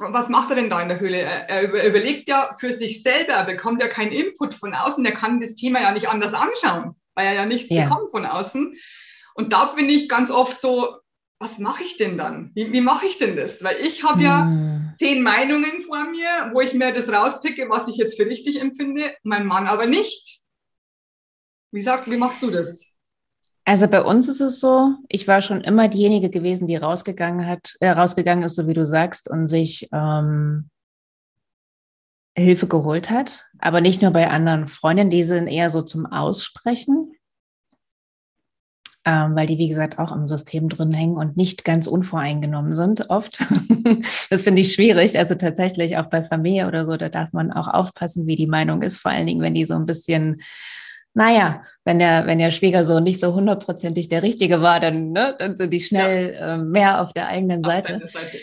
was 0.00 0.28
macht 0.28 0.50
er 0.50 0.56
denn 0.56 0.70
da 0.70 0.80
in 0.80 0.88
der 0.88 0.98
Höhle? 0.98 1.18
Er, 1.18 1.48
er 1.48 1.86
überlegt 1.86 2.28
ja 2.28 2.52
für 2.58 2.72
sich 2.72 3.04
selber, 3.04 3.34
er 3.34 3.44
bekommt 3.44 3.80
ja 3.80 3.86
keinen 3.86 4.12
Input 4.12 4.54
von 4.54 4.74
außen, 4.74 5.04
der 5.04 5.12
kann 5.12 5.38
das 5.38 5.54
Thema 5.54 5.82
ja 5.82 5.92
nicht 5.92 6.08
anders 6.08 6.34
anschauen 6.34 6.96
weil 7.14 7.26
er 7.26 7.34
ja 7.34 7.46
nichts 7.46 7.70
ja. 7.70 7.84
bekommt 7.84 8.10
von 8.10 8.26
außen. 8.26 8.74
Und 9.34 9.52
da 9.52 9.66
bin 9.66 9.88
ich 9.88 10.08
ganz 10.08 10.30
oft 10.30 10.60
so, 10.60 10.96
was 11.38 11.58
mache 11.58 11.82
ich 11.82 11.96
denn 11.96 12.18
dann? 12.18 12.50
Wie, 12.54 12.72
wie 12.72 12.80
mache 12.80 13.06
ich 13.06 13.18
denn 13.18 13.36
das? 13.36 13.62
Weil 13.64 13.76
ich 13.76 14.04
habe 14.04 14.22
ja 14.22 14.44
hm. 14.44 14.92
zehn 14.98 15.22
Meinungen 15.22 15.80
vor 15.82 16.04
mir, 16.10 16.50
wo 16.52 16.60
ich 16.60 16.74
mir 16.74 16.92
das 16.92 17.10
rauspicke, 17.10 17.68
was 17.70 17.88
ich 17.88 17.96
jetzt 17.96 18.20
für 18.20 18.26
richtig 18.26 18.60
empfinde, 18.60 19.14
mein 19.22 19.46
Mann 19.46 19.66
aber 19.66 19.86
nicht. 19.86 20.40
Wie, 21.72 21.82
sag, 21.82 22.10
wie 22.10 22.16
machst 22.16 22.42
du 22.42 22.50
das? 22.50 22.90
Also 23.64 23.86
bei 23.88 24.02
uns 24.02 24.28
ist 24.28 24.40
es 24.40 24.58
so, 24.58 24.94
ich 25.08 25.28
war 25.28 25.42
schon 25.42 25.60
immer 25.60 25.88
diejenige 25.88 26.30
gewesen, 26.30 26.66
die 26.66 26.76
rausgegangen 26.76 27.46
hat, 27.46 27.74
äh, 27.80 27.90
rausgegangen 27.90 28.44
ist, 28.44 28.56
so 28.56 28.66
wie 28.66 28.74
du 28.74 28.84
sagst, 28.84 29.30
und 29.30 29.46
sich 29.46 29.88
ähm, 29.92 30.69
Hilfe 32.40 32.66
geholt 32.66 33.10
hat, 33.10 33.46
aber 33.58 33.80
nicht 33.80 34.02
nur 34.02 34.10
bei 34.10 34.28
anderen 34.28 34.68
Freundinnen, 34.68 35.10
die 35.10 35.22
sind 35.22 35.46
eher 35.46 35.70
so 35.70 35.82
zum 35.82 36.06
Aussprechen, 36.06 37.12
ähm, 39.04 39.34
weil 39.34 39.46
die, 39.46 39.58
wie 39.58 39.68
gesagt, 39.68 39.98
auch 39.98 40.12
im 40.12 40.28
System 40.28 40.68
drin 40.68 40.92
hängen 40.92 41.16
und 41.16 41.36
nicht 41.36 41.64
ganz 41.64 41.86
unvoreingenommen 41.86 42.74
sind 42.74 43.08
oft. 43.08 43.40
das 44.30 44.42
finde 44.42 44.62
ich 44.62 44.74
schwierig. 44.74 45.18
Also 45.18 45.34
tatsächlich 45.34 45.96
auch 45.96 46.06
bei 46.06 46.22
Familie 46.22 46.66
oder 46.66 46.84
so, 46.84 46.96
da 46.96 47.08
darf 47.08 47.32
man 47.32 47.52
auch 47.52 47.68
aufpassen, 47.68 48.26
wie 48.26 48.36
die 48.36 48.46
Meinung 48.46 48.82
ist, 48.82 48.98
vor 48.98 49.10
allen 49.10 49.26
Dingen, 49.26 49.40
wenn 49.40 49.54
die 49.54 49.64
so 49.64 49.74
ein 49.74 49.86
bisschen 49.86 50.40
naja, 51.12 51.64
wenn 51.84 51.98
der, 51.98 52.26
wenn 52.26 52.38
der 52.38 52.52
Schwiegersohn 52.52 53.02
nicht 53.02 53.20
so 53.20 53.34
hundertprozentig 53.34 54.08
der 54.08 54.22
Richtige 54.22 54.62
war, 54.62 54.78
dann, 54.78 55.10
ne, 55.10 55.34
dann 55.36 55.56
sind 55.56 55.72
die 55.72 55.80
schnell 55.80 56.34
ja. 56.34 56.54
äh, 56.54 56.58
mehr 56.58 57.00
auf 57.00 57.12
der 57.12 57.26
eigenen 57.26 57.64
Seite. 57.64 58.00
Seite. 58.12 58.38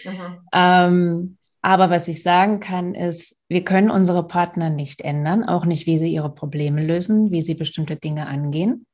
Ähm, 0.53 1.36
aber 1.67 1.89
was 1.89 2.07
ich 2.07 2.23
sagen 2.23 2.61
kann, 2.61 2.95
ist, 2.95 3.41
wir 3.49 3.65
können 3.65 3.91
unsere 3.91 4.25
Partner 4.25 4.69
nicht 4.69 5.01
ändern, 5.01 5.43
auch 5.43 5.65
nicht, 5.65 5.85
wie 5.85 5.97
sie 5.97 6.07
ihre 6.07 6.33
Probleme 6.33 6.81
lösen, 6.81 7.29
wie 7.29 7.41
sie 7.41 7.55
bestimmte 7.55 7.97
Dinge 7.97 8.25
angehen. 8.27 8.85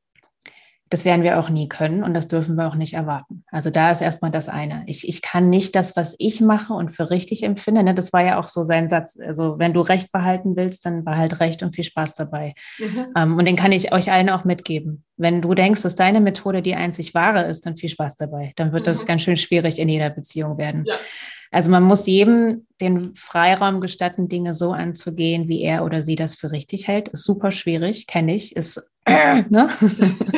Das 0.90 1.06
werden 1.06 1.22
wir 1.22 1.40
auch 1.40 1.50
nie 1.50 1.70
können 1.70 2.04
und 2.04 2.16
das 2.16 2.28
dürfen 2.28 2.56
wir 2.56 2.68
auch 2.68 2.74
nicht 2.74 2.96
erwarten. 2.96 3.44
Also 3.52 3.70
da 3.70 3.92
ist 3.92 4.02
erstmal 4.02 4.32
das 4.32 4.50
eine. 4.50 4.86
Ich, 4.88 5.08
ich 5.08 5.22
kann 5.22 5.52
nicht 5.52 5.76
das, 5.76 5.96
was 5.96 6.16
ich 6.18 6.42
mache 6.42 6.74
und 6.74 6.90
für 6.90 7.12
richtig 7.12 7.44
empfinde. 7.44 7.84
Ne? 7.84 7.94
Das 7.94 8.12
war 8.12 8.26
ja 8.26 8.40
auch 8.40 8.48
so 8.48 8.64
sein 8.64 8.90
Satz. 8.90 9.20
Also 9.24 9.60
wenn 9.60 9.74
du 9.74 9.82
Recht 9.82 10.12
behalten 10.12 10.56
willst, 10.56 10.84
dann 10.88 11.04
behalt 11.04 11.40
Recht 11.42 11.62
und 11.62 11.76
viel 11.76 11.84
Spaß 11.84 12.16
dabei. 12.16 12.56
Mhm. 12.80 13.06
Ähm, 13.16 13.38
und 13.38 13.46
den 13.46 13.56
kann 13.56 13.72
ich 13.72 13.92
euch 13.92 14.12
allen 14.12 14.32
auch 14.32 14.46
mitgeben. 14.46 15.04
Wenn 15.16 15.44
du 15.44 15.54
denkst, 15.54 15.84
dass 15.84 15.96
deine 15.96 16.22
Methode 16.22 16.64
die 16.64 16.74
einzig 16.74 17.14
wahre 17.14 17.44
ist, 17.44 17.68
dann 17.68 17.78
viel 17.78 17.90
Spaß 17.90 18.18
dabei. 18.18 18.52
Dann 18.56 18.72
wird 18.72 18.82
mhm. 18.82 18.86
das 18.86 19.06
ganz 19.06 19.22
schön 19.22 19.38
schwierig 19.38 19.78
in 19.78 19.90
jeder 19.90 20.10
Beziehung 20.10 20.58
werden. 20.58 20.86
Ja. 20.88 20.96
Also 21.54 21.70
man 21.70 21.84
muss 21.84 22.08
jedem 22.08 22.66
den 22.82 23.16
Freiraum 23.16 23.80
gestatten, 23.80 24.28
Dinge 24.28 24.56
so 24.56 24.72
anzugehen, 24.72 25.48
wie 25.48 25.62
er 25.62 25.86
oder 25.86 26.02
sie 26.02 26.16
das 26.16 26.34
für 26.34 26.52
richtig 26.52 26.88
hält. 26.88 27.10
Ist 27.10 27.26
super 27.26 27.52
schwierig, 27.52 28.08
kenne 28.08 28.34
ich. 28.34 28.56
Ist, 28.56 28.82
ne? 29.08 29.70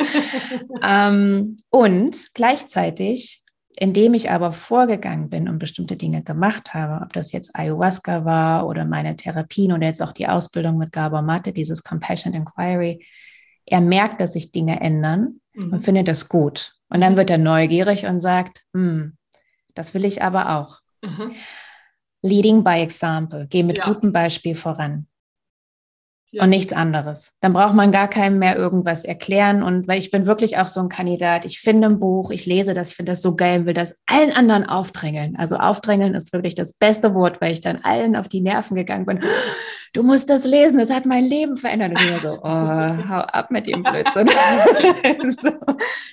ähm, 0.82 1.56
und 1.70 2.16
gleichzeitig, 2.34 3.42
indem 3.74 4.12
ich 4.12 4.30
aber 4.30 4.52
vorgegangen 4.52 5.30
bin 5.30 5.48
und 5.48 5.58
bestimmte 5.58 5.96
Dinge 5.96 6.22
gemacht 6.22 6.74
habe, 6.74 7.02
ob 7.02 7.14
das 7.14 7.32
jetzt 7.32 7.56
Ayahuasca 7.56 8.26
war 8.26 8.66
oder 8.66 8.84
meine 8.84 9.16
Therapien 9.16 9.72
oder 9.72 9.86
jetzt 9.86 10.02
auch 10.02 10.12
die 10.12 10.28
Ausbildung 10.28 10.76
mit 10.76 10.92
Gabor 10.92 11.22
Mate, 11.22 11.54
dieses 11.54 11.82
Compassion 11.82 12.34
Inquiry, 12.34 13.02
er 13.64 13.80
merkt, 13.80 14.20
dass 14.20 14.34
sich 14.34 14.52
Dinge 14.52 14.82
ändern 14.82 15.40
mhm. 15.54 15.72
und 15.72 15.82
findet 15.82 16.08
das 16.08 16.28
gut. 16.28 16.74
Und 16.90 17.00
dann 17.00 17.14
mhm. 17.14 17.16
wird 17.16 17.30
er 17.30 17.38
neugierig 17.38 18.04
und 18.04 18.20
sagt, 18.20 18.64
hm, 18.74 19.16
das 19.74 19.94
will 19.94 20.04
ich 20.04 20.22
aber 20.22 20.58
auch. 20.58 20.80
Mhm. 21.06 21.34
Leading 22.22 22.64
by 22.64 22.80
example. 22.80 23.46
Geh 23.48 23.62
mit 23.62 23.78
ja. 23.78 23.84
gutem 23.84 24.12
Beispiel 24.12 24.54
voran. 24.54 25.06
Ja. 26.32 26.42
Und 26.42 26.50
nichts 26.50 26.72
anderes. 26.72 27.36
Dann 27.40 27.52
braucht 27.52 27.74
man 27.74 27.92
gar 27.92 28.08
keinem 28.08 28.40
mehr 28.40 28.56
irgendwas 28.56 29.04
erklären. 29.04 29.62
Und 29.62 29.86
weil 29.86 30.00
ich 30.00 30.10
bin 30.10 30.26
wirklich 30.26 30.58
auch 30.58 30.66
so 30.66 30.80
ein 30.80 30.88
Kandidat, 30.88 31.44
ich 31.44 31.60
finde 31.60 31.86
ein 31.86 32.00
Buch, 32.00 32.32
ich 32.32 32.46
lese 32.46 32.74
das, 32.74 32.90
ich 32.90 32.96
finde 32.96 33.12
das 33.12 33.22
so 33.22 33.36
geil 33.36 33.60
und 33.60 33.66
will 33.66 33.74
das 33.74 33.96
allen 34.06 34.32
anderen 34.32 34.64
aufdrängeln. 34.64 35.36
Also 35.36 35.56
aufdrängeln 35.56 36.14
ist 36.14 36.32
wirklich 36.32 36.56
das 36.56 36.72
beste 36.72 37.14
Wort, 37.14 37.40
weil 37.40 37.52
ich 37.52 37.60
dann 37.60 37.84
allen 37.84 38.16
auf 38.16 38.28
die 38.28 38.40
Nerven 38.40 38.74
gegangen 38.74 39.06
bin. 39.06 39.20
Du 39.92 40.02
musst 40.02 40.28
das 40.28 40.44
lesen, 40.44 40.78
das 40.78 40.90
hat 40.90 41.06
mein 41.06 41.24
Leben 41.24 41.56
verändert. 41.56 41.92
Und 41.92 42.00
ich 42.00 42.20
so, 42.20 42.40
oh, 42.42 42.42
hau 42.42 43.20
ab 43.20 43.52
mit 43.52 43.68
dem 43.68 43.84
Blödsinn. 43.84 44.28
so, 45.38 45.50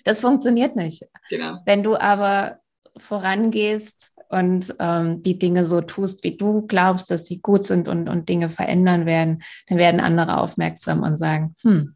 das 0.05 0.19
funktioniert 0.19 0.75
nicht. 0.75 1.07
Genau. 1.29 1.57
Wenn 1.65 1.81
du 1.81 1.95
aber 1.95 2.59
vorangehst 2.97 4.11
und 4.29 4.75
ähm, 4.79 5.21
die 5.21 5.37
Dinge 5.37 5.63
so 5.63 5.81
tust, 5.81 6.23
wie 6.23 6.37
du 6.37 6.65
glaubst, 6.67 7.11
dass 7.11 7.25
sie 7.25 7.39
gut 7.39 7.65
sind 7.65 7.87
und, 7.87 8.09
und 8.09 8.29
Dinge 8.29 8.49
verändern 8.49 9.05
werden, 9.05 9.43
dann 9.67 9.77
werden 9.77 9.99
andere 9.99 10.37
aufmerksam 10.37 11.03
und 11.03 11.17
sagen, 11.17 11.55
hm, 11.61 11.95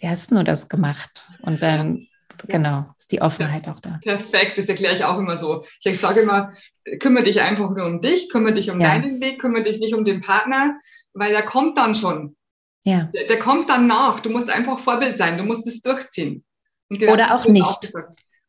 wie 0.00 0.08
hast 0.08 0.30
du 0.30 0.42
das 0.42 0.68
gemacht? 0.68 1.26
Und 1.42 1.62
dann, 1.62 2.06
genau, 2.46 2.86
ist 2.98 3.12
die 3.12 3.22
Offenheit 3.22 3.66
ja. 3.66 3.74
auch 3.74 3.80
da. 3.80 3.98
Perfekt, 4.02 4.58
das 4.58 4.68
erkläre 4.68 4.94
ich 4.94 5.04
auch 5.04 5.18
immer 5.18 5.36
so. 5.36 5.64
Ich 5.82 6.00
sage 6.00 6.20
immer, 6.20 6.52
kümmere 7.00 7.24
dich 7.24 7.40
einfach 7.40 7.70
nur 7.70 7.86
um 7.86 8.00
dich, 8.00 8.28
kümmere 8.30 8.54
dich 8.54 8.70
um 8.70 8.80
ja. 8.80 8.88
deinen 8.88 9.20
Weg, 9.20 9.40
kümmere 9.40 9.62
dich 9.62 9.78
nicht 9.78 9.94
um 9.94 10.04
den 10.04 10.20
Partner, 10.20 10.76
weil 11.14 11.32
der 11.32 11.44
kommt 11.44 11.78
dann 11.78 11.94
schon. 11.94 12.36
Ja. 12.84 13.04
Der, 13.14 13.26
der 13.26 13.38
kommt 13.38 13.68
dann 13.70 13.86
nach. 13.86 14.20
Du 14.20 14.30
musst 14.30 14.50
einfach 14.50 14.78
Vorbild 14.78 15.16
sein, 15.16 15.36
du 15.36 15.44
musst 15.44 15.66
es 15.66 15.80
durchziehen. 15.80 16.44
Oder 16.90 17.34
auch 17.34 17.46
nicht. 17.46 17.92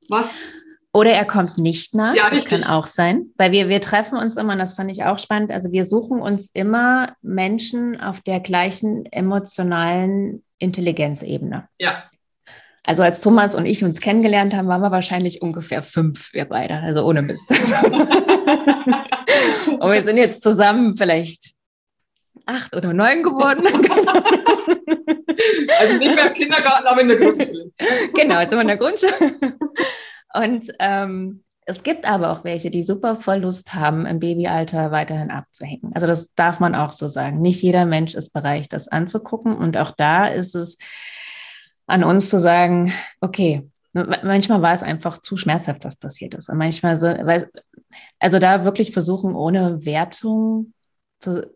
Was? 0.08 0.30
Oder 0.92 1.12
er 1.12 1.26
kommt 1.26 1.60
nicht 1.60 1.94
nach. 1.94 2.16
Ja, 2.16 2.30
das 2.32 2.46
kann 2.46 2.64
auch 2.64 2.88
sein. 2.88 3.26
Weil 3.38 3.52
wir, 3.52 3.70
wir 3.70 3.80
treffen 3.80 4.18
uns 4.18 4.38
immer, 4.38 4.54
und 4.54 4.60
das 4.60 4.74
fand 4.74 4.90
ich 4.90 5.04
auch 5.04 5.20
spannend, 5.20 5.52
also 5.52 5.72
wir 5.72 5.86
suchen 5.86 6.20
uns 6.20 6.50
immer 6.54 7.14
Menschen 7.22 8.02
auf 8.02 8.22
der 8.22 8.40
gleichen 8.40 9.06
emotionalen 9.06 10.44
Intelligenzebene. 10.58 11.68
Ja. 11.78 12.02
Also 12.84 13.04
als 13.04 13.22
Thomas 13.22 13.54
und 13.54 13.68
ich 13.68 13.84
uns 13.84 14.02
kennengelernt 14.02 14.56
haben, 14.56 14.68
waren 14.68 14.82
wir 14.82 14.90
wahrscheinlich 14.90 15.44
ungefähr 15.44 15.84
fünf, 15.84 16.34
wir 16.34 16.46
beide, 16.46 16.76
also 16.76 17.06
ohne 17.06 17.22
Mist. 17.22 17.48
und 17.52 17.60
wir 19.92 20.04
sind 20.04 20.18
jetzt 20.18 20.42
zusammen 20.42 20.98
vielleicht 20.98 21.52
acht 22.48 22.76
oder 22.76 22.94
neun 22.94 23.22
geworden. 23.22 23.68
also 25.80 25.98
nicht 25.98 26.16
mehr 26.16 26.28
im 26.30 26.34
Kindergarten, 26.34 26.88
aber 26.88 27.02
in 27.02 27.10
der 27.10 27.18
Grundschule. 27.18 27.72
Genau, 28.16 28.40
jetzt 28.40 28.50
sind 28.50 28.58
wir 28.58 28.62
in 28.62 28.68
der 28.70 28.78
Grundschule. 28.78 29.14
Und 30.34 30.72
ähm, 30.80 31.44
es 31.66 31.84
gibt 31.84 32.06
aber 32.06 32.32
auch 32.32 32.44
welche, 32.44 32.72
die 32.72 32.82
super 32.82 33.16
voll 33.16 33.38
Lust 33.38 33.76
haben, 33.76 34.06
im 34.08 34.20
Babyalter 34.20 34.92
weiterhin 34.92 35.30
abzuhängen. 35.30 35.92
Also 35.94 36.08
das 36.08 36.34
darf 36.34 36.60
man 36.60 36.74
auch 36.74 36.92
so 36.92 37.08
sagen. 37.08 37.42
Nicht 37.42 37.62
jeder 37.62 37.86
Mensch 37.86 38.16
ist 38.16 38.32
bereit, 38.32 38.74
das 38.74 38.88
anzugucken. 38.88 39.56
Und 39.56 39.78
auch 39.78 39.92
da 39.92 40.28
ist 40.28 40.56
es 40.56 40.78
an 41.86 42.04
uns 42.04 42.30
zu 42.30 42.40
sagen, 42.40 42.92
okay, 43.22 43.70
manchmal 43.94 44.62
war 44.62 44.74
es 44.74 44.84
einfach 44.84 45.20
zu 45.20 45.38
schmerzhaft, 45.38 45.86
was 45.86 45.96
passiert 45.96 46.34
ist. 46.34 46.50
Und 46.50 46.58
manchmal, 46.58 46.98
so, 46.98 47.08
also 48.20 48.40
da 48.40 48.66
wirklich 48.66 48.92
versuchen, 48.92 49.36
ohne 49.36 49.86
Wertung 49.86 50.74
zu, 51.20 51.54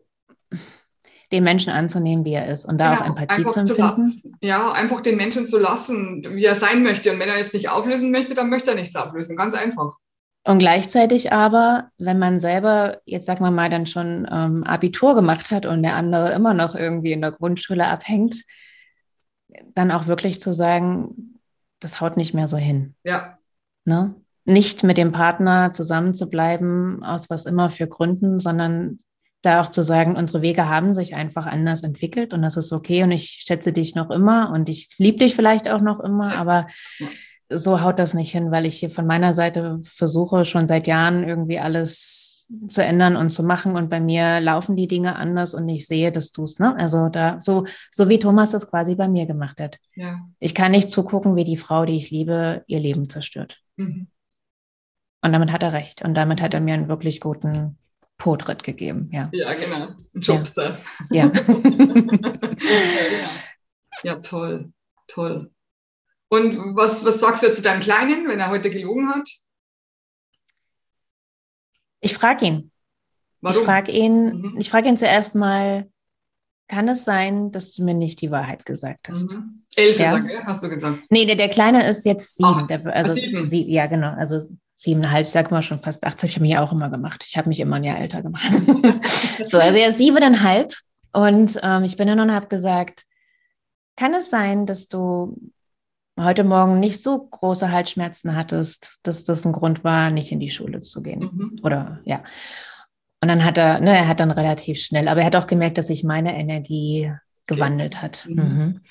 den 1.34 1.44
Menschen 1.44 1.74
anzunehmen, 1.74 2.24
wie 2.26 2.34
er 2.34 2.48
ist 2.48 2.64
und 2.64 2.78
da 2.78 2.92
genau, 2.92 3.02
auch 3.02 3.08
Empathie 3.08 3.44
zu 3.44 3.60
empfinden. 3.60 4.12
Zu 4.22 4.32
ja, 4.40 4.72
einfach 4.72 5.02
den 5.02 5.18
Menschen 5.18 5.48
zu 5.48 5.58
lassen, 5.58 6.24
wie 6.30 6.46
er 6.46 6.54
sein 6.54 6.84
möchte. 6.84 7.12
Und 7.12 7.20
wenn 7.20 7.28
er 7.28 7.40
jetzt 7.40 7.56
nicht 7.56 7.70
auflösen 7.70 8.12
möchte, 8.12 8.36
dann 8.36 8.52
möchte 8.52 8.70
er 8.70 8.76
nichts 8.76 8.96
auflösen. 8.96 9.36
Ganz 9.36 9.56
einfach. 9.56 9.98
Und 10.44 10.60
gleichzeitig 10.60 11.34
aber, 11.34 11.90
wenn 11.98 12.20
man 12.20 12.38
selber, 12.38 13.02
jetzt 13.06 13.26
sagen 13.26 13.44
wir 13.44 13.50
mal, 13.50 13.72
dann 13.72 13.88
schon 13.88 14.28
ähm, 14.32 14.64
Abitur 14.64 15.16
gemacht 15.16 15.50
hat 15.50 15.66
und 15.66 15.82
der 15.82 15.96
andere 15.96 16.34
immer 16.34 16.54
noch 16.54 16.76
irgendwie 16.76 17.14
in 17.14 17.22
der 17.22 17.32
Grundschule 17.32 17.88
abhängt, 17.88 18.44
dann 19.74 19.90
auch 19.90 20.06
wirklich 20.06 20.40
zu 20.40 20.54
sagen, 20.54 21.40
das 21.80 22.00
haut 22.00 22.16
nicht 22.16 22.36
mehr 22.36 22.48
so 22.48 22.58
hin. 22.58 22.94
Ja. 23.04 23.40
Ne? 23.86 24.14
Nicht 24.46 24.84
mit 24.84 24.98
dem 24.98 25.14
Partner 25.14 25.74
zusammen 25.74 26.14
zu 26.14 26.30
bleiben, 26.30 27.04
aus 27.04 27.32
was 27.32 27.48
immer 27.48 27.72
für 27.72 27.88
Gründen, 27.88 28.40
sondern 28.40 29.00
da 29.44 29.62
auch 29.62 29.70
zu 29.70 29.84
sagen, 29.84 30.16
unsere 30.16 30.42
Wege 30.42 30.68
haben 30.68 30.94
sich 30.94 31.16
einfach 31.16 31.46
anders 31.46 31.84
entwickelt 31.84 32.34
und 32.34 32.42
das 32.42 32.58
ist 32.58 32.72
okay 32.72 33.04
und 33.04 33.12
ich 33.12 33.44
schätze 33.46 33.74
dich 33.74 33.94
noch 33.94 34.10
immer 34.10 34.52
und 34.52 34.70
ich 34.70 34.90
liebe 34.98 35.20
dich 35.20 35.36
vielleicht 35.36 35.70
auch 35.70 35.82
noch 35.82 36.00
immer, 36.00 36.36
aber 36.38 36.68
so 37.50 37.82
haut 37.82 38.00
das 38.00 38.14
nicht 38.14 38.32
hin, 38.32 38.52
weil 38.52 38.66
ich 38.66 38.80
hier 38.80 38.90
von 38.90 39.06
meiner 39.06 39.34
Seite 39.34 39.80
versuche 39.84 40.46
schon 40.46 40.68
seit 40.68 40.88
Jahren 40.88 41.28
irgendwie 41.28 41.60
alles 41.60 42.48
zu 42.68 42.84
ändern 42.84 43.16
und 43.16 43.32
zu 43.32 43.44
machen 43.44 43.76
und 43.76 43.90
bei 43.90 44.00
mir 44.00 44.40
laufen 44.40 44.76
die 44.76 44.88
Dinge 44.88 45.16
anders 45.16 45.54
und 45.54 45.68
ich 45.68 45.88
sehe, 45.88 46.12
dass 46.12 46.32
du 46.32 46.46
es, 46.46 46.60
ne? 46.60 46.76
Also 46.78 47.10
da, 47.10 47.40
so, 47.40 47.66
so 47.92 48.10
wie 48.10 48.20
Thomas 48.20 48.52
das 48.52 48.70
quasi 48.70 48.96
bei 48.96 49.08
mir 49.08 49.26
gemacht 49.26 49.60
hat. 49.60 49.78
Ja. 49.96 50.20
Ich 50.40 50.54
kann 50.56 50.72
nicht 50.72 50.92
zugucken, 50.92 51.36
wie 51.36 51.46
die 51.46 51.58
Frau, 51.58 51.86
die 51.86 51.98
ich 51.98 52.12
liebe, 52.12 52.64
ihr 52.68 52.80
Leben 52.80 53.10
zerstört. 53.10 53.60
Mhm. 53.78 54.08
Und 55.22 55.32
damit 55.32 55.52
hat 55.52 55.64
er 55.64 55.74
recht. 55.74 56.02
Und 56.04 56.16
damit 56.16 56.42
hat 56.42 56.54
er 56.54 56.60
mir 56.60 56.74
einen 56.74 56.90
wirklich 56.90 57.22
guten 57.22 57.78
Po-Tritt 58.18 58.64
gegeben, 58.64 59.10
ja. 59.12 59.30
Ja, 59.34 59.54
genau. 59.54 59.96
Jobster. 60.14 60.78
Ja. 61.10 61.26
ja. 61.64 63.30
ja, 64.04 64.16
toll, 64.16 64.72
toll. 65.08 65.52
Und 66.30 66.76
was, 66.76 67.06
was 67.06 67.20
sagst 67.20 67.44
du 67.44 67.52
zu 67.52 67.62
deinem 67.62 67.82
Kleinen, 67.82 68.28
wenn 68.28 68.40
er 68.40 68.50
heute 68.50 68.70
gelogen 68.70 69.10
hat? 69.10 69.30
Ich 72.00 72.14
frage 72.14 72.46
ihn. 72.46 72.72
Warum? 73.42 73.60
Ich 73.60 73.66
frage 73.66 73.92
ihn, 73.92 74.42
mhm. 74.42 74.58
ich 74.58 74.74
ihn 74.74 74.98
zuerst 74.98 75.36
mal, 75.36 75.90
kann 76.68 76.88
es 76.88 77.06
sein, 77.06 77.52
dass 77.52 77.74
du 77.74 77.84
mir 77.84 77.94
nicht 77.94 78.22
die 78.22 78.32
Wahrheit 78.32 78.66
gesagt 78.66 79.10
hast? 79.10 79.34
Mhm. 79.34 79.60
Elf 79.76 80.00
ja? 80.00 80.24
Hast 80.46 80.64
du 80.64 80.70
gesagt. 80.70 81.06
Nee, 81.10 81.26
der, 81.26 81.36
der 81.36 81.50
Kleine 81.50 81.88
ist 81.88 82.06
jetzt 82.06 82.38
sieben. 82.38 82.68
Der, 82.68 82.96
also 82.96 83.14
sieben. 83.14 83.46
Sie, 83.46 83.70
ja, 83.70 83.88
genau. 83.88 84.14
Also 84.14 84.40
siebeneinhalb, 84.84 85.26
sag 85.26 85.50
mal 85.52 85.62
schon 85.62 85.82
fast 85.82 86.06
80, 86.06 86.36
habe 86.36 86.46
ich 86.46 86.52
mir 86.52 86.62
auch 86.62 86.72
immer 86.72 86.90
gemacht. 86.90 87.24
Ich 87.28 87.38
habe 87.38 87.50
mich 87.50 87.60
immer 87.60 87.78
ein 87.78 87.84
Jahr 87.84 88.00
älter 88.00 88.22
gemacht. 88.22 88.52
so, 89.46 89.58
also 89.58 89.78
er 89.78 89.88
ist 89.88 89.98
siebeneinhalb 89.98 90.76
und 91.14 91.60
ähm, 91.64 91.84
ich 91.84 91.98
bin 91.98 92.08
dann 92.08 92.20
und 92.20 92.34
habe 92.34 92.48
gesagt, 92.48 93.06
kann 93.96 94.14
es 94.14 94.30
sein, 94.30 94.66
dass 94.66 94.88
du 94.88 95.38
heute 96.20 96.44
Morgen 96.44 96.80
nicht 96.80 97.02
so 97.02 97.18
große 97.18 97.72
Halsschmerzen 97.72 98.36
hattest, 98.36 99.00
dass 99.04 99.24
das 99.24 99.46
ein 99.46 99.54
Grund 99.54 99.84
war, 99.84 100.12
nicht 100.12 100.32
in 100.32 100.40
die 100.40 100.50
Schule 100.50 100.82
zu 100.82 101.02
gehen. 101.02 101.20
Mhm. 101.20 101.60
Oder 101.64 102.00
ja. 102.06 102.24
Und 103.22 103.30
dann 103.30 103.46
hat 103.46 103.58
er, 103.58 103.80
ne, 103.80 103.96
er 103.96 104.08
hat 104.08 104.20
dann 104.20 104.32
relativ 104.32 104.80
schnell, 104.80 105.08
aber 105.08 105.22
er 105.22 105.28
hat 105.28 105.36
auch 105.36 105.48
gemerkt, 105.48 105.78
dass 105.78 105.88
sich 105.88 106.04
meine 106.04 106.38
Energie 106.38 107.12
gewandelt 107.48 108.02
hat. 108.02 108.26
Mhm. 108.28 108.36
Mhm. 108.36 108.82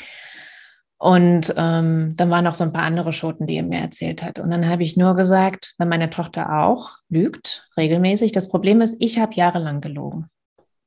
Und 1.03 1.53
ähm, 1.57 2.15
dann 2.17 2.31
waren 2.31 2.45
noch 2.45 2.55
so 2.55 2.63
ein 2.63 2.73
paar 2.73 2.85
andere 2.85 3.13
Schoten, 3.13 3.49
die 3.49 3.57
er 3.57 3.65
mir 3.65 3.81
erzählt 3.81 4.23
hat. 4.23 4.39
Und 4.39 4.53
dann 4.53 4.69
habe 4.69 4.85
ich 4.85 4.97
nur 4.97 5.17
gesagt, 5.17 5.75
wenn 5.79 5.89
meine 5.89 6.11
Tochter 6.11 6.63
auch 6.63 6.91
lügt, 7.09 7.69
regelmäßig. 7.77 8.31
Das 8.31 8.49
Problem 8.49 8.81
ist, 8.81 8.95
ich 9.01 9.19
habe 9.19 9.35
jahrelang 9.35 9.81
gelogen. 9.81 10.27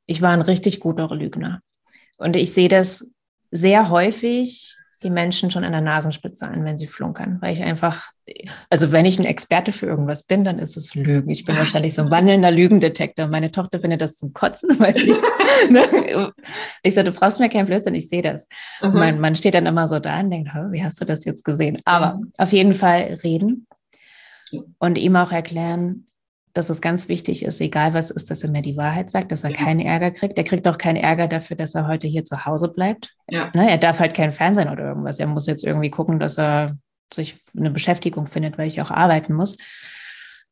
Ich 0.06 0.22
war 0.22 0.32
ein 0.32 0.42
richtig 0.42 0.80
guter 0.80 1.14
Lügner. 1.14 1.60
Und 2.16 2.38
ich 2.38 2.54
sehe 2.54 2.70
das 2.70 3.12
sehr 3.52 3.90
häufig 3.90 4.78
die 5.06 5.12
Menschen 5.12 5.52
schon 5.52 5.64
an 5.64 5.72
der 5.72 5.82
Nasenspitze 5.82 6.48
an, 6.48 6.66
wenn 6.66 6.78
sie 6.78 6.88
flunkern, 6.88 7.38
weil 7.40 7.54
ich 7.54 7.62
einfach, 7.62 8.10
also 8.72 8.92
wenn 8.92 9.06
ich 9.06 9.20
ein 9.20 9.26
Experte 9.26 9.72
für 9.72 9.86
irgendwas 9.86 10.24
bin, 10.24 10.44
dann 10.44 10.58
ist 10.58 10.76
es 10.76 10.96
Lügen. 10.96 11.30
Ich 11.30 11.46
bin 11.46 11.56
wahrscheinlich 11.56 11.94
so 11.94 12.02
ein 12.02 12.10
wandelnder 12.10 12.50
Lügendetektor. 12.50 13.28
Meine 13.28 13.52
Tochter 13.52 13.80
findet 13.80 14.02
das 14.02 14.18
zum 14.18 14.34
Kotzen, 14.34 14.70
weil 14.80 14.98
sie, 14.98 15.14
ne? 15.70 16.34
ich 16.82 16.96
sage, 16.96 17.12
du 17.12 17.18
brauchst 17.18 17.40
mir 17.40 17.50
keinen 17.50 17.68
Blödsinn, 17.68 17.94
ich 17.94 18.10
sehe 18.10 18.24
das. 18.24 18.50
Mhm. 18.82 18.94
Mein 18.94 19.20
Mann 19.20 19.36
steht 19.36 19.54
dann 19.54 19.68
immer 19.68 19.88
so 19.88 20.00
da 20.00 20.20
und 20.20 20.32
denkt, 20.32 20.50
wie 20.72 20.84
hast 20.84 21.00
du 21.00 21.06
das 21.06 21.24
jetzt 21.24 21.46
gesehen? 21.46 21.82
Aber 21.86 22.16
mhm. 22.16 22.32
auf 22.38 22.52
jeden 22.52 22.74
Fall 22.74 23.20
reden 23.24 23.68
und 24.80 24.98
ihm 24.98 25.16
auch 25.16 25.32
erklären, 25.32 26.08
dass 26.56 26.70
es 26.70 26.80
ganz 26.80 27.10
wichtig 27.10 27.44
ist, 27.44 27.60
egal 27.60 27.94
was 27.94 28.10
ist, 28.10 28.32
dass 28.32 28.42
er 28.42 28.50
mir 28.50 28.62
die 28.62 28.78
Wahrheit 28.78 29.12
sagt, 29.12 29.32
dass 29.34 29.44
er 29.44 29.52
ja. 29.52 29.58
keinen 29.58 29.82
Ärger 29.82 30.12
kriegt. 30.12 30.38
Er 30.38 30.46
kriegt 30.46 30.66
auch 30.70 30.78
keinen 30.78 30.96
Ärger 30.96 31.28
dafür, 31.28 31.58
dass 31.58 31.76
er 31.76 31.86
heute 31.86 32.08
hier 32.08 32.24
zu 32.24 32.46
Hause 32.46 32.70
bleibt. 32.70 33.14
Ja. 33.30 33.52
Ne, 33.54 33.70
er 33.70 33.78
darf 33.78 34.00
halt 34.00 34.14
kein 34.14 34.32
Fernsehen 34.32 34.70
oder 34.70 34.86
irgendwas. 34.86 35.20
Er 35.20 35.28
muss 35.28 35.48
jetzt 35.48 35.66
irgendwie 35.66 35.90
gucken, 35.90 36.18
dass 36.18 36.38
er 36.38 36.78
sich 37.14 37.42
eine 37.58 37.72
Beschäftigung 37.72 38.28
findet, 38.28 38.58
weil 38.58 38.68
ich 38.68 38.82
auch 38.82 38.90
arbeiten 38.90 39.34
muss. 39.34 39.58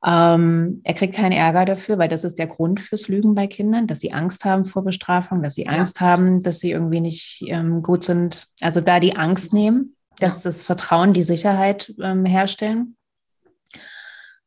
Ähm, 0.05 0.81
er 0.83 0.93
kriegt 0.93 1.15
keinen 1.15 1.31
Ärger 1.31 1.63
dafür, 1.63 1.97
weil 1.97 2.09
das 2.09 2.25
ist 2.25 2.37
der 2.37 2.47
Grund 2.47 2.81
fürs 2.81 3.07
Lügen 3.07 3.33
bei 3.33 3.47
Kindern, 3.47 3.87
dass 3.87 4.01
sie 4.01 4.11
Angst 4.11 4.43
haben 4.43 4.65
vor 4.65 4.83
Bestrafung, 4.83 5.41
dass 5.41 5.55
sie 5.55 5.69
Angst 5.69 6.01
ja. 6.01 6.07
haben, 6.07 6.43
dass 6.43 6.59
sie 6.59 6.71
irgendwie 6.71 6.99
nicht 6.99 7.45
ähm, 7.47 7.81
gut 7.81 8.03
sind. 8.03 8.47
Also 8.59 8.81
da 8.81 8.99
die 8.99 9.15
Angst 9.15 9.53
nehmen, 9.53 9.95
dass 10.19 10.41
das 10.41 10.63
Vertrauen, 10.63 11.13
die 11.13 11.23
Sicherheit 11.23 11.93
ähm, 12.01 12.25
herstellen. 12.25 12.97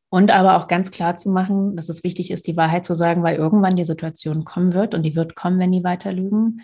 Und 0.09 0.31
aber 0.31 0.57
auch 0.57 0.69
ganz 0.69 0.91
klar 0.91 1.17
zu 1.17 1.31
machen, 1.31 1.77
dass 1.77 1.89
es 1.89 2.05
wichtig 2.05 2.31
ist, 2.31 2.47
die 2.47 2.57
Wahrheit 2.57 2.87
zu 2.87 2.95
sagen, 2.95 3.23
weil 3.23 3.37
irgendwann 3.37 3.77
die 3.77 3.85
Situation 3.85 4.45
kommen 4.45 4.73
wird 4.73 4.95
und 4.95 5.03
die 5.03 5.17
wird 5.17 5.35
kommen, 5.35 5.59
wenn 5.59 5.73
die 5.73 5.85
weiter 5.85 6.13
lügen, 6.13 6.63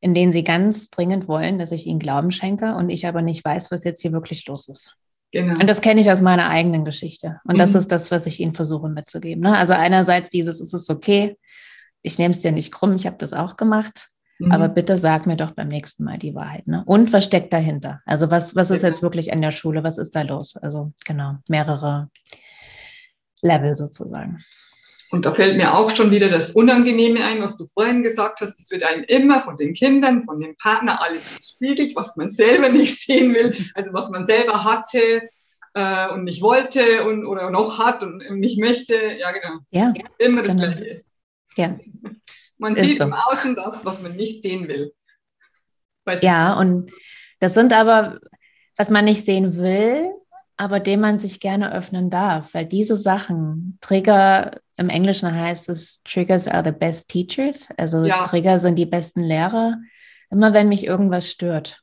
in 0.00 0.14
denen 0.14 0.32
sie 0.32 0.44
ganz 0.44 0.88
dringend 0.88 1.28
wollen, 1.28 1.58
dass 1.58 1.72
ich 1.72 1.86
ihnen 1.86 1.98
Glauben 1.98 2.30
schenke 2.30 2.74
und 2.74 2.88
ich 2.88 3.06
aber 3.06 3.20
nicht 3.20 3.44
weiß, 3.44 3.70
was 3.70 3.84
jetzt 3.84 4.00
hier 4.00 4.12
wirklich 4.12 4.46
los 4.46 4.68
ist. 4.68 4.96
Genau. 5.32 5.60
Und 5.60 5.68
das 5.68 5.80
kenne 5.80 6.00
ich 6.00 6.10
aus 6.10 6.22
meiner 6.22 6.48
eigenen 6.48 6.84
Geschichte. 6.84 7.40
Und 7.44 7.54
mhm. 7.54 7.58
das 7.58 7.74
ist 7.74 7.92
das, 7.92 8.10
was 8.10 8.26
ich 8.26 8.40
ihnen 8.40 8.54
versuche 8.54 8.88
mitzugeben. 8.88 9.42
Ne? 9.42 9.56
Also 9.56 9.74
einerseits 9.74 10.30
dieses, 10.30 10.60
es 10.60 10.72
ist 10.72 10.90
okay, 10.90 11.36
ich 12.02 12.18
nehme 12.18 12.32
es 12.32 12.40
dir 12.40 12.50
nicht 12.50 12.72
krumm, 12.72 12.96
ich 12.96 13.06
habe 13.06 13.18
das 13.18 13.32
auch 13.32 13.56
gemacht. 13.56 14.08
Mhm. 14.38 14.52
Aber 14.52 14.68
bitte 14.68 14.98
sag 14.98 15.26
mir 15.26 15.36
doch 15.36 15.52
beim 15.52 15.68
nächsten 15.68 16.02
Mal 16.04 16.16
die 16.16 16.34
Wahrheit. 16.34 16.66
Ne? 16.66 16.82
Und 16.86 17.12
was 17.12 17.24
steckt 17.24 17.52
dahinter? 17.52 18.00
Also 18.06 18.30
was, 18.30 18.56
was 18.56 18.70
ist 18.70 18.82
jetzt 18.82 19.02
wirklich 19.02 19.32
an 19.32 19.42
der 19.42 19.52
Schule? 19.52 19.84
Was 19.84 19.98
ist 19.98 20.16
da 20.16 20.22
los? 20.22 20.56
Also 20.56 20.92
genau, 21.04 21.34
mehrere 21.46 22.08
Level 23.42 23.74
sozusagen. 23.74 24.42
Und 25.10 25.24
da 25.26 25.34
fällt 25.34 25.56
mir 25.56 25.74
auch 25.74 25.90
schon 25.90 26.12
wieder 26.12 26.28
das 26.28 26.52
Unangenehme 26.52 27.24
ein, 27.24 27.42
was 27.42 27.56
du 27.56 27.66
vorhin 27.66 28.04
gesagt 28.04 28.40
hast. 28.40 28.60
Es 28.60 28.70
wird 28.70 28.84
einem 28.84 29.02
immer 29.04 29.40
von 29.40 29.56
den 29.56 29.74
Kindern, 29.74 30.22
von 30.22 30.38
dem 30.40 30.56
Partner 30.56 31.02
alles 31.02 31.38
gespiegelt, 31.38 31.96
was 31.96 32.14
man 32.16 32.30
selber 32.30 32.68
nicht 32.70 33.00
sehen 33.00 33.34
will. 33.34 33.52
Also 33.74 33.92
was 33.92 34.10
man 34.10 34.24
selber 34.24 34.62
hatte 34.62 35.28
äh, 35.74 36.08
und 36.10 36.24
nicht 36.24 36.42
wollte 36.42 37.04
und 37.04 37.26
oder 37.26 37.50
noch 37.50 37.80
hat 37.80 38.04
und 38.04 38.22
nicht 38.38 38.60
möchte. 38.60 38.94
Ja, 38.94 39.32
genau. 39.32 39.58
Ja, 39.70 39.92
immer 40.18 40.42
das 40.42 40.56
genau. 40.56 40.68
Gleiche. 40.68 41.04
Ja. 41.56 41.76
Man 42.58 42.76
Ist 42.76 42.82
sieht 42.82 42.98
so. 42.98 43.04
im 43.04 43.12
Außen 43.12 43.56
das, 43.56 43.84
was 43.84 44.02
man 44.02 44.14
nicht 44.14 44.42
sehen 44.42 44.68
will. 44.68 44.92
ja, 46.20 46.54
und 46.54 46.92
das 47.40 47.54
sind 47.54 47.72
aber, 47.72 48.20
was 48.76 48.90
man 48.90 49.04
nicht 49.06 49.24
sehen 49.24 49.56
will, 49.56 50.10
aber 50.60 50.78
dem 50.78 51.00
man 51.00 51.18
sich 51.18 51.40
gerne 51.40 51.72
öffnen 51.72 52.10
darf, 52.10 52.52
weil 52.52 52.66
diese 52.66 52.94
Sachen, 52.94 53.78
Trigger, 53.80 54.60
im 54.76 54.90
Englischen 54.90 55.34
heißt 55.34 55.70
es, 55.70 56.02
Triggers 56.04 56.46
are 56.46 56.62
the 56.62 56.78
best 56.78 57.08
teachers, 57.08 57.70
also 57.78 58.04
ja. 58.04 58.26
Trigger 58.26 58.58
sind 58.58 58.76
die 58.76 58.84
besten 58.84 59.22
Lehrer. 59.22 59.78
Immer 60.30 60.52
wenn 60.52 60.68
mich 60.68 60.86
irgendwas 60.86 61.30
stört 61.30 61.80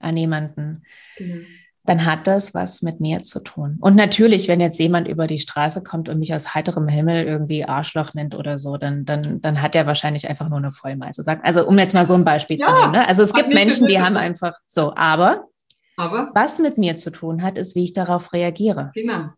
an 0.00 0.16
jemanden, 0.16 0.82
mhm. 1.20 1.46
dann 1.84 2.04
hat 2.04 2.26
das 2.26 2.52
was 2.52 2.82
mit 2.82 2.98
mir 2.98 3.22
zu 3.22 3.38
tun. 3.38 3.76
Und 3.80 3.94
natürlich, 3.94 4.48
wenn 4.48 4.60
jetzt 4.60 4.80
jemand 4.80 5.06
über 5.06 5.28
die 5.28 5.38
Straße 5.38 5.84
kommt 5.84 6.08
und 6.08 6.18
mich 6.18 6.34
aus 6.34 6.52
heiterem 6.52 6.88
Himmel 6.88 7.24
irgendwie 7.24 7.64
Arschloch 7.64 8.14
nennt 8.14 8.34
oder 8.34 8.58
so, 8.58 8.76
dann, 8.76 9.04
dann, 9.04 9.40
dann 9.40 9.62
hat 9.62 9.76
er 9.76 9.86
wahrscheinlich 9.86 10.28
einfach 10.28 10.48
nur 10.48 10.58
eine 10.58 10.72
Vollmeise. 10.72 11.24
Also 11.44 11.64
um 11.64 11.78
jetzt 11.78 11.94
mal 11.94 12.06
so 12.06 12.14
ein 12.14 12.24
Beispiel 12.24 12.58
ja, 12.58 12.66
zu 12.66 12.80
nehmen. 12.80 12.92
Ne? 12.92 13.06
Also 13.06 13.22
es 13.22 13.32
gibt 13.32 13.50
Menschen, 13.50 13.86
die 13.86 14.00
haben 14.00 14.16
einfach 14.16 14.58
so, 14.66 14.96
aber 14.96 15.44
aber 15.96 16.30
was 16.34 16.58
mit 16.58 16.78
mir 16.78 16.96
zu 16.96 17.10
tun 17.10 17.42
hat, 17.42 17.58
ist, 17.58 17.74
wie 17.74 17.84
ich 17.84 17.92
darauf 17.92 18.32
reagiere. 18.32 18.90
Genau. 18.94 19.30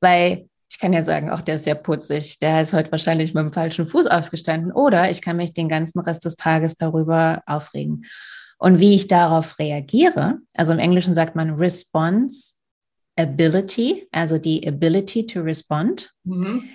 Weil 0.00 0.48
ich 0.70 0.78
kann 0.78 0.92
ja 0.92 1.02
sagen, 1.02 1.30
auch 1.30 1.40
der 1.40 1.56
ist 1.56 1.64
sehr 1.64 1.74
putzig, 1.74 2.38
der 2.38 2.62
ist 2.62 2.72
heute 2.72 2.92
wahrscheinlich 2.92 3.34
mit 3.34 3.42
dem 3.42 3.52
falschen 3.52 3.86
Fuß 3.86 4.06
aufgestanden. 4.06 4.72
Oder 4.72 5.10
ich 5.10 5.20
kann 5.20 5.36
mich 5.36 5.52
den 5.52 5.68
ganzen 5.68 5.98
Rest 6.00 6.24
des 6.24 6.36
Tages 6.36 6.76
darüber 6.76 7.42
aufregen. 7.46 8.06
Und 8.58 8.78
wie 8.78 8.94
ich 8.94 9.08
darauf 9.08 9.58
reagiere, 9.58 10.38
also 10.54 10.72
im 10.72 10.78
Englischen 10.78 11.14
sagt 11.14 11.34
man 11.34 11.54
Response 11.54 12.54
Ability, 13.16 14.08
also 14.12 14.38
die 14.38 14.66
Ability 14.66 15.26
to 15.26 15.40
respond. 15.40 16.12
Mhm. 16.24 16.68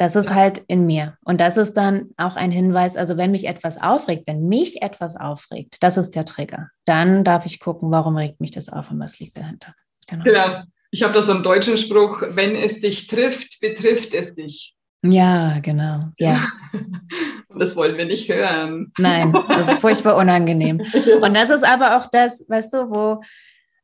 Das 0.00 0.16
ist 0.16 0.34
halt 0.34 0.62
in 0.66 0.86
mir. 0.86 1.18
Und 1.26 1.42
das 1.42 1.58
ist 1.58 1.74
dann 1.74 2.08
auch 2.16 2.34
ein 2.34 2.50
Hinweis, 2.50 2.96
also 2.96 3.18
wenn 3.18 3.32
mich 3.32 3.46
etwas 3.46 3.78
aufregt, 3.78 4.26
wenn 4.26 4.48
mich 4.48 4.80
etwas 4.80 5.14
aufregt, 5.14 5.76
das 5.80 5.98
ist 5.98 6.16
der 6.16 6.24
Trigger. 6.24 6.70
Dann 6.86 7.22
darf 7.22 7.44
ich 7.44 7.60
gucken, 7.60 7.90
warum 7.90 8.16
regt 8.16 8.40
mich 8.40 8.50
das 8.50 8.70
auf 8.70 8.90
und 8.90 8.98
was 8.98 9.18
liegt 9.18 9.36
dahinter. 9.36 9.74
Genau. 10.08 10.24
genau. 10.24 10.62
Ich 10.90 11.02
habe 11.02 11.12
da 11.12 11.20
so 11.20 11.32
einen 11.32 11.42
deutschen 11.42 11.76
Spruch, 11.76 12.22
wenn 12.30 12.56
es 12.56 12.80
dich 12.80 13.08
trifft, 13.08 13.60
betrifft 13.60 14.14
es 14.14 14.32
dich. 14.32 14.74
Ja, 15.02 15.58
genau. 15.60 16.04
Ja. 16.18 16.40
Das 17.52 17.74
wollen 17.74 17.98
wir 17.98 18.06
nicht 18.06 18.28
hören. 18.28 18.92
Nein, 18.96 19.32
das 19.32 19.72
ist 19.72 19.80
furchtbar 19.80 20.14
unangenehm. 20.14 20.80
Und 21.20 21.36
das 21.36 21.50
ist 21.50 21.64
aber 21.64 21.96
auch 21.96 22.06
das, 22.06 22.44
weißt 22.48 22.72
du, 22.72 22.78
wo, 22.90 23.20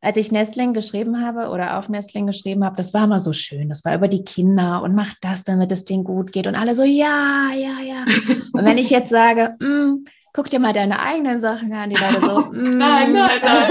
als 0.01 0.17
ich 0.17 0.31
Nestling 0.31 0.75
geschrieben 0.75 1.25
habe 1.25 1.49
oder 1.49 1.79
auf 1.79 1.89
Nestling 1.89 2.27
geschrieben 2.27 2.65
habe, 2.65 2.77
das 2.77 2.95
war 2.95 3.05
immer 3.05 3.21
so 3.21 3.33
schön. 3.33 3.69
Das 3.69 3.85
war 3.85 3.95
über 3.95 4.09
die 4.09 4.25
Kinder 4.25 4.83
und 4.83 4.95
macht 4.95 5.19
das, 5.23 5.43
damit 5.43 5.73
es 5.73 5.85
denen 5.85 6.05
gut 6.05 6.33
geht. 6.33 6.47
Und 6.47 6.55
alle 6.55 6.75
so, 6.75 6.83
ja, 6.85 7.51
ja, 7.55 7.81
ja. 7.81 8.05
Und 8.53 8.65
wenn 8.65 8.79
ich 8.79 8.91
jetzt 8.91 9.09
sage, 9.09 9.57
mm, 9.59 10.05
guck 10.33 10.51
dir 10.51 10.61
mal 10.61 10.75
deine 10.75 11.01
eigenen 11.01 11.41
Sachen 11.41 11.73
an, 11.73 11.91
die 11.91 11.97
Leute 11.97 12.21
so, 12.21 12.41
mm. 12.53 12.79
Nein, 12.79 13.13
nein, 13.13 13.31
nein. 13.43 13.71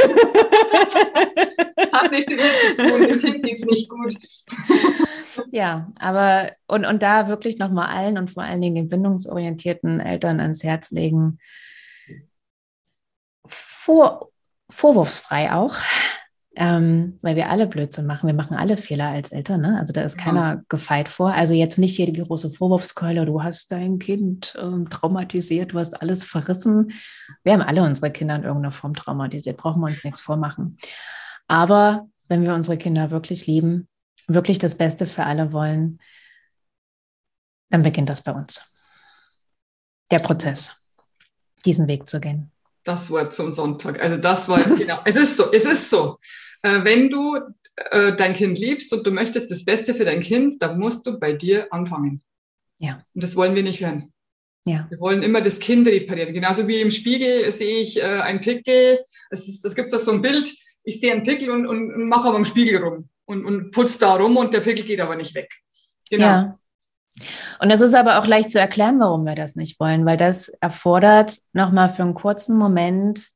Hat 1.94 2.12
nichts 2.12 2.32
damit 2.32 2.76
zu 2.76 2.84
tun, 2.84 3.08
dem 3.08 3.20
Kind 3.22 3.44
geht 3.44 3.56
es 3.56 3.66
nicht 3.66 3.90
gut. 3.90 4.14
Ja, 5.52 5.92
aber 6.00 6.52
und, 6.68 6.86
und 6.86 7.04
da 7.04 7.28
wirklich 7.28 7.58
nochmal 7.58 7.88
allen 7.88 8.18
und 8.18 8.32
vor 8.32 8.44
allen 8.44 8.62
Dingen 8.62 8.76
den 8.76 8.88
bindungsorientierten 8.88 10.00
Eltern 10.00 10.40
ans 10.40 10.64
Herz 10.64 10.92
legen, 10.92 11.40
vor, 13.46 14.32
vorwurfsfrei 14.76 15.54
auch, 15.54 15.76
ähm, 16.58 17.18
weil 17.22 17.36
wir 17.36 17.50
alle 17.50 17.68
Blödsinn 17.68 18.06
machen. 18.06 18.28
Wir 18.28 18.34
machen 18.34 18.58
alle 18.58 18.78
Fehler 18.78 19.10
als 19.10 19.32
Eltern. 19.32 19.62
Ne? 19.62 19.78
Also 19.80 19.94
da 19.94 20.02
ist 20.02 20.18
keiner 20.18 20.56
ja. 20.56 20.62
gefeit 20.70 21.10
vor. 21.10 21.34
Also 21.34 21.54
jetzt 21.54 21.78
nicht 21.78 21.98
die 21.98 22.12
große 22.12 22.52
Vorwurfskeule, 22.52 23.26
du 23.26 23.42
hast 23.42 23.72
dein 23.72 24.00
Kind 24.00 24.56
ähm, 24.62 24.90
traumatisiert, 24.90 25.74
du 25.74 25.80
hast 25.80 26.02
alles 26.02 26.24
verrissen. 26.24 26.92
Wir 27.44 27.54
haben 27.54 27.62
alle 27.62 27.84
unsere 27.84 28.12
Kinder 28.12 28.36
in 28.36 28.44
irgendeiner 28.44 28.72
Form 28.72 28.94
traumatisiert, 28.94 29.58
brauchen 29.58 29.82
wir 29.82 29.88
uns 29.88 30.04
nichts 30.04 30.22
vormachen. 30.22 30.78
Aber 31.48 32.08
wenn 32.28 32.44
wir 32.44 32.54
unsere 32.54 32.78
Kinder 32.78 33.12
wirklich 33.12 33.48
lieben, 33.48 33.88
wirklich 34.28 34.60
das 34.60 34.76
Beste 34.76 35.06
für 35.06 35.26
alle 35.26 35.52
wollen, 35.52 36.00
dann 37.70 37.84
beginnt 37.84 38.10
das 38.10 38.22
bei 38.22 38.32
uns. 38.32 38.74
Der 40.12 40.20
Prozess, 40.20 40.74
diesen 41.66 41.88
Weg 41.88 42.10
zu 42.10 42.20
gehen. 42.20 42.52
Das 42.86 43.12
Wort 43.12 43.36
zum 43.36 43.52
Sonntag. 43.52 44.02
Also 44.02 44.16
das 44.16 44.48
war 44.48 44.64
genau. 44.78 45.00
Es 45.04 45.18
ist 45.18 45.36
so. 45.36 45.52
Es 45.52 45.66
ist 45.66 45.90
so. 45.90 46.18
Äh, 46.62 46.84
wenn 46.86 47.10
du 47.10 47.38
äh, 47.76 48.16
dein 48.16 48.34
Kind 48.34 48.58
liebst 48.58 48.94
und 48.94 49.06
du 49.06 49.12
möchtest 49.12 49.52
das 49.52 49.66
Beste 49.66 49.94
für 49.94 50.06
dein 50.06 50.22
Kind, 50.22 50.62
dann 50.62 50.80
musst 50.80 51.06
du 51.06 51.20
bei 51.20 51.34
dir 51.34 51.68
anfangen. 51.74 52.22
Ja. 52.78 53.04
Und 53.14 53.24
das 53.24 53.36
wollen 53.36 53.56
wir 53.56 53.64
nicht 53.64 53.82
hören. 53.82 54.14
Ja. 54.68 54.88
Wir 54.90 55.00
wollen 55.00 55.22
immer 55.22 55.42
das 55.42 55.60
Kind 55.60 55.88
reparieren. 55.88 56.34
Genauso 56.34 56.68
wie 56.68 56.82
im 56.82 56.90
Spiegel 56.90 57.52
sehe 57.52 57.80
ich 57.80 58.02
äh, 58.02 58.06
einen 58.06 58.40
Pickel. 58.40 59.00
Das 59.30 59.76
gibt 59.76 59.90
es 59.90 59.94
auch 59.94 60.00
so 60.00 60.12
ein 60.12 60.22
Bild. 60.22 60.52
Ich 60.84 61.00
sehe 61.00 61.12
einen 61.12 61.24
Pickel 61.24 61.50
und, 61.52 61.68
und 61.68 62.08
mache 62.08 62.28
aber 62.28 62.38
am 62.38 62.46
Spiegel 62.46 62.82
rum 62.82 63.10
und, 63.26 63.46
und 63.46 63.72
putzt 63.72 64.02
da 64.02 64.16
rum 64.16 64.38
und 64.38 64.54
der 64.54 64.62
Pickel 64.62 64.86
geht 64.86 65.02
aber 65.02 65.16
nicht 65.16 65.36
weg. 65.36 65.52
Genau. 66.10 66.26
Ja. 66.26 66.60
Und 67.60 67.72
es 67.72 67.82
ist 67.82 67.94
aber 67.94 68.20
auch 68.20 68.28
leicht 68.28 68.52
zu 68.52 68.60
erklären, 68.60 69.00
warum 69.00 69.26
wir 69.26 69.36
das 69.36 69.56
nicht 69.56 69.80
wollen, 69.80 70.06
weil 70.06 70.18
das 70.18 70.50
erfordert 70.50 71.38
nochmal 71.54 71.90
für 71.90 72.04
einen 72.04 72.14
kurzen 72.14 72.58
Moment, 72.58 73.30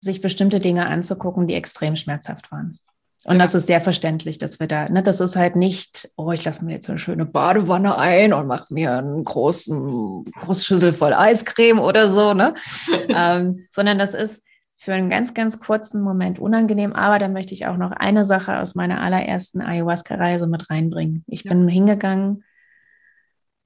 sich 0.00 0.20
bestimmte 0.20 0.60
Dinge 0.60 0.86
anzugucken, 0.86 1.46
die 1.46 1.54
extrem 1.54 1.96
schmerzhaft 1.96 2.50
waren. 2.52 2.78
Und 3.24 3.36
ja. 3.36 3.42
das 3.42 3.54
ist 3.54 3.66
sehr 3.66 3.80
verständlich, 3.80 4.38
dass 4.38 4.60
wir 4.60 4.68
da, 4.68 4.88
ne, 4.88 5.02
das 5.02 5.20
ist 5.20 5.34
halt 5.34 5.56
nicht, 5.56 6.10
oh, 6.16 6.30
ich 6.30 6.44
lasse 6.44 6.64
mir 6.64 6.72
jetzt 6.72 6.88
eine 6.88 6.98
schöne 6.98 7.26
Badewanne 7.26 7.98
ein 7.98 8.32
und 8.32 8.46
mache 8.46 8.72
mir 8.72 8.96
einen 8.96 9.24
großen, 9.24 10.24
große 10.24 10.64
Schüssel 10.64 10.92
voll 10.92 11.12
Eiscreme 11.12 11.80
oder 11.80 12.10
so, 12.10 12.32
ne? 12.32 12.54
ähm, 13.08 13.58
sondern 13.72 13.98
das 13.98 14.14
ist, 14.14 14.44
für 14.80 14.92
einen 14.92 15.10
ganz, 15.10 15.34
ganz 15.34 15.58
kurzen 15.58 16.00
Moment 16.00 16.38
unangenehm. 16.38 16.92
Aber 16.92 17.18
da 17.18 17.28
möchte 17.28 17.52
ich 17.52 17.66
auch 17.66 17.76
noch 17.76 17.90
eine 17.90 18.24
Sache 18.24 18.58
aus 18.58 18.76
meiner 18.76 19.00
allerersten 19.00 19.60
Ayahuasca-Reise 19.60 20.46
mit 20.46 20.70
reinbringen. 20.70 21.24
Ich 21.26 21.42
ja. 21.42 21.50
bin 21.50 21.66
hingegangen 21.66 22.44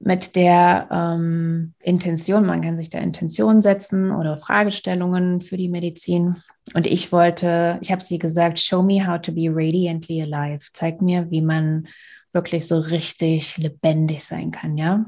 mit 0.05 0.35
der 0.35 0.89
ähm, 0.91 1.75
Intention, 1.81 2.45
man 2.45 2.61
kann 2.61 2.77
sich 2.77 2.91
da 2.91 2.99
Intentionen 2.99 3.63
setzen 3.63 4.11
oder 4.11 4.37
Fragestellungen 4.37 5.41
für 5.41 5.57
die 5.57 5.69
Medizin. 5.69 6.43
Und 6.75 6.89
ich 6.89 7.13
wollte, 7.13 7.79
ich 7.81 7.93
habe 7.93 8.03
sie 8.03 8.19
gesagt, 8.19 8.59
show 8.59 8.83
me 8.83 9.07
how 9.07 9.21
to 9.21 9.33
be 9.33 9.49
radiantly 9.49 10.23
alive. 10.23 10.67
Zeig 10.73 11.01
mir, 11.01 11.31
wie 11.31 11.41
man 11.41 11.87
wirklich 12.33 12.67
so 12.67 12.79
richtig 12.79 13.59
lebendig 13.59 14.25
sein 14.25 14.51
kann, 14.51 14.77
ja. 14.77 15.05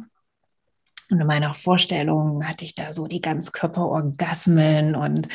Und 1.11 1.21
in 1.21 1.27
meiner 1.27 1.55
Vorstellung 1.55 2.47
hatte 2.47 2.65
ich 2.65 2.75
da 2.75 2.93
so 2.93 3.07
die 3.07 3.21
Ganzkörperorgasmen 3.21 4.95
und 4.95 5.29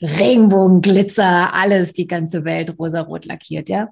Regenbogenglitzer, 0.00 1.52
alles, 1.52 1.92
die 1.92 2.06
ganze 2.06 2.44
Welt 2.44 2.78
rosarot 2.78 3.24
lackiert, 3.24 3.68
ja. 3.68 3.88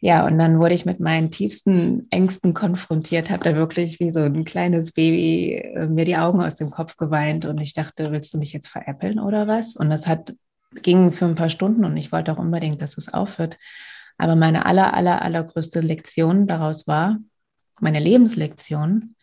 Ja, 0.00 0.26
und 0.26 0.38
dann 0.38 0.58
wurde 0.60 0.74
ich 0.74 0.84
mit 0.84 1.00
meinen 1.00 1.30
tiefsten 1.30 2.06
Ängsten 2.10 2.52
konfrontiert, 2.52 3.30
habe 3.30 3.44
da 3.44 3.54
wirklich 3.56 4.00
wie 4.00 4.10
so 4.10 4.20
ein 4.20 4.44
kleines 4.44 4.92
Baby 4.92 5.54
äh, 5.54 5.86
mir 5.86 6.04
die 6.04 6.16
Augen 6.16 6.42
aus 6.42 6.56
dem 6.56 6.70
Kopf 6.70 6.96
geweint 6.96 7.46
und 7.46 7.60
ich 7.60 7.72
dachte, 7.72 8.12
willst 8.12 8.34
du 8.34 8.38
mich 8.38 8.52
jetzt 8.52 8.68
veräppeln 8.68 9.18
oder 9.18 9.48
was? 9.48 9.76
Und 9.76 9.88
das 9.88 10.06
hat, 10.06 10.34
ging 10.82 11.10
für 11.10 11.24
ein 11.24 11.36
paar 11.36 11.48
Stunden 11.48 11.84
und 11.84 11.96
ich 11.96 12.12
wollte 12.12 12.32
auch 12.32 12.38
unbedingt, 12.38 12.82
dass 12.82 12.98
es 12.98 13.12
aufhört. 13.14 13.56
Aber 14.18 14.36
meine 14.36 14.66
aller, 14.66 14.94
aller, 14.94 15.22
allergrößte 15.22 15.80
Lektion 15.80 16.46
daraus 16.46 16.86
war, 16.86 17.18
meine 17.80 17.98
Lebenslektion, 18.00 19.16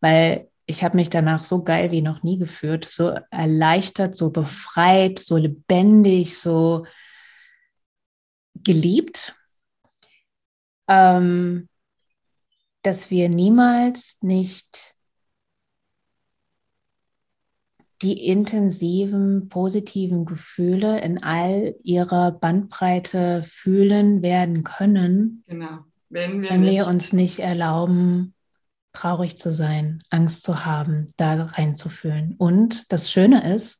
weil 0.00 0.48
ich 0.66 0.84
habe 0.84 0.96
mich 0.96 1.10
danach 1.10 1.42
so 1.42 1.64
geil 1.64 1.90
wie 1.90 2.02
noch 2.02 2.22
nie 2.22 2.38
gefühlt, 2.38 2.86
so 2.88 3.16
erleichtert, 3.30 4.16
so 4.16 4.30
befreit, 4.30 5.18
so 5.18 5.36
lebendig, 5.36 6.38
so 6.38 6.86
geliebt, 8.54 9.34
ähm, 10.90 11.68
dass 12.82 13.10
wir 13.10 13.28
niemals 13.28 14.18
nicht 14.22 14.94
die 18.02 18.26
intensiven, 18.26 19.48
positiven 19.48 20.24
Gefühle 20.24 21.00
in 21.00 21.22
all 21.22 21.76
ihrer 21.82 22.32
Bandbreite 22.32 23.44
fühlen 23.46 24.22
werden 24.22 24.64
können, 24.64 25.44
genau. 25.46 25.84
wenn, 26.08 26.42
wir, 26.42 26.50
wenn 26.50 26.62
wir 26.62 26.86
uns 26.86 27.12
nicht 27.12 27.38
erlauben, 27.38 28.34
traurig 28.92 29.38
zu 29.38 29.52
sein, 29.52 30.02
Angst 30.08 30.42
zu 30.42 30.64
haben, 30.64 31.08
da 31.16 31.44
reinzufühlen. 31.44 32.34
Und 32.38 32.90
das 32.90 33.12
Schöne 33.12 33.54
ist, 33.54 33.79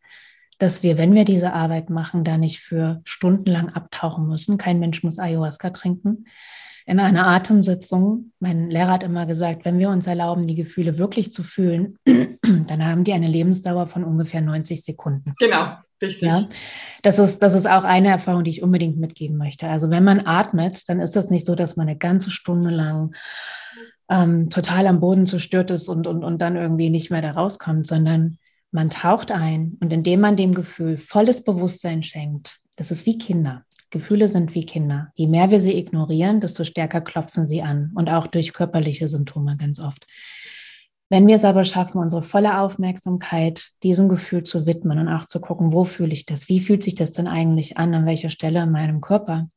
dass 0.61 0.83
wir, 0.83 0.99
wenn 0.99 1.15
wir 1.15 1.25
diese 1.25 1.53
Arbeit 1.53 1.91
machen, 1.91 2.23
da 2.23 2.37
nicht 2.37 2.61
für 2.61 3.01
stundenlang 3.05 3.71
abtauchen 3.71 4.29
müssen. 4.29 4.59
Kein 4.59 4.79
Mensch 4.79 5.03
muss 5.03 5.19
Ayahuasca 5.19 5.71
trinken. 5.71 6.27
In 6.87 7.01
einer 7.01 7.27
Atemsitzung, 7.27 8.33
mein 8.41 8.69
Lehrer 8.69 8.93
hat 8.93 9.03
immer 9.03 9.25
gesagt, 9.25 9.65
wenn 9.65 9.79
wir 9.79 9.91
uns 9.91 10.07
erlauben, 10.07 10.47
die 10.47 10.55
Gefühle 10.55 10.99
wirklich 10.99 11.33
zu 11.33 11.43
fühlen, 11.43 11.99
dann 12.67 12.85
haben 12.85 13.05
die 13.05 13.13
eine 13.13 13.29
Lebensdauer 13.29 13.87
von 13.87 14.05
ungefähr 14.05 14.41
90 14.43 14.85
Sekunden. 14.85 15.33
Genau, 15.39 15.77
richtig. 16.03 16.29
Ja, 16.29 16.47
das 17.03 17.19
ist, 17.19 17.43
das 17.43 17.55
ist 17.55 17.69
auch 17.69 17.85
eine 17.85 18.09
Erfahrung, 18.09 18.45
die 18.45 18.51
ich 18.51 18.63
unbedingt 18.63 18.99
mitgeben 18.99 19.37
möchte. 19.37 19.69
Also 19.69 19.89
wenn 19.89 20.05
man 20.05 20.27
atmet, 20.27 20.89
dann 20.89 21.01
ist 21.01 21.17
das 21.17 21.31
nicht 21.31 21.47
so, 21.47 21.55
dass 21.55 21.77
man 21.77 21.89
eine 21.89 21.97
ganze 21.97 22.31
Stunde 22.31 22.71
lang 22.71 23.15
ähm, 24.11 24.51
total 24.51 24.87
am 24.87 25.01
Boden 25.01 25.25
zerstört 25.25 25.71
ist 25.71 25.89
und, 25.89 26.07
und, 26.07 26.23
und 26.23 26.43
dann 26.43 26.57
irgendwie 26.57 26.91
nicht 26.91 27.11
mehr 27.11 27.23
da 27.23 27.31
rauskommt, 27.31 27.87
sondern 27.87 28.37
man 28.73 28.91
taucht 28.91 29.31
ein 29.31 29.77
und 29.81 29.93
indem 29.93 30.21
man 30.21 30.37
dem 30.37 30.55
Gefühl 30.55 30.97
volles 30.97 31.43
Bewusstsein 31.45 32.03
schenkt, 32.03 32.59
das 32.77 32.91
ist 32.91 33.07
wie 33.07 33.19
Kinder. 33.19 33.65
Gefühle 33.91 34.29
sind 34.29 34.55
wie 34.55 34.65
Kinder. 34.65 35.11
Je 35.15 35.27
mehr 35.27 35.51
wir 35.51 35.61
sie 35.61 35.77
ignorieren, 35.77 36.41
desto 36.41 36.63
stärker 36.63 37.01
klopfen 37.01 37.47
sie 37.47 37.63
an 37.63 37.91
und 37.97 38.09
auch 38.09 38.29
durch 38.29 38.53
körperliche 38.53 39.09
Symptome 39.09 39.57
ganz 39.57 39.81
oft. 39.81 40.07
Wenn 41.09 41.27
wir 41.27 41.35
es 41.35 41.45
aber 41.45 41.65
schaffen, 41.65 42.01
unsere 42.01 42.23
volle 42.23 42.61
Aufmerksamkeit 42.61 43.71
diesem 43.83 44.09
Gefühl 44.09 44.45
zu 44.45 44.65
widmen 44.65 45.01
und 45.01 45.09
auch 45.09 45.27
zu 45.27 45.41
gucken, 45.41 45.73
wo 45.73 45.85
fühle 45.85 46.13
ich 46.13 46.25
das? 46.25 46.49
Wie 46.49 46.61
fühlt 46.61 46.85
sich 46.85 46.95
das 46.95 47.11
denn 47.11 47.27
eigentlich 47.27 47.79
an? 47.79 47.93
An 47.95 48.07
welcher 48.07 48.31
Stelle 48.31 48.63
in 48.63 48.71
meinem 48.71 49.01
Körper? 49.01 49.49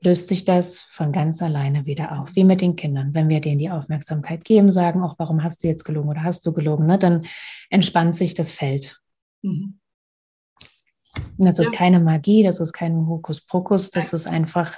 Löst 0.00 0.28
sich 0.28 0.44
das 0.44 0.80
von 0.90 1.12
ganz 1.12 1.42
alleine 1.42 1.84
wieder 1.86 2.20
auf, 2.20 2.34
wie 2.36 2.44
mit 2.44 2.60
den 2.60 2.76
Kindern. 2.76 3.14
Wenn 3.14 3.28
wir 3.28 3.40
denen 3.40 3.58
die 3.58 3.70
Aufmerksamkeit 3.70 4.44
geben, 4.44 4.70
sagen, 4.70 5.02
auch 5.02 5.16
warum 5.18 5.42
hast 5.42 5.62
du 5.62 5.68
jetzt 5.68 5.84
gelogen 5.84 6.08
oder 6.08 6.22
hast 6.22 6.46
du 6.46 6.52
gelogen, 6.52 6.86
ne, 6.86 6.98
dann 6.98 7.26
entspannt 7.70 8.16
sich 8.16 8.34
das 8.34 8.52
Feld. 8.52 9.00
Mhm. 9.42 9.78
Das 11.36 11.58
ja. 11.58 11.64
ist 11.64 11.72
keine 11.72 12.00
Magie, 12.00 12.42
das 12.42 12.60
ist 12.60 12.72
kein 12.72 13.06
Hokuspokus, 13.06 13.90
das 13.90 14.12
ist 14.12 14.26
einfach 14.26 14.76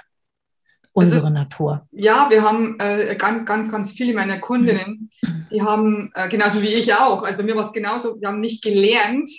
unsere 0.93 1.27
ist, 1.27 1.33
Natur. 1.33 1.87
Ja, 1.91 2.27
wir 2.29 2.41
haben 2.43 2.79
äh, 2.79 3.15
ganz, 3.15 3.45
ganz, 3.45 3.71
ganz 3.71 3.93
viele 3.93 4.13
meiner 4.13 4.39
Kundinnen, 4.39 5.09
die 5.51 5.61
haben, 5.61 6.11
äh, 6.15 6.27
genauso 6.29 6.61
wie 6.61 6.67
ich 6.67 6.93
auch, 6.93 7.23
also 7.23 7.37
bei 7.37 7.43
mir 7.43 7.55
war 7.55 7.65
es 7.65 7.73
genauso, 7.73 8.19
wir 8.19 8.27
haben 8.27 8.39
nicht 8.39 8.63
gelernt, 8.63 9.29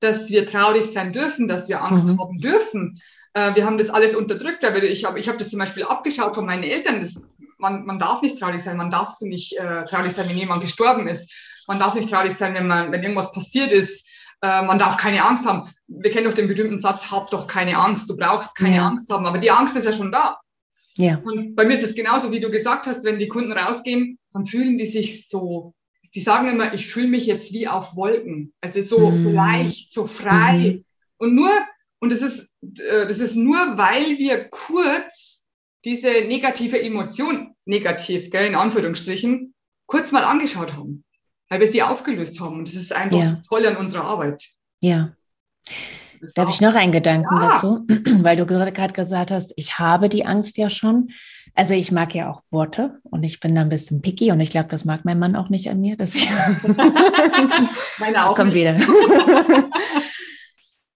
dass 0.00 0.30
wir 0.30 0.46
traurig 0.46 0.86
sein 0.86 1.12
dürfen, 1.12 1.48
dass 1.48 1.68
wir 1.68 1.82
Angst 1.82 2.06
mhm. 2.06 2.18
haben 2.18 2.36
dürfen. 2.36 3.00
Äh, 3.34 3.54
wir 3.54 3.64
haben 3.64 3.78
das 3.78 3.90
alles 3.90 4.14
unterdrückt. 4.14 4.64
Aber 4.64 4.82
ich 4.82 5.04
habe 5.04 5.18
ich 5.18 5.28
hab 5.28 5.38
das 5.38 5.50
zum 5.50 5.58
Beispiel 5.58 5.84
abgeschaut 5.84 6.34
von 6.34 6.46
meinen 6.46 6.64
Eltern. 6.64 7.00
Das, 7.00 7.20
man, 7.58 7.84
man 7.84 7.98
darf 7.98 8.22
nicht 8.22 8.38
traurig 8.38 8.62
sein. 8.62 8.76
Man 8.76 8.90
darf 8.90 9.20
nicht 9.20 9.56
äh, 9.56 9.84
traurig 9.84 10.12
sein, 10.12 10.28
wenn 10.28 10.38
jemand 10.38 10.62
gestorben 10.62 11.06
ist. 11.06 11.32
Man 11.66 11.78
darf 11.78 11.94
nicht 11.94 12.10
traurig 12.10 12.32
sein, 12.32 12.54
wenn, 12.54 12.66
man, 12.66 12.90
wenn 12.90 13.02
irgendwas 13.02 13.32
passiert 13.32 13.72
ist. 13.72 14.08
Äh, 14.42 14.62
man 14.62 14.78
darf 14.78 14.96
keine 14.96 15.24
Angst 15.24 15.46
haben. 15.46 15.70
Wir 15.86 16.10
kennen 16.10 16.26
doch 16.26 16.34
den 16.34 16.48
berühmten 16.48 16.78
Satz, 16.78 17.10
hab 17.10 17.30
doch 17.30 17.46
keine 17.46 17.76
Angst. 17.76 18.08
Du 18.08 18.16
brauchst 18.16 18.56
keine 18.56 18.76
ja. 18.76 18.86
Angst 18.86 19.10
haben. 19.12 19.26
Aber 19.26 19.38
die 19.38 19.50
Angst 19.50 19.76
ist 19.76 19.84
ja 19.84 19.92
schon 19.92 20.12
da. 20.12 20.38
Ja. 20.94 21.20
Und 21.24 21.54
bei 21.54 21.64
mir 21.64 21.74
ist 21.74 21.84
es 21.84 21.94
genauso, 21.94 22.30
wie 22.32 22.40
du 22.40 22.50
gesagt 22.50 22.86
hast, 22.86 23.04
wenn 23.04 23.18
die 23.18 23.28
Kunden 23.28 23.52
rausgehen, 23.52 24.18
dann 24.32 24.46
fühlen 24.46 24.78
die 24.78 24.86
sich 24.86 25.28
so, 25.28 25.74
die 26.14 26.20
sagen 26.20 26.48
immer, 26.48 26.74
ich 26.74 26.86
fühle 26.86 27.08
mich 27.08 27.26
jetzt 27.26 27.52
wie 27.52 27.68
auf 27.68 27.96
Wolken. 27.96 28.52
Also 28.60 28.82
so, 28.82 29.10
mhm. 29.10 29.16
so 29.16 29.30
leicht, 29.30 29.92
so 29.92 30.06
frei. 30.06 30.76
Mhm. 30.76 30.84
Und 31.18 31.34
nur, 31.34 31.50
und 32.00 32.12
das 32.12 32.22
ist, 32.22 32.54
äh, 32.62 33.06
das 33.06 33.18
ist 33.18 33.36
nur, 33.36 33.58
weil 33.76 34.18
wir 34.18 34.48
kurz 34.48 35.40
diese 35.84 36.08
negative 36.26 36.82
Emotion, 36.82 37.54
negativ, 37.64 38.30
gell, 38.30 38.46
in 38.46 38.54
Anführungsstrichen, 38.54 39.54
kurz 39.86 40.12
mal 40.12 40.24
angeschaut 40.24 40.74
haben, 40.74 41.04
weil 41.48 41.60
wir 41.60 41.70
sie 41.70 41.82
aufgelöst 41.82 42.40
haben. 42.40 42.58
Und 42.58 42.68
das 42.68 42.74
ist 42.74 42.92
einfach 42.92 43.18
ja. 43.18 43.24
das 43.24 43.42
Tolle 43.42 43.68
an 43.68 43.76
unserer 43.76 44.04
Arbeit. 44.04 44.44
Ja. 44.82 45.12
Da 46.34 46.42
habe 46.42 46.50
ich 46.50 46.60
noch 46.60 46.74
einen 46.74 46.92
Gedanken 46.92 47.34
ja. 47.34 47.50
dazu, 47.50 47.86
weil 48.22 48.36
du 48.36 48.46
gerade 48.46 48.92
gesagt 48.92 49.30
hast, 49.30 49.52
ich 49.56 49.78
habe 49.78 50.08
die 50.08 50.26
Angst 50.26 50.58
ja 50.58 50.68
schon. 50.68 51.10
Also 51.54 51.74
ich 51.74 51.92
mag 51.92 52.14
ja 52.14 52.30
auch 52.30 52.42
Worte 52.50 53.00
und 53.02 53.24
ich 53.24 53.40
bin 53.40 53.54
da 53.54 53.62
ein 53.62 53.68
bisschen 53.68 54.02
picky 54.02 54.30
und 54.30 54.40
ich 54.40 54.50
glaube, 54.50 54.68
das 54.68 54.84
mag 54.84 55.04
mein 55.04 55.18
Mann 55.18 55.34
auch 55.34 55.48
nicht 55.48 55.68
an 55.68 55.80
mir, 55.80 55.96
dass 55.96 56.14
ich 56.14 56.30
meine 57.98 58.26
auch 58.26 58.36
Komm 58.36 58.54
wieder. 58.54 58.76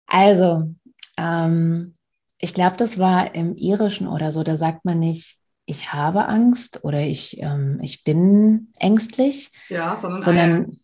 also 0.07 0.75
ähm, 1.17 1.97
ich 2.39 2.55
glaube, 2.55 2.77
das 2.77 2.99
war 2.99 3.35
im 3.35 3.57
Irischen 3.57 4.07
oder 4.09 4.33
so, 4.33 4.43
da 4.43 4.57
sagt 4.57 4.85
man 4.85 4.99
nicht, 4.99 5.39
ich 5.67 5.93
habe 5.93 6.29
Angst 6.29 6.85
oder 6.85 7.01
ich, 7.01 7.41
ähm, 7.41 7.79
ich 7.83 8.05
bin 8.05 8.73
ängstlich. 8.79 9.51
Ja, 9.69 9.97
sondern, 9.97 10.23
sondern 10.23 10.81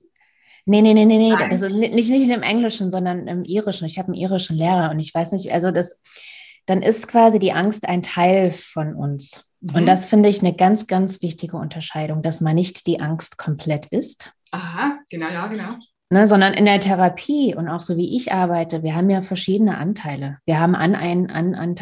Nee, 0.66 0.82
nee, 0.82 0.94
nee, 0.94 1.04
nee, 1.04 1.18
nee. 1.18 1.48
Das 1.50 1.62
ist 1.62 1.74
nicht, 1.74 1.94
nicht 1.94 2.30
im 2.30 2.42
Englischen, 2.42 2.92
sondern 2.92 3.26
im 3.26 3.44
Irischen. 3.44 3.86
Ich 3.86 3.98
habe 3.98 4.08
einen 4.08 4.14
irischen 4.14 4.56
Lehrer 4.56 4.90
und 4.90 5.00
ich 5.00 5.12
weiß 5.12 5.32
nicht, 5.32 5.52
also 5.52 5.72
das, 5.72 6.00
dann 6.66 6.82
ist 6.82 7.08
quasi 7.08 7.38
die 7.40 7.52
Angst 7.52 7.88
ein 7.88 8.02
Teil 8.04 8.52
von 8.52 8.94
uns. 8.94 9.44
Mhm. 9.60 9.74
Und 9.74 9.86
das 9.86 10.06
finde 10.06 10.28
ich 10.28 10.40
eine 10.40 10.54
ganz, 10.54 10.86
ganz 10.86 11.22
wichtige 11.22 11.56
Unterscheidung, 11.56 12.22
dass 12.22 12.40
man 12.40 12.54
nicht 12.54 12.86
die 12.86 13.00
Angst 13.00 13.36
komplett 13.36 13.86
ist. 13.86 14.32
Aha, 14.52 14.98
genau, 15.10 15.28
ja, 15.28 15.46
genau. 15.48 15.74
Ne, 16.12 16.26
sondern 16.26 16.54
in 16.54 16.64
der 16.64 16.80
Therapie 16.80 17.54
und 17.54 17.68
auch 17.68 17.80
so 17.80 17.96
wie 17.96 18.16
ich 18.16 18.32
arbeite, 18.32 18.82
wir 18.82 18.96
haben 18.96 19.08
ja 19.10 19.22
verschiedene 19.22 19.78
Anteile. 19.78 20.38
Wir 20.44 20.58
haben 20.58 20.74
an 20.74 20.96
einen, 20.96 21.30
an, 21.30 21.54
an, 21.54 21.76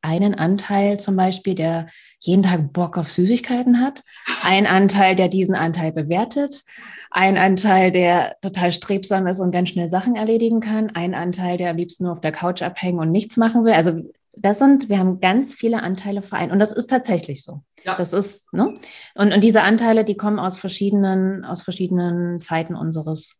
einen 0.00 0.34
Anteil 0.34 0.98
zum 0.98 1.16
Beispiel, 1.16 1.54
der 1.54 1.88
jeden 2.20 2.42
Tag 2.42 2.72
Bock 2.72 2.96
auf 2.96 3.12
Süßigkeiten 3.12 3.82
hat, 3.82 4.02
ein 4.42 4.66
Anteil, 4.66 5.16
der 5.16 5.28
diesen 5.28 5.54
Anteil 5.54 5.92
bewertet, 5.92 6.64
ein 7.10 7.36
Anteil, 7.36 7.90
der 7.90 8.36
total 8.40 8.72
strebsam 8.72 9.26
ist 9.26 9.38
und 9.38 9.50
ganz 9.50 9.68
schnell 9.68 9.90
Sachen 9.90 10.16
erledigen 10.16 10.60
kann, 10.60 10.88
ein 10.94 11.14
Anteil, 11.14 11.58
der 11.58 11.68
am 11.68 11.76
liebsten 11.76 12.04
nur 12.04 12.14
auf 12.14 12.22
der 12.22 12.32
Couch 12.32 12.62
abhängen 12.62 12.98
und 12.98 13.10
nichts 13.10 13.36
machen 13.36 13.66
will. 13.66 13.74
Also 13.74 14.00
das 14.34 14.60
sind, 14.60 14.88
wir 14.88 14.98
haben 14.98 15.20
ganz 15.20 15.52
viele 15.52 15.82
Anteile 15.82 16.22
vereint 16.22 16.52
und 16.52 16.58
das 16.58 16.72
ist 16.72 16.88
tatsächlich 16.88 17.44
so. 17.44 17.60
Ja. 17.84 17.96
Das 17.96 18.14
ist, 18.14 18.50
ne? 18.50 18.72
Und, 19.14 19.34
und 19.34 19.44
diese 19.44 19.60
Anteile, 19.60 20.06
die 20.06 20.16
kommen 20.16 20.38
aus 20.38 20.56
verschiedenen, 20.56 21.44
aus 21.44 21.60
verschiedenen 21.60 22.40
Zeiten 22.40 22.74
unseres 22.74 23.34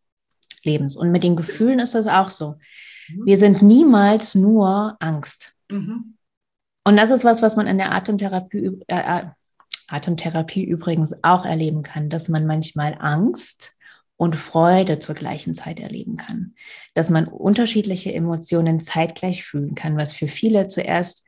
Lebens. 0.64 0.96
Und 0.96 1.10
mit 1.10 1.22
den 1.22 1.36
Gefühlen 1.36 1.78
ist 1.80 1.94
das 1.94 2.06
auch 2.06 2.30
so. 2.30 2.56
Mhm. 3.08 3.26
Wir 3.26 3.36
sind 3.36 3.62
niemals 3.62 4.34
nur 4.34 4.96
Angst. 5.00 5.54
Mhm. 5.70 6.14
Und 6.84 6.96
das 6.96 7.10
ist 7.10 7.24
was, 7.24 7.42
was 7.42 7.56
man 7.56 7.66
in 7.66 7.78
der 7.78 7.92
Atemtherapie, 7.92 8.78
äh, 8.86 9.20
äh, 9.20 9.24
Atemtherapie 9.88 10.64
übrigens 10.64 11.14
auch 11.22 11.44
erleben 11.44 11.82
kann, 11.82 12.10
dass 12.10 12.28
man 12.28 12.46
manchmal 12.46 12.96
Angst 12.98 13.74
und 14.16 14.36
Freude 14.36 14.98
zur 14.98 15.14
gleichen 15.14 15.54
Zeit 15.54 15.80
erleben 15.80 16.16
kann. 16.16 16.54
Dass 16.94 17.08
man 17.08 17.26
unterschiedliche 17.26 18.12
Emotionen 18.12 18.80
zeitgleich 18.80 19.44
fühlen 19.44 19.74
kann, 19.74 19.96
was 19.96 20.12
für 20.12 20.28
viele 20.28 20.68
zuerst 20.68 21.24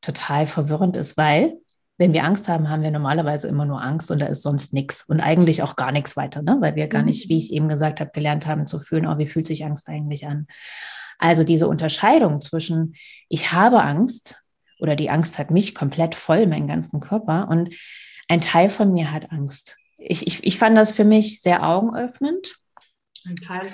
total 0.00 0.46
verwirrend 0.46 0.96
ist, 0.96 1.16
weil 1.16 1.58
wenn 1.98 2.12
wir 2.12 2.24
Angst 2.24 2.48
haben, 2.48 2.70
haben 2.70 2.82
wir 2.82 2.92
normalerweise 2.92 3.48
immer 3.48 3.64
nur 3.64 3.82
Angst 3.82 4.10
und 4.12 4.20
da 4.20 4.26
ist 4.26 4.42
sonst 4.42 4.72
nichts 4.72 5.02
und 5.02 5.20
eigentlich 5.20 5.64
auch 5.64 5.74
gar 5.74 5.90
nichts 5.90 6.16
weiter, 6.16 6.42
ne? 6.42 6.56
weil 6.60 6.76
wir 6.76 6.86
gar 6.86 7.02
nicht, 7.02 7.28
wie 7.28 7.38
ich 7.38 7.52
eben 7.52 7.68
gesagt 7.68 7.98
habe, 8.00 8.12
gelernt 8.12 8.46
haben 8.46 8.68
zu 8.68 8.78
fühlen, 8.78 9.06
oh, 9.06 9.18
wie 9.18 9.26
fühlt 9.26 9.48
sich 9.48 9.64
Angst 9.64 9.88
eigentlich 9.88 10.26
an. 10.26 10.46
Also 11.18 11.42
diese 11.42 11.66
Unterscheidung 11.66 12.40
zwischen 12.40 12.94
ich 13.28 13.52
habe 13.52 13.82
Angst 13.82 14.40
oder 14.78 14.94
die 14.94 15.10
Angst 15.10 15.38
hat 15.38 15.50
mich 15.50 15.74
komplett 15.74 16.14
voll, 16.14 16.46
meinen 16.46 16.68
ganzen 16.68 17.00
Körper 17.00 17.48
und 17.50 17.74
ein 18.28 18.40
Teil 18.40 18.68
von 18.68 18.92
mir 18.92 19.10
hat 19.10 19.32
Angst. 19.32 19.76
Ich, 19.96 20.24
ich, 20.28 20.44
ich 20.44 20.56
fand 20.56 20.76
das 20.76 20.92
für 20.92 21.04
mich 21.04 21.42
sehr 21.42 21.64
augenöffnend. 21.64 22.60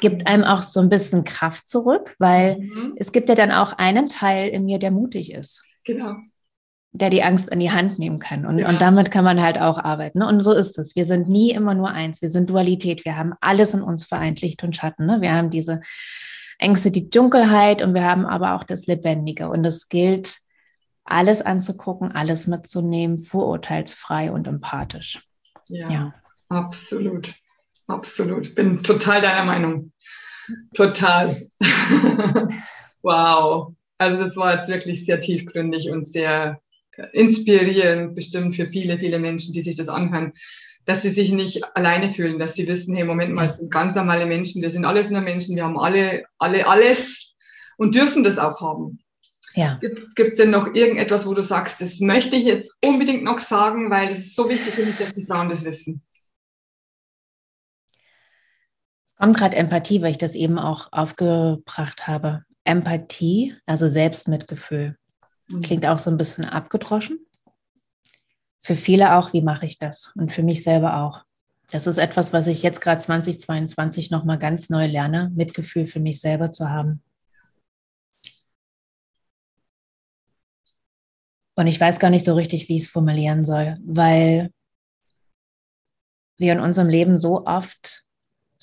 Gibt 0.00 0.26
einem 0.26 0.44
auch 0.44 0.62
so 0.62 0.80
ein 0.80 0.88
bisschen 0.88 1.24
Kraft 1.24 1.68
zurück, 1.68 2.16
weil 2.18 2.56
mhm. 2.58 2.94
es 2.96 3.12
gibt 3.12 3.28
ja 3.28 3.34
dann 3.34 3.50
auch 3.50 3.74
einen 3.74 4.08
Teil 4.08 4.48
in 4.48 4.64
mir, 4.64 4.78
der 4.78 4.90
mutig 4.90 5.32
ist. 5.32 5.62
Genau 5.84 6.14
der 6.94 7.10
die 7.10 7.24
Angst 7.24 7.48
in 7.48 7.58
die 7.58 7.72
Hand 7.72 7.98
nehmen 7.98 8.20
kann. 8.20 8.46
Und, 8.46 8.60
ja. 8.60 8.68
und 8.68 8.80
damit 8.80 9.10
kann 9.10 9.24
man 9.24 9.42
halt 9.42 9.60
auch 9.60 9.78
arbeiten. 9.78 10.20
Ne? 10.20 10.28
Und 10.28 10.40
so 10.40 10.52
ist 10.52 10.78
es. 10.78 10.94
Wir 10.94 11.04
sind 11.04 11.28
nie 11.28 11.50
immer 11.50 11.74
nur 11.74 11.88
eins. 11.88 12.22
Wir 12.22 12.30
sind 12.30 12.48
Dualität. 12.48 13.04
Wir 13.04 13.16
haben 13.16 13.34
alles 13.40 13.74
in 13.74 13.82
uns 13.82 14.04
vereint, 14.04 14.40
Licht 14.40 14.62
und 14.62 14.76
Schatten. 14.76 15.04
Ne? 15.04 15.20
Wir 15.20 15.32
haben 15.32 15.50
diese 15.50 15.80
Ängste, 16.56 16.92
die 16.92 17.10
Dunkelheit 17.10 17.82
und 17.82 17.94
wir 17.94 18.04
haben 18.04 18.24
aber 18.24 18.54
auch 18.54 18.62
das 18.62 18.86
Lebendige. 18.86 19.48
Und 19.48 19.64
es 19.64 19.88
gilt, 19.88 20.36
alles 21.04 21.42
anzugucken, 21.42 22.12
alles 22.12 22.46
mitzunehmen, 22.46 23.18
vorurteilsfrei 23.18 24.30
und 24.30 24.46
empathisch. 24.46 25.20
Ja, 25.68 25.90
ja. 25.90 26.14
absolut. 26.48 27.34
Absolut. 27.88 28.54
Bin 28.54 28.84
total 28.84 29.20
deiner 29.20 29.44
Meinung. 29.44 29.92
Total. 30.74 31.42
wow. 33.02 33.74
Also 33.98 34.22
das 34.22 34.36
war 34.36 34.54
jetzt 34.54 34.68
wirklich 34.68 35.04
sehr 35.04 35.20
tiefgründig 35.20 35.90
und 35.90 36.06
sehr 36.06 36.60
inspirierend, 37.12 38.14
bestimmt 38.14 38.56
für 38.56 38.66
viele, 38.66 38.98
viele 38.98 39.18
Menschen, 39.18 39.52
die 39.52 39.62
sich 39.62 39.74
das 39.74 39.88
anhören, 39.88 40.32
dass 40.84 41.02
sie 41.02 41.10
sich 41.10 41.32
nicht 41.32 41.76
alleine 41.76 42.10
fühlen, 42.10 42.38
dass 42.38 42.54
sie 42.54 42.68
wissen, 42.68 42.94
hey, 42.94 43.04
Moment 43.04 43.34
mal, 43.34 43.44
es 43.44 43.56
sind 43.56 43.70
ganz 43.70 43.94
normale 43.94 44.26
Menschen, 44.26 44.62
wir 44.62 44.70
sind 44.70 44.84
alles 44.84 45.10
nur 45.10 45.22
Menschen, 45.22 45.56
wir 45.56 45.64
haben 45.64 45.78
alle, 45.78 46.24
alle, 46.38 46.66
alles 46.66 47.34
und 47.78 47.94
dürfen 47.94 48.22
das 48.22 48.38
auch 48.38 48.60
haben. 48.60 49.00
Ja. 49.54 49.78
Gibt 49.80 50.18
es 50.18 50.34
denn 50.34 50.50
noch 50.50 50.74
irgendetwas, 50.74 51.26
wo 51.26 51.34
du 51.34 51.42
sagst, 51.42 51.80
das 51.80 52.00
möchte 52.00 52.36
ich 52.36 52.44
jetzt 52.44 52.76
unbedingt 52.84 53.22
noch 53.22 53.38
sagen, 53.38 53.88
weil 53.88 54.08
das 54.08 54.18
ist 54.18 54.36
so 54.36 54.48
wichtig 54.48 54.74
für 54.74 54.84
mich, 54.84 54.96
dass 54.96 55.12
die 55.12 55.24
Frauen 55.24 55.48
das 55.48 55.64
wissen? 55.64 56.02
Es 59.06 59.14
kommt 59.14 59.36
gerade 59.36 59.56
Empathie, 59.56 60.02
weil 60.02 60.10
ich 60.10 60.18
das 60.18 60.34
eben 60.34 60.58
auch 60.58 60.88
aufgebracht 60.90 62.08
habe. 62.08 62.44
Empathie, 62.64 63.54
also 63.64 63.88
Selbstmitgefühl. 63.88 64.96
Klingt 65.62 65.86
auch 65.86 65.98
so 65.98 66.10
ein 66.10 66.16
bisschen 66.16 66.44
abgedroschen. 66.44 67.18
Für 68.60 68.74
viele 68.74 69.16
auch, 69.16 69.32
wie 69.32 69.42
mache 69.42 69.66
ich 69.66 69.78
das? 69.78 70.12
Und 70.16 70.32
für 70.32 70.42
mich 70.42 70.62
selber 70.62 71.02
auch. 71.02 71.24
Das 71.70 71.86
ist 71.86 71.98
etwas, 71.98 72.32
was 72.32 72.46
ich 72.46 72.62
jetzt 72.62 72.80
gerade 72.80 73.00
2022 73.00 74.10
nochmal 74.10 74.38
ganz 74.38 74.70
neu 74.70 74.86
lerne, 74.86 75.30
Mitgefühl 75.34 75.86
für 75.86 76.00
mich 76.00 76.20
selber 76.20 76.52
zu 76.52 76.70
haben. 76.70 77.02
Und 81.56 81.66
ich 81.66 81.80
weiß 81.80 81.98
gar 81.98 82.10
nicht 82.10 82.24
so 82.24 82.34
richtig, 82.34 82.68
wie 82.68 82.76
ich 82.76 82.82
es 82.82 82.88
formulieren 82.88 83.44
soll, 83.44 83.76
weil 83.84 84.50
wir 86.36 86.52
in 86.52 86.60
unserem 86.60 86.88
Leben 86.88 87.18
so 87.18 87.46
oft 87.46 88.03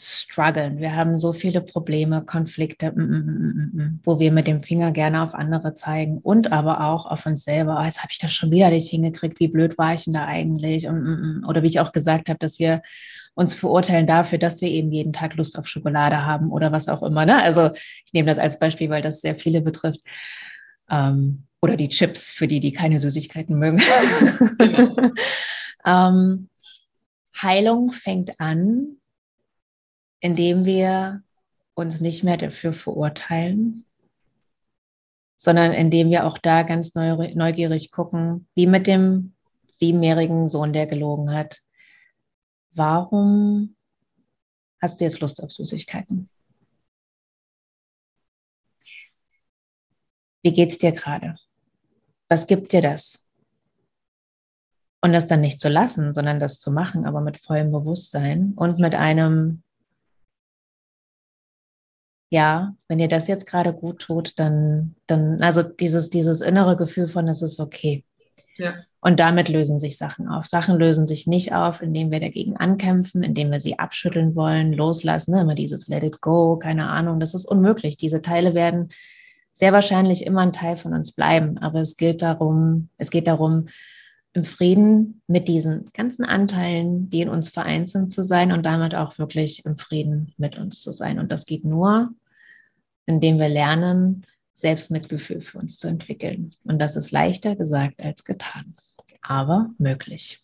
strugglen. 0.02 0.80
Wir 0.80 0.96
haben 0.96 1.20
so 1.20 1.34
viele 1.34 1.62
Probleme, 1.62 2.24
Konflikte, 2.24 2.92
mm, 2.92 3.02
mm, 3.02 3.72
mm, 3.74 4.00
wo 4.04 4.20
wir 4.20 4.32
mit 4.32 4.48
dem 4.48 4.62
Finger 4.62 4.92
gerne 4.92 5.24
auf 5.24 5.34
andere 5.34 5.74
zeigen 5.74 6.18
und 6.18 6.52
aber 6.52 6.86
auch 6.86 7.06
auf 7.06 7.26
uns 7.26 7.44
selber. 7.44 7.78
Oh, 7.80 7.86
jetzt 7.86 8.02
habe 8.02 8.12
ich 8.12 8.20
das 8.20 8.34
schon 8.34 8.52
wieder 8.52 8.70
nicht 8.70 8.90
hingekriegt. 8.90 9.40
Wie 9.40 9.48
blöd 9.48 9.78
war 9.78 9.94
ich 9.94 10.06
denn 10.06 10.14
da 10.14 10.26
eigentlich? 10.26 10.88
Und, 10.88 11.44
oder 11.48 11.64
wie 11.64 11.68
ich 11.68 11.80
auch 11.80 11.92
gesagt 11.92 12.30
habe, 12.30 12.40
dass 12.40 12.60
wir 12.60 12.82
uns 13.34 13.54
verurteilen 13.54 14.08
dafür, 14.08 14.38
dass 14.38 14.62
wir 14.62 14.70
eben 14.70 14.92
jeden 14.92 15.14
Tag 15.14 15.36
Lust 15.36 15.58
auf 15.58 15.68
Schokolade 15.68 16.26
haben 16.26 16.52
oder 16.52 16.72
was 16.72 16.90
auch 16.90 17.04
immer. 17.04 17.26
Ne? 17.26 17.42
Also 17.42 17.72
ich 18.06 18.14
nehme 18.14 18.28
das 18.28 18.38
als 18.40 18.60
Beispiel, 18.60 18.90
weil 18.90 19.02
das 19.02 19.22
sehr 19.22 19.36
viele 19.36 19.62
betrifft. 19.62 20.02
Ähm, 20.90 21.44
oder 21.62 21.78
die 21.78 21.90
Chips 21.90 22.32
für 22.34 22.48
die, 22.48 22.60
die 22.60 22.74
keine 22.74 23.00
Süßigkeiten 23.00 23.58
mögen. 23.58 23.82
ähm, 25.86 26.50
Heilung 27.42 27.92
fängt 27.92 28.40
an, 28.40 28.98
indem 30.22 30.64
wir 30.66 31.24
uns 31.74 32.00
nicht 32.00 32.24
mehr 32.24 32.38
dafür 32.38 32.74
verurteilen, 32.74 33.86
sondern 35.36 35.74
indem 35.74 36.10
wir 36.10 36.26
auch 36.26 36.38
da 36.38 36.64
ganz 36.64 36.94
neugierig 36.94 37.92
gucken, 37.92 38.48
wie 38.54 38.68
mit 38.68 38.88
dem 38.88 39.34
siebenjährigen 39.68 40.48
Sohn, 40.48 40.74
der 40.74 40.86
gelogen 40.86 41.34
hat. 41.34 41.62
Warum 42.74 43.76
hast 44.80 45.00
du 45.00 45.06
jetzt 45.06 45.20
Lust 45.20 45.42
auf 45.44 45.52
Süßigkeiten? 45.52 46.30
Wie 50.44 50.54
geht's 50.54 50.78
dir 50.78 50.92
gerade? 50.92 51.36
Was 52.30 52.46
gibt 52.46 52.72
dir 52.72 52.82
das? 52.82 53.26
Und 55.02 55.14
das 55.14 55.26
dann 55.26 55.42
nicht 55.42 55.60
zu 55.60 55.70
lassen, 55.70 56.14
sondern 56.14 56.40
das 56.40 56.60
zu 56.60 56.72
machen, 56.72 57.08
aber 57.08 57.22
mit 57.22 57.38
vollem 57.38 57.72
Bewusstsein 57.72 58.54
und 58.56 58.80
mit 58.80 58.94
einem 58.94 59.64
ja, 62.32 62.74
wenn 62.88 62.98
dir 62.98 63.10
das 63.10 63.28
jetzt 63.28 63.46
gerade 63.46 63.74
gut 63.74 64.00
tut, 64.00 64.40
dann, 64.40 64.96
dann, 65.06 65.44
also 65.44 65.64
dieses, 65.64 66.10
dieses 66.10 66.40
innere 66.40 66.78
Gefühl 66.78 67.10
von, 67.10 67.28
es 67.28 67.42
ist 67.42 67.60
okay. 67.60 68.06
Ja. 68.58 68.74
Und 69.02 69.20
damit 69.20 69.50
lösen 69.50 69.80
sich 69.80 69.98
Sachen 69.98 70.30
auf. 70.30 70.46
Sachen 70.46 70.80
lösen 70.80 71.08
sich 71.08 71.28
nicht 71.28 71.54
auf, 71.54 71.82
indem 71.82 72.10
wir 72.10 72.22
dagegen 72.22 72.56
ankämpfen, 72.56 73.22
indem 73.22 73.52
wir 73.52 73.60
sie 73.60 73.80
abschütteln 73.80 74.36
wollen, 74.36 74.72
loslassen. 74.72 75.34
Ne? 75.34 75.42
Immer 75.42 75.56
dieses 75.56 75.90
Let 75.90 76.04
it 76.04 76.22
go, 76.22 76.58
keine 76.58 76.88
Ahnung. 76.88 77.20
Das 77.20 77.34
ist 77.34 77.46
unmöglich. 77.46 77.98
Diese 77.98 78.22
Teile 78.22 78.54
werden 78.54 78.90
sehr 79.52 79.74
wahrscheinlich 79.74 80.26
immer 80.26 80.42
ein 80.42 80.54
Teil 80.54 80.78
von 80.78 80.94
uns 80.94 81.12
bleiben. 81.12 81.58
Aber 81.58 81.82
es 81.82 81.98
gilt 81.98 82.22
darum, 82.22 82.90
es 82.98 83.10
geht 83.10 83.28
darum, 83.28 83.68
im 84.34 84.46
Frieden 84.46 85.22
mit 85.28 85.50
diesen 85.50 85.90
ganzen 85.94 86.24
Anteilen, 86.24 87.10
die 87.10 87.22
in 87.22 87.30
uns 87.30 87.50
vereint 87.50 87.90
sind, 87.90 88.14
zu 88.14 88.24
sein 88.24 88.54
und 88.54 88.64
damit 88.64 88.96
auch 88.96 89.18
wirklich 89.18 89.66
im 89.66 89.78
Frieden 89.78 90.34
mit 90.38 90.58
uns 90.58 90.82
zu 90.82 90.92
sein. 90.94 91.20
Und 91.20 91.32
das 91.34 91.46
geht 91.46 91.66
nur, 91.66 92.12
indem 93.12 93.40
wir 93.40 93.50
lernen, 93.50 94.26
Selbstmitgefühl 94.54 95.42
für 95.42 95.60
uns 95.60 95.80
zu 95.80 95.88
entwickeln. 95.88 96.52
Und 96.66 96.80
das 96.80 96.96
ist 96.96 97.12
leichter 97.12 97.56
gesagt 97.56 98.02
als 98.02 98.24
getan, 98.24 98.76
aber 99.22 99.70
möglich. 99.78 100.40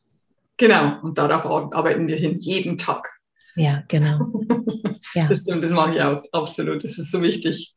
Genau, 0.58 1.00
und 1.02 1.18
darauf 1.18 1.46
arbeiten 1.46 2.08
wir 2.08 2.16
hin, 2.16 2.38
jeden 2.40 2.78
Tag. 2.78 3.10
Ja, 3.56 3.84
genau. 3.88 4.20
Ja. 5.14 5.28
Das 5.28 5.42
stimmt, 5.42 5.64
das 5.64 5.72
mache 5.72 5.96
ich 5.96 6.02
auch, 6.02 6.22
absolut. 6.32 6.84
Das 6.84 6.98
ist 7.00 7.12
so 7.12 7.24
wichtig. 7.24 7.74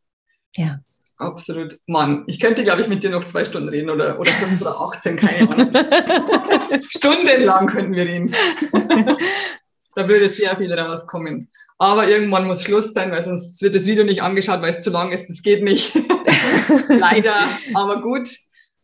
Ja. 0.57 0.79
Absolut. 1.17 1.79
Mann, 1.87 2.25
ich 2.27 2.41
könnte, 2.41 2.65
glaube 2.65 2.81
ich, 2.81 2.89
mit 2.89 3.03
dir 3.03 3.11
noch 3.11 3.25
zwei 3.25 3.45
Stunden 3.45 3.69
reden 3.69 3.91
oder, 3.91 4.19
oder 4.19 4.33
fünf 4.33 4.61
oder 4.61 4.81
18, 4.81 5.17
keine 5.17 5.51
Ahnung. 5.51 5.71
Stundenlang 6.89 7.67
könnten 7.67 7.95
wir 7.95 8.05
reden. 8.05 8.35
da 9.95 10.09
würde 10.09 10.29
sehr 10.29 10.57
viel 10.57 10.73
rauskommen. 10.73 11.51
Aber 11.81 12.07
irgendwann 12.07 12.47
muss 12.47 12.63
Schluss 12.63 12.93
sein, 12.93 13.11
weil 13.11 13.23
sonst 13.23 13.63
wird 13.63 13.75
das 13.75 13.87
Video 13.87 14.05
nicht 14.05 14.23
angeschaut, 14.23 14.61
weil 14.61 14.69
es 14.69 14.83
zu 14.83 14.91
lang 14.91 15.13
ist. 15.13 15.31
Das 15.31 15.41
geht 15.43 15.65
nicht. 15.65 15.95
Leider. 16.89 17.37
Aber 17.73 18.03
gut. 18.03 18.29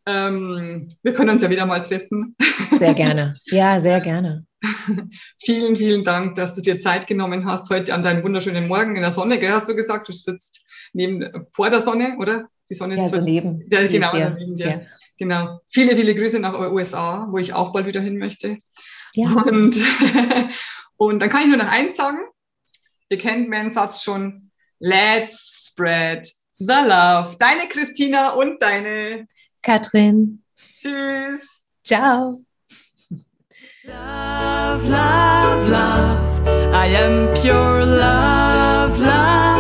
Ähm, 0.07 0.89
wir 1.03 1.13
können 1.13 1.31
uns 1.31 1.43
ja 1.43 1.51
wieder 1.51 1.67
mal 1.67 1.83
treffen. 1.83 2.35
Sehr 2.79 2.95
gerne. 2.95 3.35
Ja, 3.47 3.79
sehr 3.81 4.01
gerne. 4.01 4.47
vielen, 5.39 5.77
vielen 5.77 6.05
Dank, 6.05 6.37
dass 6.37 6.55
du 6.55 6.63
dir 6.63 6.81
Zeit 6.81 7.07
genommen 7.07 7.45
hast 7.45 7.69
heute 7.69 7.93
an 7.93 8.01
deinem 8.01 8.25
wunderschönen 8.25 8.67
Morgen 8.67 8.97
in 8.97 9.03
der 9.03 9.11
Sonne. 9.11 9.39
Gell, 9.39 9.53
hast 9.53 9.69
du 9.69 9.75
gesagt, 9.75 10.09
du 10.09 10.13
sitzt 10.13 10.65
neben, 10.95 11.31
vor 11.53 11.69
der 11.69 11.83
Sonne, 11.83 12.17
oder? 12.19 12.49
Die 12.71 12.75
Sonne 12.75 12.97
ja, 12.97 13.05
ist 13.05 13.11
so 13.11 13.19
neben. 13.19 13.69
Der, 13.69 13.89
genau, 13.89 14.15
neben 14.15 14.57
dir. 14.57 14.69
Ja. 14.69 14.81
Genau. 15.19 15.61
Viele, 15.71 15.97
viele 15.97 16.15
Grüße 16.15 16.41
nach 16.41 16.59
USA, 16.71 17.29
wo 17.31 17.37
ich 17.37 17.53
auch 17.53 17.75
bald 17.75 17.87
wieder 17.87 18.01
hin 18.01 18.17
möchte. 18.17 18.57
Ja. 19.13 19.29
Und, 19.29 19.77
und 20.97 21.21
dann 21.21 21.29
kann 21.29 21.43
ich 21.43 21.49
nur 21.49 21.59
noch 21.59 21.71
eins 21.71 21.99
sagen. 21.99 22.21
Ihr 23.09 23.19
kennt 23.19 23.49
meinen 23.49 23.71
Satz 23.71 24.03
schon. 24.03 24.51
Let's 24.79 25.71
spread 25.71 26.29
the 26.59 26.67
love. 26.67 27.37
Deine 27.39 27.69
Christina 27.69 28.31
und 28.31 28.61
deine 28.61 29.27
Katrin. 29.63 30.43
Tschüss. 30.57 31.65
Ciao. 31.85 32.37
Love, 33.85 34.89
love, 34.89 35.69
love. 35.69 36.75
I 36.75 36.95
am 36.97 37.33
pure 37.35 37.85
love. 37.85 39.56